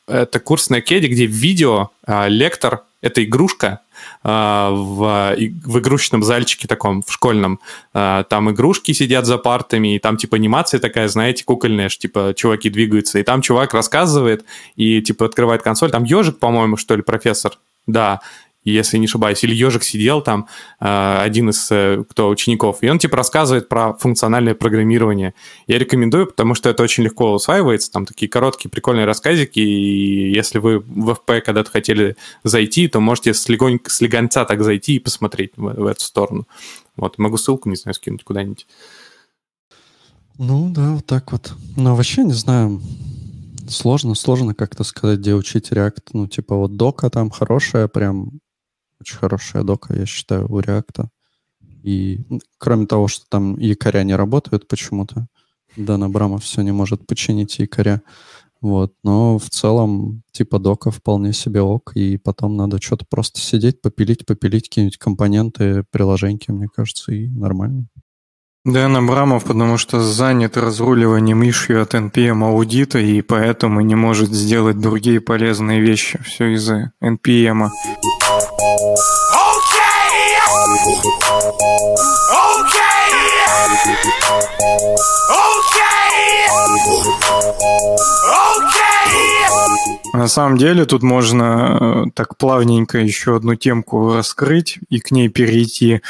А, 0.07 0.23
это 0.23 0.41
курс 0.41 0.71
на 0.71 0.81
Кеде, 0.81 1.09
где 1.09 1.27
видео, 1.27 1.91
лектор— 2.07 2.85
это 3.01 3.25
игрушка, 3.25 3.81
в, 4.25 5.37
в 5.37 5.79
игрушечном 5.79 6.23
зальчике 6.23 6.67
таком, 6.69 7.03
в 7.03 7.13
школьном. 7.13 7.61
Там 7.93 8.51
игрушки 8.51 8.93
сидят 8.93 9.27
за 9.27 9.39
партами, 9.39 9.97
и 9.97 9.99
там 9.99 10.17
типа 10.17 10.37
анимация 10.37 10.81
такая, 10.81 11.09
знаете, 11.09 11.45
кукольная, 11.45 11.89
что 11.89 12.03
типа 12.03 12.35
чуваки 12.37 12.71
двигаются. 12.71 13.19
И 13.19 13.23
там 13.23 13.43
чувак 13.43 13.75
рассказывает 13.75 14.45
и 14.77 15.03
типа 15.03 15.27
открывает 15.27 15.63
консоль. 15.63 15.91
Там 15.91 16.05
ежик, 16.05 16.39
по-моему, 16.39 16.77
что 16.77 16.97
ли, 16.97 17.03
профессор. 17.03 17.53
Да, 17.87 18.21
если 18.71 18.99
не 18.99 19.07
ошибаюсь, 19.07 19.43
или 19.45 19.55
ежик 19.55 19.83
сидел 19.83 20.21
там, 20.23 20.47
э, 20.81 21.19
один 21.21 21.51
из 21.51 21.71
э, 21.71 22.05
кто 22.09 22.29
учеников, 22.29 22.79
и 22.81 22.89
он 22.89 22.99
типа 22.99 23.17
рассказывает 23.17 23.69
про 23.69 23.95
функциональное 23.95 24.55
программирование. 24.55 25.35
Я 25.67 25.79
рекомендую, 25.79 26.27
потому 26.27 26.55
что 26.55 26.71
это 26.71 26.83
очень 26.83 27.05
легко 27.05 27.33
усваивается, 27.33 27.91
там 27.91 28.07
такие 28.07 28.29
короткие 28.29 28.71
прикольные 28.71 29.07
рассказики, 29.07 29.59
и 29.59 30.33
если 30.33 30.59
вы 30.59 30.79
в 30.79 31.11
FP 31.11 31.41
когда-то 31.41 31.71
хотели 31.71 32.17
зайти, 32.45 32.89
то 32.89 33.01
можете 33.01 33.35
с, 33.35 33.49
легонько, 33.49 33.91
с 33.91 34.01
легонца 34.01 34.45
так 34.45 34.63
зайти 34.63 34.97
и 34.97 34.99
посмотреть 34.99 35.53
в, 35.57 35.63
в 35.63 35.87
эту 35.87 36.01
сторону. 36.05 36.47
Вот, 36.97 37.19
могу 37.19 37.37
ссылку, 37.37 37.69
не 37.69 37.77
знаю, 37.77 37.95
скинуть 37.95 38.23
куда-нибудь. 38.23 38.67
Ну 40.39 40.71
да, 40.71 40.93
вот 40.93 41.07
так 41.07 41.33
вот. 41.33 41.53
Но 41.77 41.95
вообще 41.95 42.25
не 42.25 42.33
знаю, 42.33 42.81
сложно, 43.69 44.15
сложно 44.15 44.55
как-то 44.55 44.85
сказать, 44.85 45.21
где 45.21 45.35
учить 45.35 45.71
React. 45.71 46.03
Ну, 46.13 46.27
типа 46.27 46.57
вот 46.57 46.77
дока 46.77 47.11
там 47.11 47.31
хорошая, 47.31 47.89
прям 47.89 48.41
очень 49.03 49.19
хорошая 49.19 49.63
дока, 49.63 49.95
я 49.95 50.07
считаю, 50.07 50.51
у 50.51 50.61
React. 50.61 51.09
И 51.83 52.21
кроме 52.59 52.87
того, 52.87 53.09
что 53.09 53.27
там 53.29 53.59
якоря 53.59 54.05
не 54.05 54.17
работают 54.17 54.69
почему-то, 54.69 55.27
Дан 55.77 56.03
Абрамов 56.05 56.45
все 56.45 56.63
не 56.63 56.73
может 56.73 57.07
починить 57.07 57.59
якоря. 57.59 58.03
Вот. 58.61 58.93
Но 59.03 59.39
в 59.39 59.51
целом, 59.51 60.23
типа 60.31 60.59
дока 60.59 60.91
вполне 60.91 61.33
себе 61.33 61.63
ок, 61.63 61.93
и 61.97 62.17
потом 62.17 62.57
надо 62.57 62.81
что-то 62.81 63.05
просто 63.11 63.41
сидеть, 63.41 63.83
попилить, 63.83 64.25
попилить, 64.25 64.69
какие-нибудь 64.69 64.99
компоненты, 64.99 65.85
приложеньки, 65.91 66.53
мне 66.53 66.69
кажется, 66.69 67.13
и 67.13 67.29
нормально. 67.29 67.89
Дэн 68.65 68.97
Абрамов, 68.97 69.45
потому 69.45 69.77
что 69.77 70.01
занят 70.01 70.57
разруливанием 70.57 71.43
ишью 71.43 71.83
от 71.83 71.95
NPM 71.95 72.45
аудита, 72.45 73.01
и 73.01 73.21
поэтому 73.21 73.81
не 73.81 73.97
может 73.97 74.31
сделать 74.31 74.79
другие 74.79 75.21
полезные 75.21 75.81
вещи. 75.81 76.21
Все 76.23 76.55
из-за 76.55 76.93
NPM. 77.03 77.65
Okay! 77.65 78.12
На 90.15 90.29
самом 90.29 90.57
деле 90.57 90.85
тут 90.85 91.03
можно 91.03 92.05
э, 92.07 92.11
так 92.15 92.37
плавненько 92.37 92.99
еще 92.99 93.35
одну 93.37 93.57
темку 93.57 94.15
раскрыть 94.15 94.79
и 94.89 95.01
к 95.01 95.11
ней 95.11 95.29
перейти 95.29 95.95
э, 95.95 96.01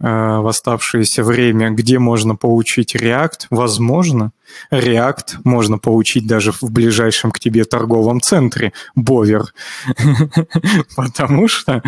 в 0.00 0.46
оставшееся 0.46 1.22
время, 1.22 1.70
где 1.70 1.98
можно 1.98 2.36
получить 2.36 2.94
React. 2.94 3.46
Возможно, 3.48 4.32
React 4.70 5.38
можно 5.44 5.78
получить 5.78 6.26
даже 6.26 6.52
в 6.52 6.62
ближайшем 6.70 7.30
к 7.30 7.38
тебе 7.38 7.64
торговом 7.64 8.20
центре, 8.20 8.72
Бовер. 8.94 9.52
Потому 10.96 11.48
что, 11.48 11.82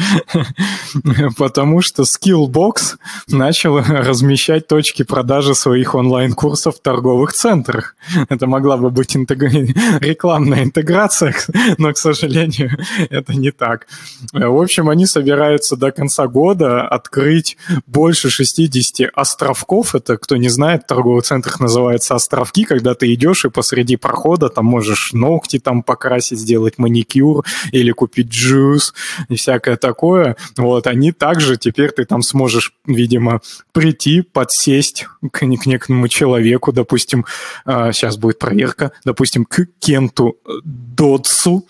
потому 1.37 1.81
что 1.83 2.03
Skillbox 2.03 2.97
начал 3.29 3.79
размещать 3.79 4.67
точки 4.67 5.03
продажи 5.03 5.55
своих 5.55 5.95
онлайн-курсов 5.95 6.77
в 6.77 6.81
торговых 6.83 7.33
центрах. 7.33 7.97
Это 8.29 8.47
могла 8.47 8.77
бы 8.77 8.91
быть 8.91 9.15
рекламная 10.01 10.65
интеграция, 10.65 11.35
но, 11.79 11.93
к 11.93 11.99
сожалению, 11.99 12.79
это 13.11 13.35
не 13.35 13.51
так. 13.51 13.87
В 14.33 14.61
общем, 14.61 14.89
они 14.89 15.07
собираются 15.07 15.77
до 15.77 15.93
конца 15.93 16.27
года 16.27 16.87
открыть 16.87 17.57
больше 17.87 18.31
60 18.31 19.11
островков. 19.15 19.95
Это, 19.95 20.17
кто 20.17 20.37
не 20.37 20.49
знает, 20.49 20.83
в 20.85 20.87
торговых 20.87 21.25
центрах 21.25 21.61
называется 21.61 22.15
островки, 22.15 22.54
когда 22.63 22.95
ты 22.95 23.13
идешь 23.13 23.45
и 23.45 23.51
посреди 23.51 23.97
прохода 23.97 24.49
там 24.49 24.67
можешь 24.67 25.13
ногти 25.13 25.59
там 25.59 25.83
покрасить, 25.83 26.39
сделать 26.39 26.79
маникюр 26.79 27.45
или 27.73 27.91
купить 27.91 28.29
джус 28.29 28.95
и 29.29 29.35
всякое 29.35 29.77
такое. 29.77 30.37
Вот, 30.57 30.87
они 30.87 31.11
также 31.11 31.57
теперь 31.57 31.91
ты 31.91 32.05
там 32.05 32.23
сможешь, 32.23 32.73
видимо, 32.87 33.41
прийти, 33.73 34.23
подсесть 34.23 35.07
к, 35.33 35.41
к 35.41 35.67
некому 35.67 36.07
человеку, 36.07 36.73
допустим, 36.73 37.27
сейчас 37.67 38.17
а, 38.17 38.19
будет 38.21 38.39
проверка, 38.39 38.93
допустим, 39.05 39.45
к 39.45 39.67
Кенту 39.81 40.37
Додсу, 40.65 41.67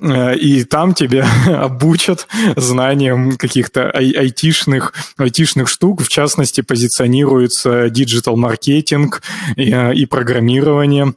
Э, 0.00 0.36
и 0.36 0.64
там 0.64 0.94
тебя 0.94 1.26
обучат 1.46 2.28
знаниям 2.56 3.36
каких-то 3.36 3.90
ай- 3.94 4.12
айтишных, 4.12 4.94
айтишных 5.16 5.68
штук, 5.68 6.02
в 6.02 6.08
частности, 6.08 6.60
позиционируется 6.60 7.90
диджитал-маркетинг 7.90 9.22
и, 9.56 9.72
э, 9.72 9.94
и 9.94 10.06
программирование. 10.06 10.27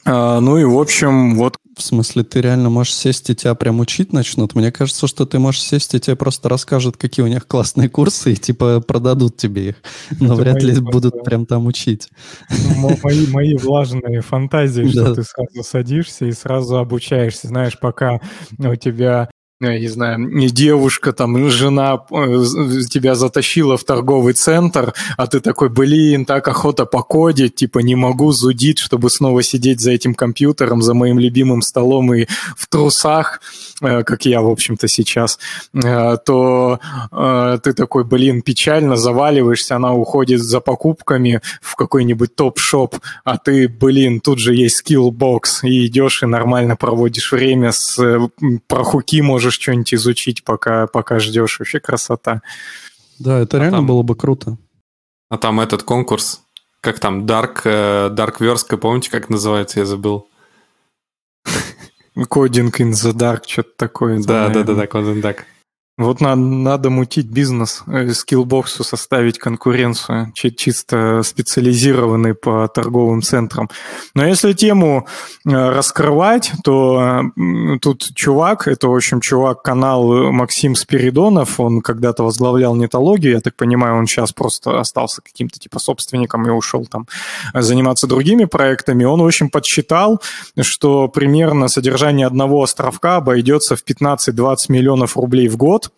А, 0.06 0.40
ну 0.40 0.58
и, 0.58 0.64
в 0.64 0.80
общем, 0.80 1.36
вот 1.36 1.58
в 1.78 1.82
смысле, 1.82 2.24
ты 2.24 2.42
реально 2.42 2.70
можешь 2.70 2.94
сесть 2.94 3.30
и 3.30 3.36
тебя 3.36 3.56
прям 3.56 3.80
учить 3.80 4.14
начнут? 4.14 4.56
Мне 4.56 4.72
кажется, 4.72 5.08
что 5.08 5.26
ты 5.26 5.40
можешь 5.40 5.62
сесть 5.62 5.94
и 5.96 6.00
тебе 6.00 6.16
просто 6.16 6.50
расскажут, 6.50 6.98
какие 6.98 7.24
у 7.24 7.28
них 7.28 7.48
классные 7.48 7.90
курсы, 7.90 8.34
и 8.34 8.36
типа 8.36 8.82
продадут 8.82 9.38
тебе 9.38 9.70
их. 9.70 9.76
Но 10.20 10.34
Это 10.34 10.36
вряд 10.36 10.64
ли 10.64 10.80
будут 10.80 11.24
прям 11.24 11.46
там 11.46 11.66
учить. 11.68 12.10
Ну, 12.50 12.98
мои, 13.04 13.28
мои 13.28 13.56
влажные 13.56 14.22
фантазии, 14.22 14.88
что 14.92 15.16
ты 15.16 15.24
сразу 15.24 15.64
садишься 15.64 16.26
и 16.26 16.32
сразу 16.32 16.78
обучаешься. 16.78 17.48
Знаешь, 17.48 17.80
пока 17.80 18.20
у 18.60 18.76
тебя 18.76 19.30
я 19.62 19.80
не 19.80 19.88
знаю, 19.88 20.18
девушка, 20.50 21.14
там, 21.14 21.50
жена 21.50 22.04
э, 22.10 22.44
тебя 22.90 23.16
затащила 23.16 23.78
в 23.78 23.84
торговый 23.84 24.34
центр, 24.34 24.94
а 25.18 25.28
ты 25.28 25.40
такой, 25.40 25.70
блин, 25.70 26.26
так 26.26 26.48
охота 26.48 26.86
покодить, 26.86 27.56
типа, 27.56 27.80
не 27.80 27.96
могу, 27.96 28.32
зудить, 28.32 28.80
чтобы 28.80 29.10
снова 29.10 29.44
сидеть 29.44 29.80
за 29.80 29.92
этим 29.92 30.16
компьютером, 30.16 30.82
за 30.82 30.94
моим 30.94 31.20
любимым 31.20 31.62
столом 31.62 32.14
и 32.14 32.26
в 32.58 32.68
трусах, 32.68 33.42
э, 33.82 34.04
как 34.04 34.26
я, 34.26 34.42
в 34.42 34.50
общем-то, 34.50 34.88
сейчас, 34.88 35.38
э, 35.74 36.18
то 36.26 36.80
ты 37.64 37.74
такой, 37.74 38.04
блин, 38.04 38.42
печально 38.42 38.96
заваливаешься, 38.96 39.76
она 39.76 39.94
уходит 39.94 40.42
за 40.42 40.60
покупками 40.60 41.42
в 41.62 41.76
какой-нибудь 41.76 42.36
Topshop, 42.36 42.96
а 43.24 43.38
ты, 43.38 43.68
блин, 43.68 44.22
тут 44.22 44.40
же 44.40 44.56
есть 44.56 44.78
Skillbox, 44.78 45.64
и 45.64 45.86
идешь 45.86 46.24
и 46.24 46.26
нормально 46.26 46.76
проводишь 46.76 47.32
время 47.32 47.72
про 47.72 48.00
хуки 48.68 49.22
можешь 49.22 49.51
можешь 49.52 49.62
что-нибудь 49.62 49.94
изучить, 49.94 50.44
пока, 50.44 50.88
пока 50.88 51.20
ждешь. 51.20 51.60
Вообще 51.60 51.80
красота. 51.80 52.42
Да, 53.20 53.40
это 53.40 53.58
а 53.58 53.60
реально 53.60 53.80
там, 53.80 53.88
было 53.88 54.02
бы 54.02 54.16
круто. 54.16 54.58
А 55.30 55.38
там 55.38 55.60
этот 55.60 55.84
конкурс, 55.84 56.42
как 56.80 57.00
там, 57.00 57.26
Dark, 57.26 57.62
э, 57.66 58.10
Dark 58.10 58.40
Verse, 58.40 58.78
помните, 58.78 59.12
как 59.12 59.30
называется, 59.30 59.80
я 59.80 59.86
забыл. 59.86 60.28
Coding 62.18 62.72
in 62.72 62.92
the 62.92 63.14
Dark, 63.14 63.42
что-то 63.46 63.72
такое. 63.78 64.22
Да, 64.24 64.50
да, 64.50 64.64
да, 64.64 64.74
да, 64.74 64.86
Coding 64.86 65.22
Dark. 65.22 65.44
Вот 65.98 66.20
надо, 66.20 66.42
надо 66.42 66.90
мутить 66.90 67.28
бизнес, 67.28 67.84
э, 67.86 68.12
скиллбоксу 68.14 68.84
составить 68.84 69.38
конкуренцию, 69.38 70.32
чисто 70.34 71.22
специализированный 71.24 72.34
по 72.34 72.68
торговым 72.70 73.22
центрам. 73.22 73.70
Но 74.16 74.26
если 74.26 74.54
тему 74.54 75.06
э, 75.46 75.52
раскрывать, 75.52 76.54
то 76.64 77.24
тут 77.82 78.16
чувак, 78.16 78.68
это, 78.68 78.88
в 78.88 78.96
общем, 78.96 79.22
чувак, 79.22 79.62
канал 79.62 80.32
Максим 80.32 80.76
Спиридонов, 80.76 81.60
он 81.60 81.82
когда-то 81.82 82.24
возглавлял 82.24 82.76
нетологию, 82.76 83.34
я 83.34 83.42
так 83.42 83.56
понимаю, 83.56 83.98
он 83.98 84.08
сейчас 84.08 84.32
просто 84.32 84.80
остался 84.80 85.22
каким-то 85.22 85.60
типа 85.60 85.78
собственником 85.80 86.48
и 86.48 86.52
ушел 86.52 86.86
там 86.86 87.06
заниматься 87.54 88.08
другими 88.08 88.46
проектами. 88.46 89.04
Он, 89.04 89.22
в 89.22 89.26
общем, 89.26 89.50
подсчитал, 89.50 90.22
что 90.62 91.10
примерно 91.10 91.68
содержание 91.68 92.26
одного 92.26 92.64
островка 92.64 93.18
обойдется 93.18 93.76
в 93.76 93.84
15-20 93.86 94.56
миллионов 94.70 95.16
рублей 95.16 95.48
в 95.48 95.58
год, 95.58 95.91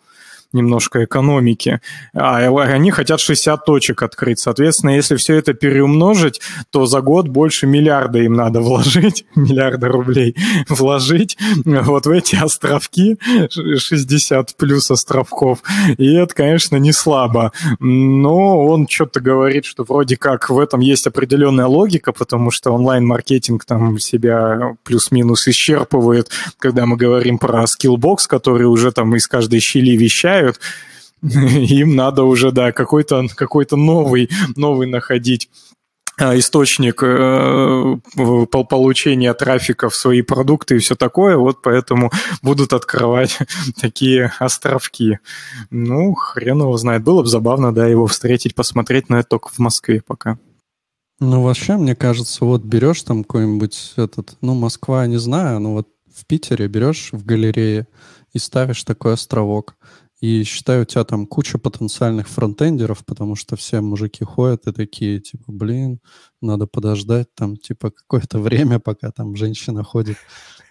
немножко 0.54 1.04
экономики, 1.04 1.80
а 2.14 2.38
они 2.38 2.90
хотят 2.90 3.20
60 3.20 3.64
точек 3.64 4.02
открыть. 4.02 4.38
Соответственно, 4.38 4.90
если 4.90 5.16
все 5.16 5.34
это 5.36 5.54
переумножить, 5.54 6.40
то 6.70 6.86
за 6.86 7.00
год 7.00 7.28
больше 7.28 7.66
миллиарда 7.66 8.20
им 8.20 8.34
надо 8.34 8.60
вложить, 8.60 9.26
миллиарда 9.34 9.88
рублей 9.88 10.36
вложить 10.68 11.36
вот 11.64 12.06
в 12.06 12.10
эти 12.10 12.36
островки, 12.36 13.18
60 13.50 14.56
плюс 14.56 14.90
островков. 14.90 15.58
И 15.98 16.14
это, 16.14 16.34
конечно, 16.34 16.76
не 16.76 16.92
слабо. 16.92 17.52
Но 17.80 18.64
он 18.64 18.86
что-то 18.88 19.20
говорит, 19.20 19.64
что 19.64 19.84
вроде 19.84 20.16
как 20.16 20.50
в 20.50 20.58
этом 20.58 20.80
есть 20.80 21.06
определенная 21.06 21.66
логика, 21.66 22.12
потому 22.12 22.50
что 22.50 22.72
онлайн-маркетинг 22.72 23.64
там 23.64 23.98
себя 23.98 24.76
плюс-минус 24.84 25.48
исчерпывает, 25.48 26.30
когда 26.58 26.86
мы 26.86 26.96
говорим 26.96 27.38
про 27.38 27.66
Skillbox, 27.66 28.26
который 28.26 28.64
уже 28.64 28.92
там 28.92 29.14
из 29.16 29.26
каждой 29.26 29.60
щели 29.60 29.96
вещает, 29.96 30.43
помогают, 30.44 30.60
им 31.22 31.96
надо 31.96 32.24
уже, 32.24 32.52
да, 32.52 32.72
какой-то 32.72 33.26
какой 33.34 33.66
новый, 33.70 34.28
новый 34.56 34.86
находить 34.86 35.48
а, 36.16 36.38
источник 36.38 37.02
э, 37.02 37.96
получения 38.68 39.34
трафика 39.34 39.88
в 39.88 39.96
свои 39.96 40.22
продукты 40.22 40.76
и 40.76 40.78
все 40.78 40.94
такое, 40.94 41.36
вот 41.36 41.62
поэтому 41.62 42.12
будут 42.42 42.72
открывать 42.72 43.38
такие 43.80 44.32
островки. 44.38 45.18
Ну, 45.70 46.14
хрен 46.14 46.60
его 46.60 46.76
знает. 46.76 47.02
Было 47.02 47.22
бы 47.22 47.28
забавно, 47.28 47.74
да, 47.74 47.86
его 47.86 48.06
встретить, 48.06 48.54
посмотреть, 48.54 49.08
но 49.08 49.18
это 49.18 49.30
только 49.30 49.48
в 49.48 49.58
Москве 49.58 50.02
пока. 50.06 50.38
Ну, 51.20 51.42
вообще, 51.42 51.76
мне 51.76 51.96
кажется, 51.96 52.44
вот 52.44 52.62
берешь 52.62 53.02
там 53.02 53.24
какой-нибудь 53.24 53.94
этот, 53.96 54.36
ну, 54.40 54.54
Москва, 54.54 55.06
не 55.06 55.16
знаю, 55.16 55.58
ну 55.60 55.72
вот 55.72 55.88
в 56.14 56.26
Питере 56.26 56.68
берешь 56.68 57.08
в 57.12 57.24
галерее 57.24 57.88
и 58.32 58.38
ставишь 58.38 58.84
такой 58.84 59.14
островок. 59.14 59.74
И 60.24 60.42
считаю, 60.44 60.82
у 60.82 60.84
тебя 60.86 61.04
там 61.04 61.26
куча 61.26 61.58
потенциальных 61.58 62.28
фронтендеров, 62.30 63.04
потому 63.04 63.36
что 63.36 63.56
все 63.56 63.82
мужики 63.82 64.24
ходят 64.24 64.66
и 64.66 64.72
такие, 64.72 65.20
типа, 65.20 65.52
блин, 65.52 66.00
надо 66.40 66.66
подождать 66.66 67.26
там, 67.34 67.58
типа, 67.58 67.90
какое-то 67.90 68.38
время, 68.38 68.80
пока 68.80 69.10
там 69.10 69.36
женщина 69.36 69.84
ходит 69.84 70.16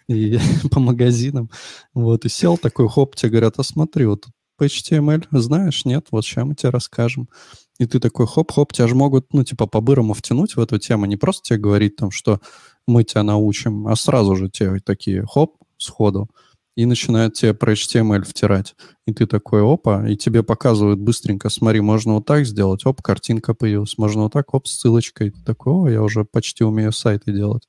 и 0.08 0.40
по 0.72 0.80
магазинам. 0.80 1.52
Вот, 1.94 2.26
и 2.26 2.30
сел 2.30 2.58
такой, 2.58 2.90
хоп, 2.90 3.16
тебе 3.16 3.30
говорят, 3.30 3.60
а 3.60 3.64
смотри, 3.64 4.08
вот 4.08 4.26
по 4.58 4.66
HTML 4.66 5.28
знаешь, 5.30 5.86
нет, 5.86 6.08
вот 6.10 6.26
сейчас 6.26 6.46
мы 6.46 6.56
тебе 6.56 6.72
расскажем. 6.72 7.30
И 7.78 7.86
ты 7.86 8.00
такой, 8.00 8.26
хоп-хоп, 8.26 8.74
тебя 8.74 8.88
же 8.88 8.96
могут, 8.96 9.34
ну, 9.34 9.44
типа, 9.44 9.68
по-бырому 9.68 10.16
втянуть 10.16 10.56
в 10.56 10.62
эту 10.62 10.80
тему, 10.80 11.06
не 11.06 11.16
просто 11.16 11.50
тебе 11.50 11.60
говорить 11.60 11.96
там, 11.96 12.10
что 12.10 12.40
мы 12.88 13.04
тебя 13.04 13.22
научим, 13.22 13.86
а 13.86 13.96
сразу 13.96 14.36
же 14.36 14.50
тебе 14.50 14.80
такие, 14.80 15.24
хоп, 15.28 15.58
сходу 15.78 16.28
и 16.76 16.86
начинают 16.86 17.36
тебе 17.36 17.54
про 17.54 17.74
HTML 17.74 18.24
втирать. 18.24 18.76
И 19.06 19.14
ты 19.14 19.28
такой, 19.28 19.62
опа, 19.62 20.08
и 20.08 20.16
тебе 20.16 20.44
показывают 20.44 21.00
быстренько, 21.00 21.50
смотри, 21.50 21.82
можно 21.82 22.14
вот 22.16 22.26
так 22.26 22.46
сделать, 22.46 22.86
оп, 22.86 23.02
картинка 23.02 23.54
появилась, 23.54 23.98
можно 23.98 24.24
вот 24.24 24.34
так, 24.34 24.54
оп, 24.54 24.68
ссылочкой. 24.68 25.32
Ты 25.32 25.42
такой, 25.44 25.74
о, 25.74 25.88
я 25.90 26.02
уже 26.02 26.26
почти 26.26 26.64
умею 26.64 26.92
сайты 26.92 27.32
делать. 27.32 27.68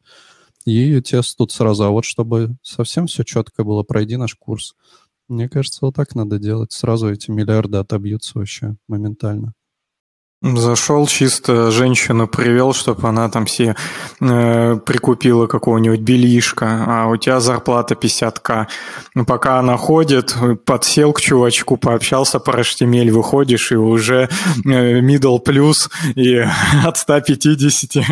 И 0.65 1.01
тест 1.03 1.37
тут 1.37 1.53
сразу, 1.53 1.85
а 1.85 1.91
вот 1.91 2.05
чтобы 2.05 2.57
совсем 2.63 3.07
все 3.07 3.23
четко 3.23 3.65
было, 3.65 3.83
пройди 3.83 4.17
наш 4.17 4.35
курс. 4.35 4.75
Мне 5.29 5.49
кажется, 5.49 5.81
вот 5.83 5.95
так 5.95 6.15
надо 6.15 6.39
делать. 6.39 6.73
Сразу 6.73 7.11
эти 7.11 7.31
миллиарды 7.31 7.79
отобьются 7.79 8.39
вообще 8.39 8.77
моментально. 8.89 9.55
Зашел 10.45 11.07
чисто 11.07 11.71
женщину 11.71 12.29
привел, 12.29 12.75
чтобы 12.75 13.09
она 13.09 13.31
там 13.31 13.47
все 13.47 13.77
э, 14.21 14.77
прикупила 14.85 15.47
какого-нибудь 15.47 16.01
белишка, 16.01 16.85
а 16.87 17.07
у 17.07 17.17
тебя 17.17 17.41
зарплата 17.41 17.95
50к. 17.95 18.67
Ну, 19.15 19.25
пока 19.25 19.59
она 19.59 19.79
ходит, 19.79 20.37
подсел 20.67 21.15
к 21.15 21.21
чувачку, 21.23 21.79
пообщался 21.79 22.41
по 22.41 22.51
HTML, 22.51 23.11
выходишь 23.11 23.73
и 23.73 23.77
уже 23.77 24.29
э, 24.67 25.01
middle 25.01 25.43
plus 25.43 25.91
и 26.15 26.45
от 26.85 26.99
150 26.99 28.05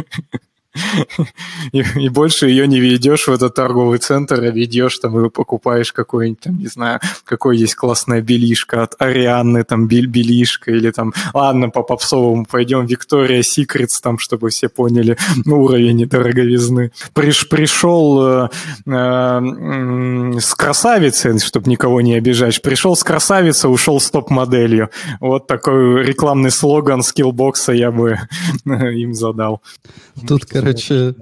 и, 1.72 1.84
и 1.96 2.08
больше 2.08 2.48
ее 2.48 2.66
не 2.66 2.80
ведешь 2.80 3.28
в 3.28 3.32
этот 3.32 3.54
торговый 3.54 3.98
центр, 3.98 4.40
а 4.40 4.50
ведешь 4.50 4.98
там 4.98 5.24
и 5.24 5.30
покупаешь 5.30 5.92
какой-нибудь 5.92 6.40
там, 6.40 6.58
не 6.58 6.66
знаю, 6.66 7.00
какой 7.24 7.58
есть 7.58 7.74
классная 7.74 8.20
белишка 8.20 8.82
от 8.82 8.94
Арианны, 9.00 9.64
там 9.64 9.86
бель 9.86 10.06
белишка, 10.06 10.70
или 10.70 10.90
там, 10.90 11.12
ладно, 11.34 11.70
по 11.70 11.82
попсовому 11.82 12.46
пойдем 12.46 12.86
Виктория 12.86 13.42
Секретс, 13.42 14.00
там, 14.00 14.18
чтобы 14.18 14.50
все 14.50 14.68
поняли 14.68 15.16
уровень 15.46 16.06
дороговизны. 16.08 16.92
Приш, 17.12 17.48
пришел 17.48 18.26
э, 18.26 18.48
э, 18.86 20.40
с 20.40 20.54
красавицей, 20.54 21.38
чтобы 21.38 21.70
никого 21.70 22.00
не 22.00 22.14
обижать, 22.14 22.62
пришел 22.62 22.96
с 22.96 23.04
красавицей, 23.04 23.72
ушел 23.72 24.00
с 24.00 24.10
топ-моделью. 24.10 24.90
Вот 25.20 25.46
такой 25.46 26.04
рекламный 26.04 26.50
слоган 26.50 27.02
скиллбокса 27.02 27.72
я 27.72 27.90
бы 27.90 28.18
им 28.64 29.14
задал. 29.14 29.62
Тут, 30.26 30.44
короче, 30.66 31.14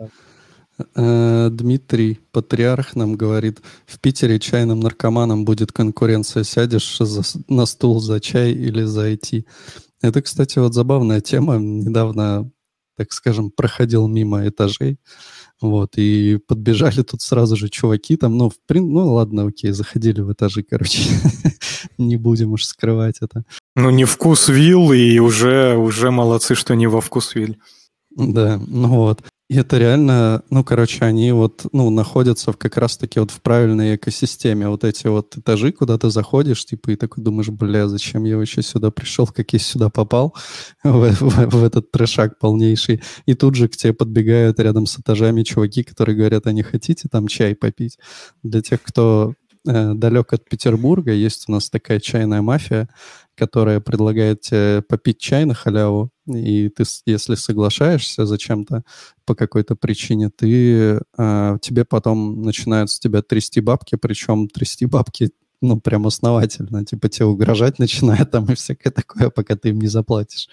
э, 0.95 1.49
Дмитрий, 1.51 2.21
патриарх, 2.33 2.97
нам 2.97 3.17
говорит, 3.17 3.61
в 3.87 3.99
Питере 4.01 4.39
чайным 4.39 4.81
наркоманам 4.81 5.45
будет 5.45 5.73
конкуренция. 5.73 6.45
Сядешь 6.45 6.99
за, 6.99 7.23
на 7.49 7.67
стул 7.67 8.01
за 8.01 8.21
чай 8.21 8.53
или 8.53 8.85
за 8.85 9.13
IT. 9.13 9.45
Это, 10.03 10.23
кстати, 10.23 10.59
вот 10.59 10.75
забавная 10.75 11.21
тема. 11.21 11.57
Недавно, 11.57 12.51
так 12.97 13.13
скажем, 13.13 13.51
проходил 13.51 14.09
мимо 14.09 14.47
этажей. 14.49 14.99
Вот, 15.61 15.99
и 15.99 16.39
подбежали 16.47 17.03
тут 17.03 17.21
сразу 17.21 17.55
же 17.55 17.69
чуваки 17.69 18.17
там, 18.17 18.39
ну, 18.39 18.49
в 18.49 18.55
прин... 18.67 18.91
ну 18.91 19.13
ладно, 19.13 19.47
окей, 19.47 19.73
заходили 19.73 20.23
в 20.23 20.33
этажи, 20.33 20.63
короче, 20.63 21.03
не 21.99 22.17
будем 22.17 22.53
уж 22.53 22.65
скрывать 22.65 23.19
это. 23.21 23.45
Ну, 23.77 23.91
не 23.91 24.07
вкус 24.07 24.49
вилл, 24.49 24.91
и 24.93 25.19
уже, 25.19 25.77
уже 25.77 26.11
молодцы, 26.11 26.55
что 26.55 26.75
не 26.75 26.87
во 26.87 27.03
вкус 27.03 27.35
вилл. 27.35 27.57
Да, 28.11 28.59
ну 28.67 28.89
вот. 28.89 29.23
И 29.51 29.57
это 29.57 29.79
реально, 29.79 30.45
ну, 30.49 30.63
короче, 30.63 31.05
они 31.05 31.33
вот, 31.33 31.67
ну, 31.73 31.91
находятся 31.91 32.53
в, 32.53 32.57
как 32.57 32.77
раз-таки 32.77 33.19
вот 33.19 33.33
в 33.33 33.41
правильной 33.41 33.97
экосистеме. 33.97 34.69
Вот 34.69 34.85
эти 34.85 35.09
вот 35.09 35.37
этажи, 35.37 35.73
куда 35.73 35.99
ты 35.99 36.09
заходишь, 36.09 36.65
типа, 36.65 36.91
и 36.91 36.97
такой 36.97 37.25
думаешь, 37.25 37.49
бля, 37.49 37.89
зачем 37.89 38.23
я 38.23 38.37
вообще 38.37 38.63
сюда 38.63 38.93
пришел, 38.93 39.27
как 39.27 39.53
я 39.53 39.59
сюда 39.59 39.89
попал, 39.89 40.37
в, 40.85 41.11
в, 41.11 41.51
в 41.51 41.65
этот 41.65 41.91
трешак 41.91 42.39
полнейший. 42.39 43.03
И 43.27 43.35
тут 43.35 43.57
же 43.57 43.67
к 43.67 43.77
тебе 43.77 43.93
подбегают 43.93 44.61
рядом 44.61 44.87
с 44.87 45.01
этажами 45.01 45.43
чуваки, 45.43 45.83
которые 45.83 46.17
говорят, 46.17 46.47
а 46.47 46.53
не 46.53 46.63
хотите 46.63 47.09
там 47.11 47.27
чай 47.27 47.57
попить? 47.57 47.99
Для 48.45 48.63
тех, 48.63 48.81
кто 48.81 49.35
э, 49.67 49.95
далек 49.95 50.33
от 50.33 50.49
Петербурга, 50.49 51.11
есть 51.11 51.49
у 51.49 51.53
нас 51.53 51.69
такая 51.71 51.99
чайная 51.99 52.41
мафия, 52.41 52.89
которая 53.41 53.81
предлагает 53.81 54.43
тебе 54.43 54.83
попить 54.83 55.19
чай 55.19 55.47
на 55.47 55.55
халяву, 55.55 56.11
и 56.27 56.69
ты, 56.69 56.85
если 57.07 57.37
соглашаешься 57.37 58.27
зачем-то 58.27 58.83
по 59.25 59.35
какой-то 59.35 59.77
причине, 59.77 60.29
ты, 60.29 61.01
э, 61.17 61.59
тебе 61.63 61.87
потом 61.87 62.43
начинают 62.43 62.91
с 62.91 62.99
тебя 62.99 63.23
трясти 63.23 63.63
бабки, 63.63 63.97
причем 63.97 64.47
трясти 64.47 64.85
бабки 64.85 65.31
ну, 65.63 65.81
прям 65.81 66.07
основательно. 66.07 66.85
Типа 66.85 67.09
тебе 67.09 67.27
угрожать 67.27 67.79
начинает 67.79 68.31
там 68.31 68.45
и 68.45 68.55
всякое 68.55 68.91
такое, 68.91 69.31
пока 69.31 69.57
ты 69.57 69.71
им 69.71 69.81
не 69.81 69.89
заплатишь. 69.89 70.49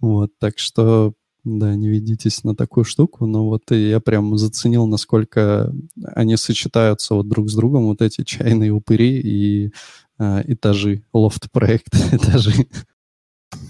Вот, 0.00 0.30
так 0.38 0.58
что, 0.58 1.12
да, 1.44 1.74
не 1.74 1.90
ведитесь 1.90 2.42
на 2.42 2.56
такую 2.56 2.84
штуку, 2.84 3.26
но 3.26 3.46
вот 3.46 3.70
я 3.70 4.00
прям 4.00 4.38
заценил, 4.38 4.86
насколько 4.86 5.74
они 6.14 6.38
сочетаются 6.38 7.14
вот 7.14 7.28
друг 7.28 7.50
с 7.50 7.54
другом, 7.54 7.84
вот 7.84 8.00
эти 8.00 8.24
чайные 8.24 8.70
упыри 8.70 9.20
и 9.20 9.72
этажи, 10.18 11.02
лофт-проект 11.12 11.94
этажи. 12.12 12.66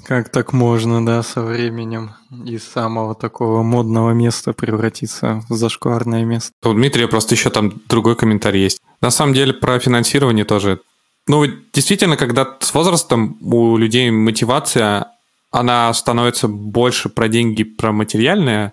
Как 0.05 0.31
так 0.31 0.53
можно, 0.53 1.05
да, 1.05 1.23
со 1.23 1.43
временем 1.43 2.13
из 2.47 2.65
самого 2.65 3.15
такого 3.15 3.63
модного 3.63 4.11
места 4.13 4.53
превратиться 4.53 5.43
в 5.49 5.55
зашкварное 5.55 6.25
место? 6.25 6.53
У 6.65 6.73
Дмитрия 6.73 7.09
просто 7.09 7.35
еще 7.35 7.51
там 7.51 7.81
другой 7.89 8.17
комментарий 8.17 8.63
есть. 8.63 8.81
На 9.01 9.11
самом 9.11 9.35
деле 9.35 9.53
про 9.53 9.79
финансирование 9.79 10.45
тоже. 10.45 10.81
Ну, 11.27 11.45
действительно, 11.75 12.17
когда 12.17 12.57
с 12.61 12.73
возрастом 12.73 13.39
у 13.43 13.77
людей 13.77 14.11
мотивация, 14.11 15.09
она 15.51 15.93
становится 15.93 16.49
больше 16.49 17.11
про 17.11 17.29
деньги, 17.29 17.65
про 17.65 17.93
материальное, 17.93 18.73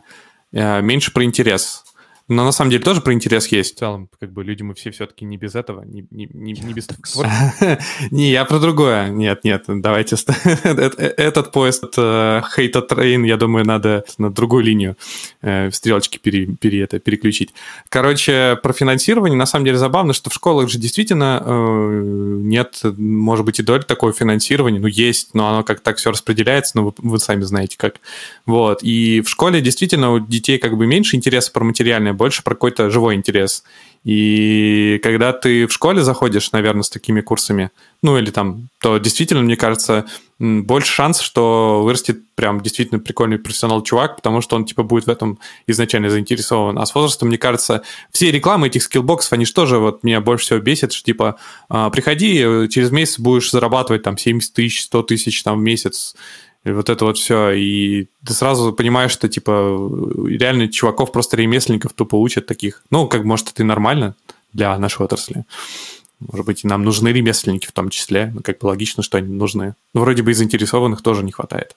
э, 0.53 0.81
меньше 0.81 1.11
про 1.11 1.25
интерес. 1.25 1.83
Но 2.27 2.43
на 2.43 2.51
самом 2.51 2.71
деле 2.71 2.83
тоже 2.83 3.01
про 3.01 3.13
интерес 3.13 3.47
есть. 3.47 3.75
В 3.75 3.79
целом, 3.79 4.09
как 4.19 4.33
бы 4.33 4.43
люди 4.43 4.63
мы 4.63 4.73
все 4.73 4.89
все-таки 4.89 5.25
не 5.25 5.37
без 5.37 5.53
этого, 5.53 5.83
не, 5.83 6.07
не, 6.09 6.27
не, 6.33 6.53
не 6.53 6.73
без... 6.73 6.87
Не, 8.11 8.31
я 8.31 8.45
про 8.45 8.59
другое. 8.59 9.09
Нет, 9.09 9.43
нет, 9.43 9.65
давайте... 9.67 10.15
Этот 10.63 11.51
поезд, 11.51 11.83
хейта 11.95 12.81
трейн, 12.81 13.23
я 13.23 13.37
думаю, 13.37 13.65
надо 13.65 14.05
на 14.17 14.31
другую 14.31 14.63
линию 14.63 14.97
э, 15.41 15.69
стрелочки 15.71 16.17
переключить. 16.17 17.53
Короче, 17.89 18.57
про 18.63 18.73
финансирование, 18.73 19.37
на 19.37 19.45
самом 19.45 19.65
деле 19.65 19.77
забавно, 19.77 20.13
что 20.13 20.31
в 20.31 20.33
школах 20.33 20.69
же 20.69 20.79
действительно 20.79 21.43
э, 21.45 22.01
нет, 22.41 22.81
может 22.97 23.45
быть, 23.45 23.59
и 23.59 23.63
доли 23.63 23.81
такого 23.81 24.13
финансирования, 24.13 24.79
ну, 24.79 24.87
есть, 24.87 25.35
но 25.35 25.49
оно 25.49 25.63
как 25.63 25.81
так 25.81 25.97
все 25.97 26.09
распределяется, 26.09 26.77
но 26.77 26.93
вы 26.97 27.19
сами 27.19 27.43
знаете 27.43 27.77
как. 27.77 27.97
Вот, 28.47 28.79
и 28.81 29.21
в 29.21 29.29
школе 29.29 29.61
действительно 29.61 30.11
у 30.11 30.19
детей 30.19 30.57
как 30.57 30.75
бы 30.75 30.87
меньше 30.87 31.15
интереса 31.15 31.51
про 31.51 31.63
материальное, 31.63 32.14
больше 32.15 32.43
про 32.43 32.55
какой-то 32.55 32.89
живой 32.89 33.15
интерес. 33.15 33.63
И 34.05 34.99
когда 35.01 35.33
ты 35.33 35.65
в 35.65 35.73
школе 35.73 36.03
заходишь, 36.03 36.51
наверное, 36.51 36.83
с 36.83 36.89
такими 36.89 37.21
курсами, 37.21 37.71
ну 38.03 38.17
или 38.19 38.29
там, 38.29 38.69
то 38.79 38.99
действительно, 38.99 39.41
мне 39.41 39.57
кажется, 39.57 40.05
больше 40.37 40.91
шанс, 40.91 41.21
что 41.21 41.81
вырастет 41.83 42.19
прям 42.35 42.61
действительно 42.61 42.99
прикольный 42.99 43.39
профессионал-чувак, 43.39 44.17
потому 44.17 44.41
что 44.41 44.57
он, 44.57 44.65
типа, 44.65 44.83
будет 44.83 45.07
в 45.07 45.09
этом 45.09 45.39
изначально 45.65 46.11
заинтересован. 46.11 46.77
А 46.77 46.85
с 46.85 46.93
возрастом, 46.93 47.29
мне 47.29 47.39
кажется, 47.39 47.81
все 48.11 48.29
рекламы 48.29 48.67
этих 48.67 48.83
скиллбоксов, 48.83 49.33
они 49.33 49.45
же 49.45 49.53
тоже 49.53 49.79
вот 49.79 50.03
меня 50.03 50.21
больше 50.21 50.45
всего 50.45 50.59
бесит, 50.59 50.93
что, 50.93 51.03
типа, 51.03 51.37
а, 51.69 51.89
приходи, 51.89 52.67
через 52.69 52.91
месяц 52.91 53.17
будешь 53.17 53.49
зарабатывать 53.49 54.03
там 54.03 54.19
70 54.19 54.53
тысяч, 54.53 54.83
100 54.83 55.03
тысяч 55.03 55.41
там 55.41 55.59
в 55.59 55.63
месяц, 55.63 56.15
и 56.65 56.71
вот 56.71 56.89
это 56.89 57.05
вот 57.05 57.17
все. 57.17 57.51
И 57.51 58.07
ты 58.25 58.33
сразу 58.33 58.73
понимаешь, 58.73 59.11
что, 59.11 59.29
типа, 59.29 59.51
реально 60.25 60.67
чуваков 60.67 61.11
просто 61.11 61.37
ремесленников 61.37 61.93
тупо 61.93 62.15
учат 62.15 62.47
таких. 62.47 62.83
Ну, 62.89 63.07
как, 63.07 63.23
может, 63.23 63.49
это 63.49 63.61
и 63.61 63.65
нормально 63.65 64.15
для 64.51 64.77
нашей 64.79 65.03
отрасли. 65.03 65.45
Может 66.19 66.45
быть, 66.45 66.63
и 66.63 66.67
нам 66.67 66.83
нужны 66.83 67.09
ремесленники 67.09 67.67
в 67.67 67.71
том 67.71 67.89
числе. 67.89 68.31
Ну, 68.33 68.41
как 68.41 68.59
бы 68.59 68.65
логично, 68.65 69.03
что 69.03 69.19
они 69.19 69.31
нужны. 69.31 69.75
Но 69.93 70.01
вроде 70.01 70.23
бы 70.23 70.31
и 70.31 70.33
заинтересованных 70.33 71.03
тоже 71.03 71.23
не 71.23 71.31
хватает. 71.31 71.75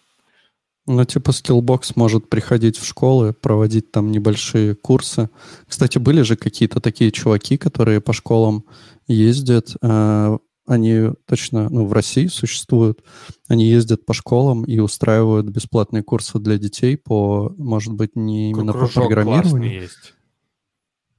Ну, 0.86 1.04
типа 1.04 1.30
Skillbox 1.32 1.92
может 1.96 2.30
приходить 2.30 2.78
в 2.78 2.86
школы, 2.86 3.34
проводить 3.34 3.92
там 3.92 4.10
небольшие 4.10 4.74
курсы. 4.74 5.28
Кстати, 5.66 5.98
были 5.98 6.22
же 6.22 6.34
какие-то 6.36 6.80
такие 6.80 7.10
чуваки, 7.10 7.58
которые 7.58 8.00
по 8.00 8.14
школам 8.14 8.64
ездят, 9.06 9.76
э, 9.82 10.38
они 10.68 11.10
точно, 11.26 11.68
ну, 11.70 11.86
в 11.86 11.92
России 11.92 12.26
существуют. 12.26 13.02
Они 13.48 13.64
ездят 13.64 14.04
по 14.04 14.12
школам 14.12 14.64
и 14.64 14.78
устраивают 14.78 15.46
бесплатные 15.48 16.02
курсы 16.02 16.38
для 16.38 16.58
детей 16.58 16.96
по, 16.96 17.52
может 17.56 17.94
быть, 17.94 18.14
не 18.14 18.50
именно 18.50 18.72
Кружок 18.72 18.92
по 18.92 19.00
программированию. 19.00 19.82
есть. 19.82 20.14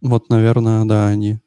Вот, 0.02 0.30
наверное, 0.30 0.86
да, 0.86 1.08
они. 1.08 1.40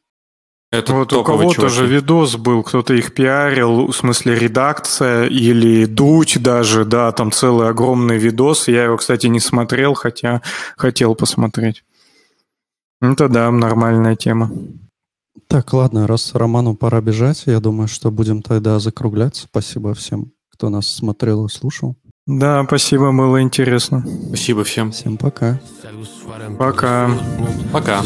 Это 0.73 0.95
вот 0.95 1.13
у 1.13 1.23
кого-то 1.23 1.69
же 1.69 1.87
видос 1.87 2.37
был, 2.37 2.63
кто-то 2.63 2.95
их 2.95 3.15
пиарил, 3.15 3.89
в 3.89 3.93
смысле 3.95 4.39
редакция 4.39 5.27
или 5.27 5.85
дуть 5.85 6.43
даже, 6.43 6.85
да, 6.87 7.13
там 7.13 7.31
целый 7.31 7.69
огромный 7.69 8.17
видос. 8.17 8.69
Я 8.69 8.85
его, 8.85 8.97
кстати, 8.97 9.27
не 9.27 9.39
смотрел, 9.39 9.95
хотя 9.95 10.41
хотел 10.77 11.15
посмотреть. 11.15 11.85
Это 13.03 13.29
да, 13.29 13.51
нормальная 13.51 14.17
тема. 14.17 14.51
Так, 15.49 15.73
ладно, 15.73 16.07
раз 16.07 16.35
Роману 16.35 16.75
пора 16.75 17.01
бежать, 17.01 17.43
я 17.47 17.61
думаю, 17.61 17.89
что 17.89 18.11
будем 18.11 18.43
тогда 18.43 18.79
закругляться. 18.79 19.47
Спасибо 19.51 19.95
всем, 19.95 20.33
кто 20.51 20.69
нас 20.69 20.87
смотрел 20.87 21.47
и 21.47 21.49
слушал. 21.49 21.97
Да, 22.27 22.65
спасибо, 22.65 23.11
было 23.13 23.43
интересно. 23.43 24.07
Спасибо 24.29 24.63
всем. 24.63 24.93
Всем 24.93 25.17
пока. 25.17 25.61
Пока. 26.59 27.11
Пока. 27.73 28.03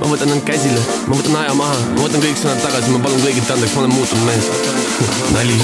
Ma 0.00 0.10
võtan, 0.10 0.32
end 0.34 0.44
käsile, 0.46 0.80
ma 1.08 1.18
võtan 1.18 1.36
aja 1.40 1.54
maha, 1.58 1.76
ma 1.94 2.04
võtan 2.04 2.22
kõik 2.24 2.38
sõnad 2.40 2.62
tagasi, 2.64 2.92
ma 2.94 3.00
palun 3.04 3.22
kõigilt 3.24 3.50
andeks, 3.54 3.74
ma 3.74 3.82
olen 3.82 3.94
muutunud 3.94 4.24
mees. 4.28 4.46
nali, 5.34 5.56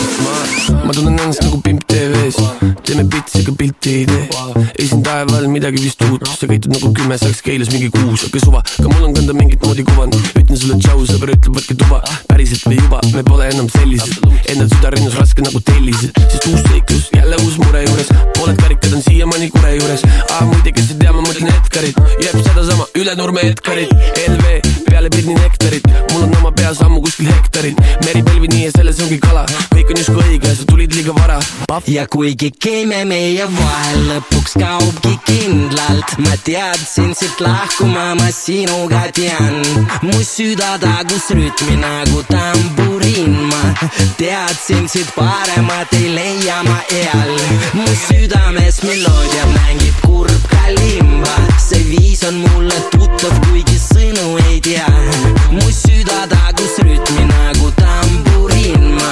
ma, 0.85 0.95
tunnen 0.95 1.19
ennast 1.19 1.45
nagu 1.45 1.61
pimp 1.65 1.85
tv-s, 1.91 2.39
teeme 2.87 3.05
pitsi, 3.11 3.43
aga 3.45 3.55
pilti 3.59 3.95
ei 4.01 4.07
tee. 4.11 4.29
ei 4.79 4.89
siin 4.91 5.03
taeval 5.07 5.47
midagi 5.53 5.83
vist 5.83 6.03
uut, 6.09 6.27
sa 6.39 6.49
käitud 6.51 6.75
nagu 6.75 6.93
kümme 6.97 7.19
saaks 7.21 7.43
keeles 7.47 7.71
mingi 7.75 7.91
kuus, 7.95 8.27
aga 8.29 8.43
suva, 8.45 8.63
ka 8.77 8.87
mul 8.89 9.09
on 9.09 9.17
kanda 9.17 9.37
mingit 9.37 9.65
moodi 9.67 9.87
kuvand. 9.91 10.17
ütlen 10.35 10.59
sulle 10.59 10.79
tšau, 10.83 11.05
sõber 11.11 11.35
ütleb, 11.37 11.57
võtke 11.59 11.77
tuba, 11.79 12.03
päriselt 12.31 12.67
või 12.69 12.81
juba, 12.81 13.03
me 13.15 13.25
pole 13.27 13.51
enam 13.51 13.69
sellised. 13.73 14.19
Endal 14.51 14.71
süda 14.73 14.91
rinnus 14.95 15.19
raske 15.19 15.45
nagu 15.45 15.61
tellised, 15.63 16.17
sest 16.27 16.49
uus 16.51 16.65
seiklus 16.67 17.11
jälle 17.15 17.37
uus 17.45 17.59
mure 17.63 17.85
juures. 17.85 18.09
pooled 18.39 18.57
karikad 18.63 18.95
on 18.97 19.03
siiamaani 19.03 19.51
kure 19.55 19.75
juures, 19.77 20.03
aa 20.35 20.45
muide, 20.49 20.73
kes 20.73 20.91
ei 20.95 20.99
tea, 21.03 21.13
ma 21.13 21.23
mõtlen 21.23 21.53
Edgarit, 21.55 22.01
jääb 22.25 22.39
sedasama 22.47 22.87
üle 22.99 23.15
nurme 23.19 23.45
Edgarit, 23.51 23.93
LV 24.31 24.61
peale 24.85 25.09
pirni 25.09 25.35
nektarit, 25.35 25.87
mul 26.13 26.23
on 26.23 26.35
oma 26.37 26.51
peas 26.53 26.81
ammu 26.85 27.01
kuskil 27.03 27.29
hektarid, 27.31 27.79
meri 28.05 28.23
põlvini 28.27 28.65
ja 28.65 28.73
selles 28.75 29.01
ongi 29.05 29.19
kala, 29.23 29.45
kõik 29.73 29.93
on 29.93 30.01
justkui 30.01 30.25
õige, 30.27 30.51
sa 30.57 30.67
tulid 30.69 30.95
liiga 30.95 31.15
vara. 31.17 31.39
ja 31.87 32.07
kuigi 32.07 32.51
keeme 32.51 33.05
meie 33.09 33.47
vahel 33.55 34.03
lõpuks 34.11 34.57
kaobki 34.61 35.15
kindlalt, 35.27 36.17
ma 36.25 36.37
teadsin 36.45 37.15
siit 37.15 37.41
lahkuma, 37.41 38.15
ma 38.19 38.29
sinuga 38.35 39.07
tean, 39.17 39.63
mu 40.03 40.19
süda 40.27 40.77
tagus 40.83 41.31
rütmi 41.31 41.79
nagu 41.81 42.23
tamburiin, 42.29 43.37
ma 43.51 43.63
teadsin 44.19 44.89
siit 44.89 45.15
paremat 45.17 45.95
ei 45.99 46.13
leia 46.15 46.63
ma 46.67 46.81
eal, 47.01 47.35
mu 47.79 47.89
südames 48.07 48.83
meloodia 48.87 49.49
mängib 49.57 50.05
kurb 50.07 50.51
kalimba, 50.53 51.37
viis 51.91 52.23
on 52.29 52.35
mulle 52.35 52.75
tuttav, 52.91 53.35
kuigi 53.49 53.79
sõnu 53.79 54.39
ei 54.47 54.61
tea. 54.61 54.87
mu 55.51 55.67
süda 55.75 56.27
tagus 56.31 56.79
rütmi 56.85 57.27
nagu 57.33 57.73
tamburiin, 57.81 58.95
ma 58.95 59.11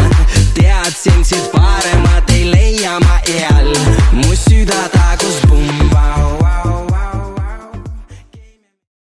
teadsin 0.55 1.25
siit 1.25 1.51
paremat 1.53 2.31
ei 2.31 2.45
leia 2.53 2.99
ma 3.01 3.21
eal. 3.27 3.75
mu 4.13 4.35
süda 4.47 4.89
tagus. 4.95 5.58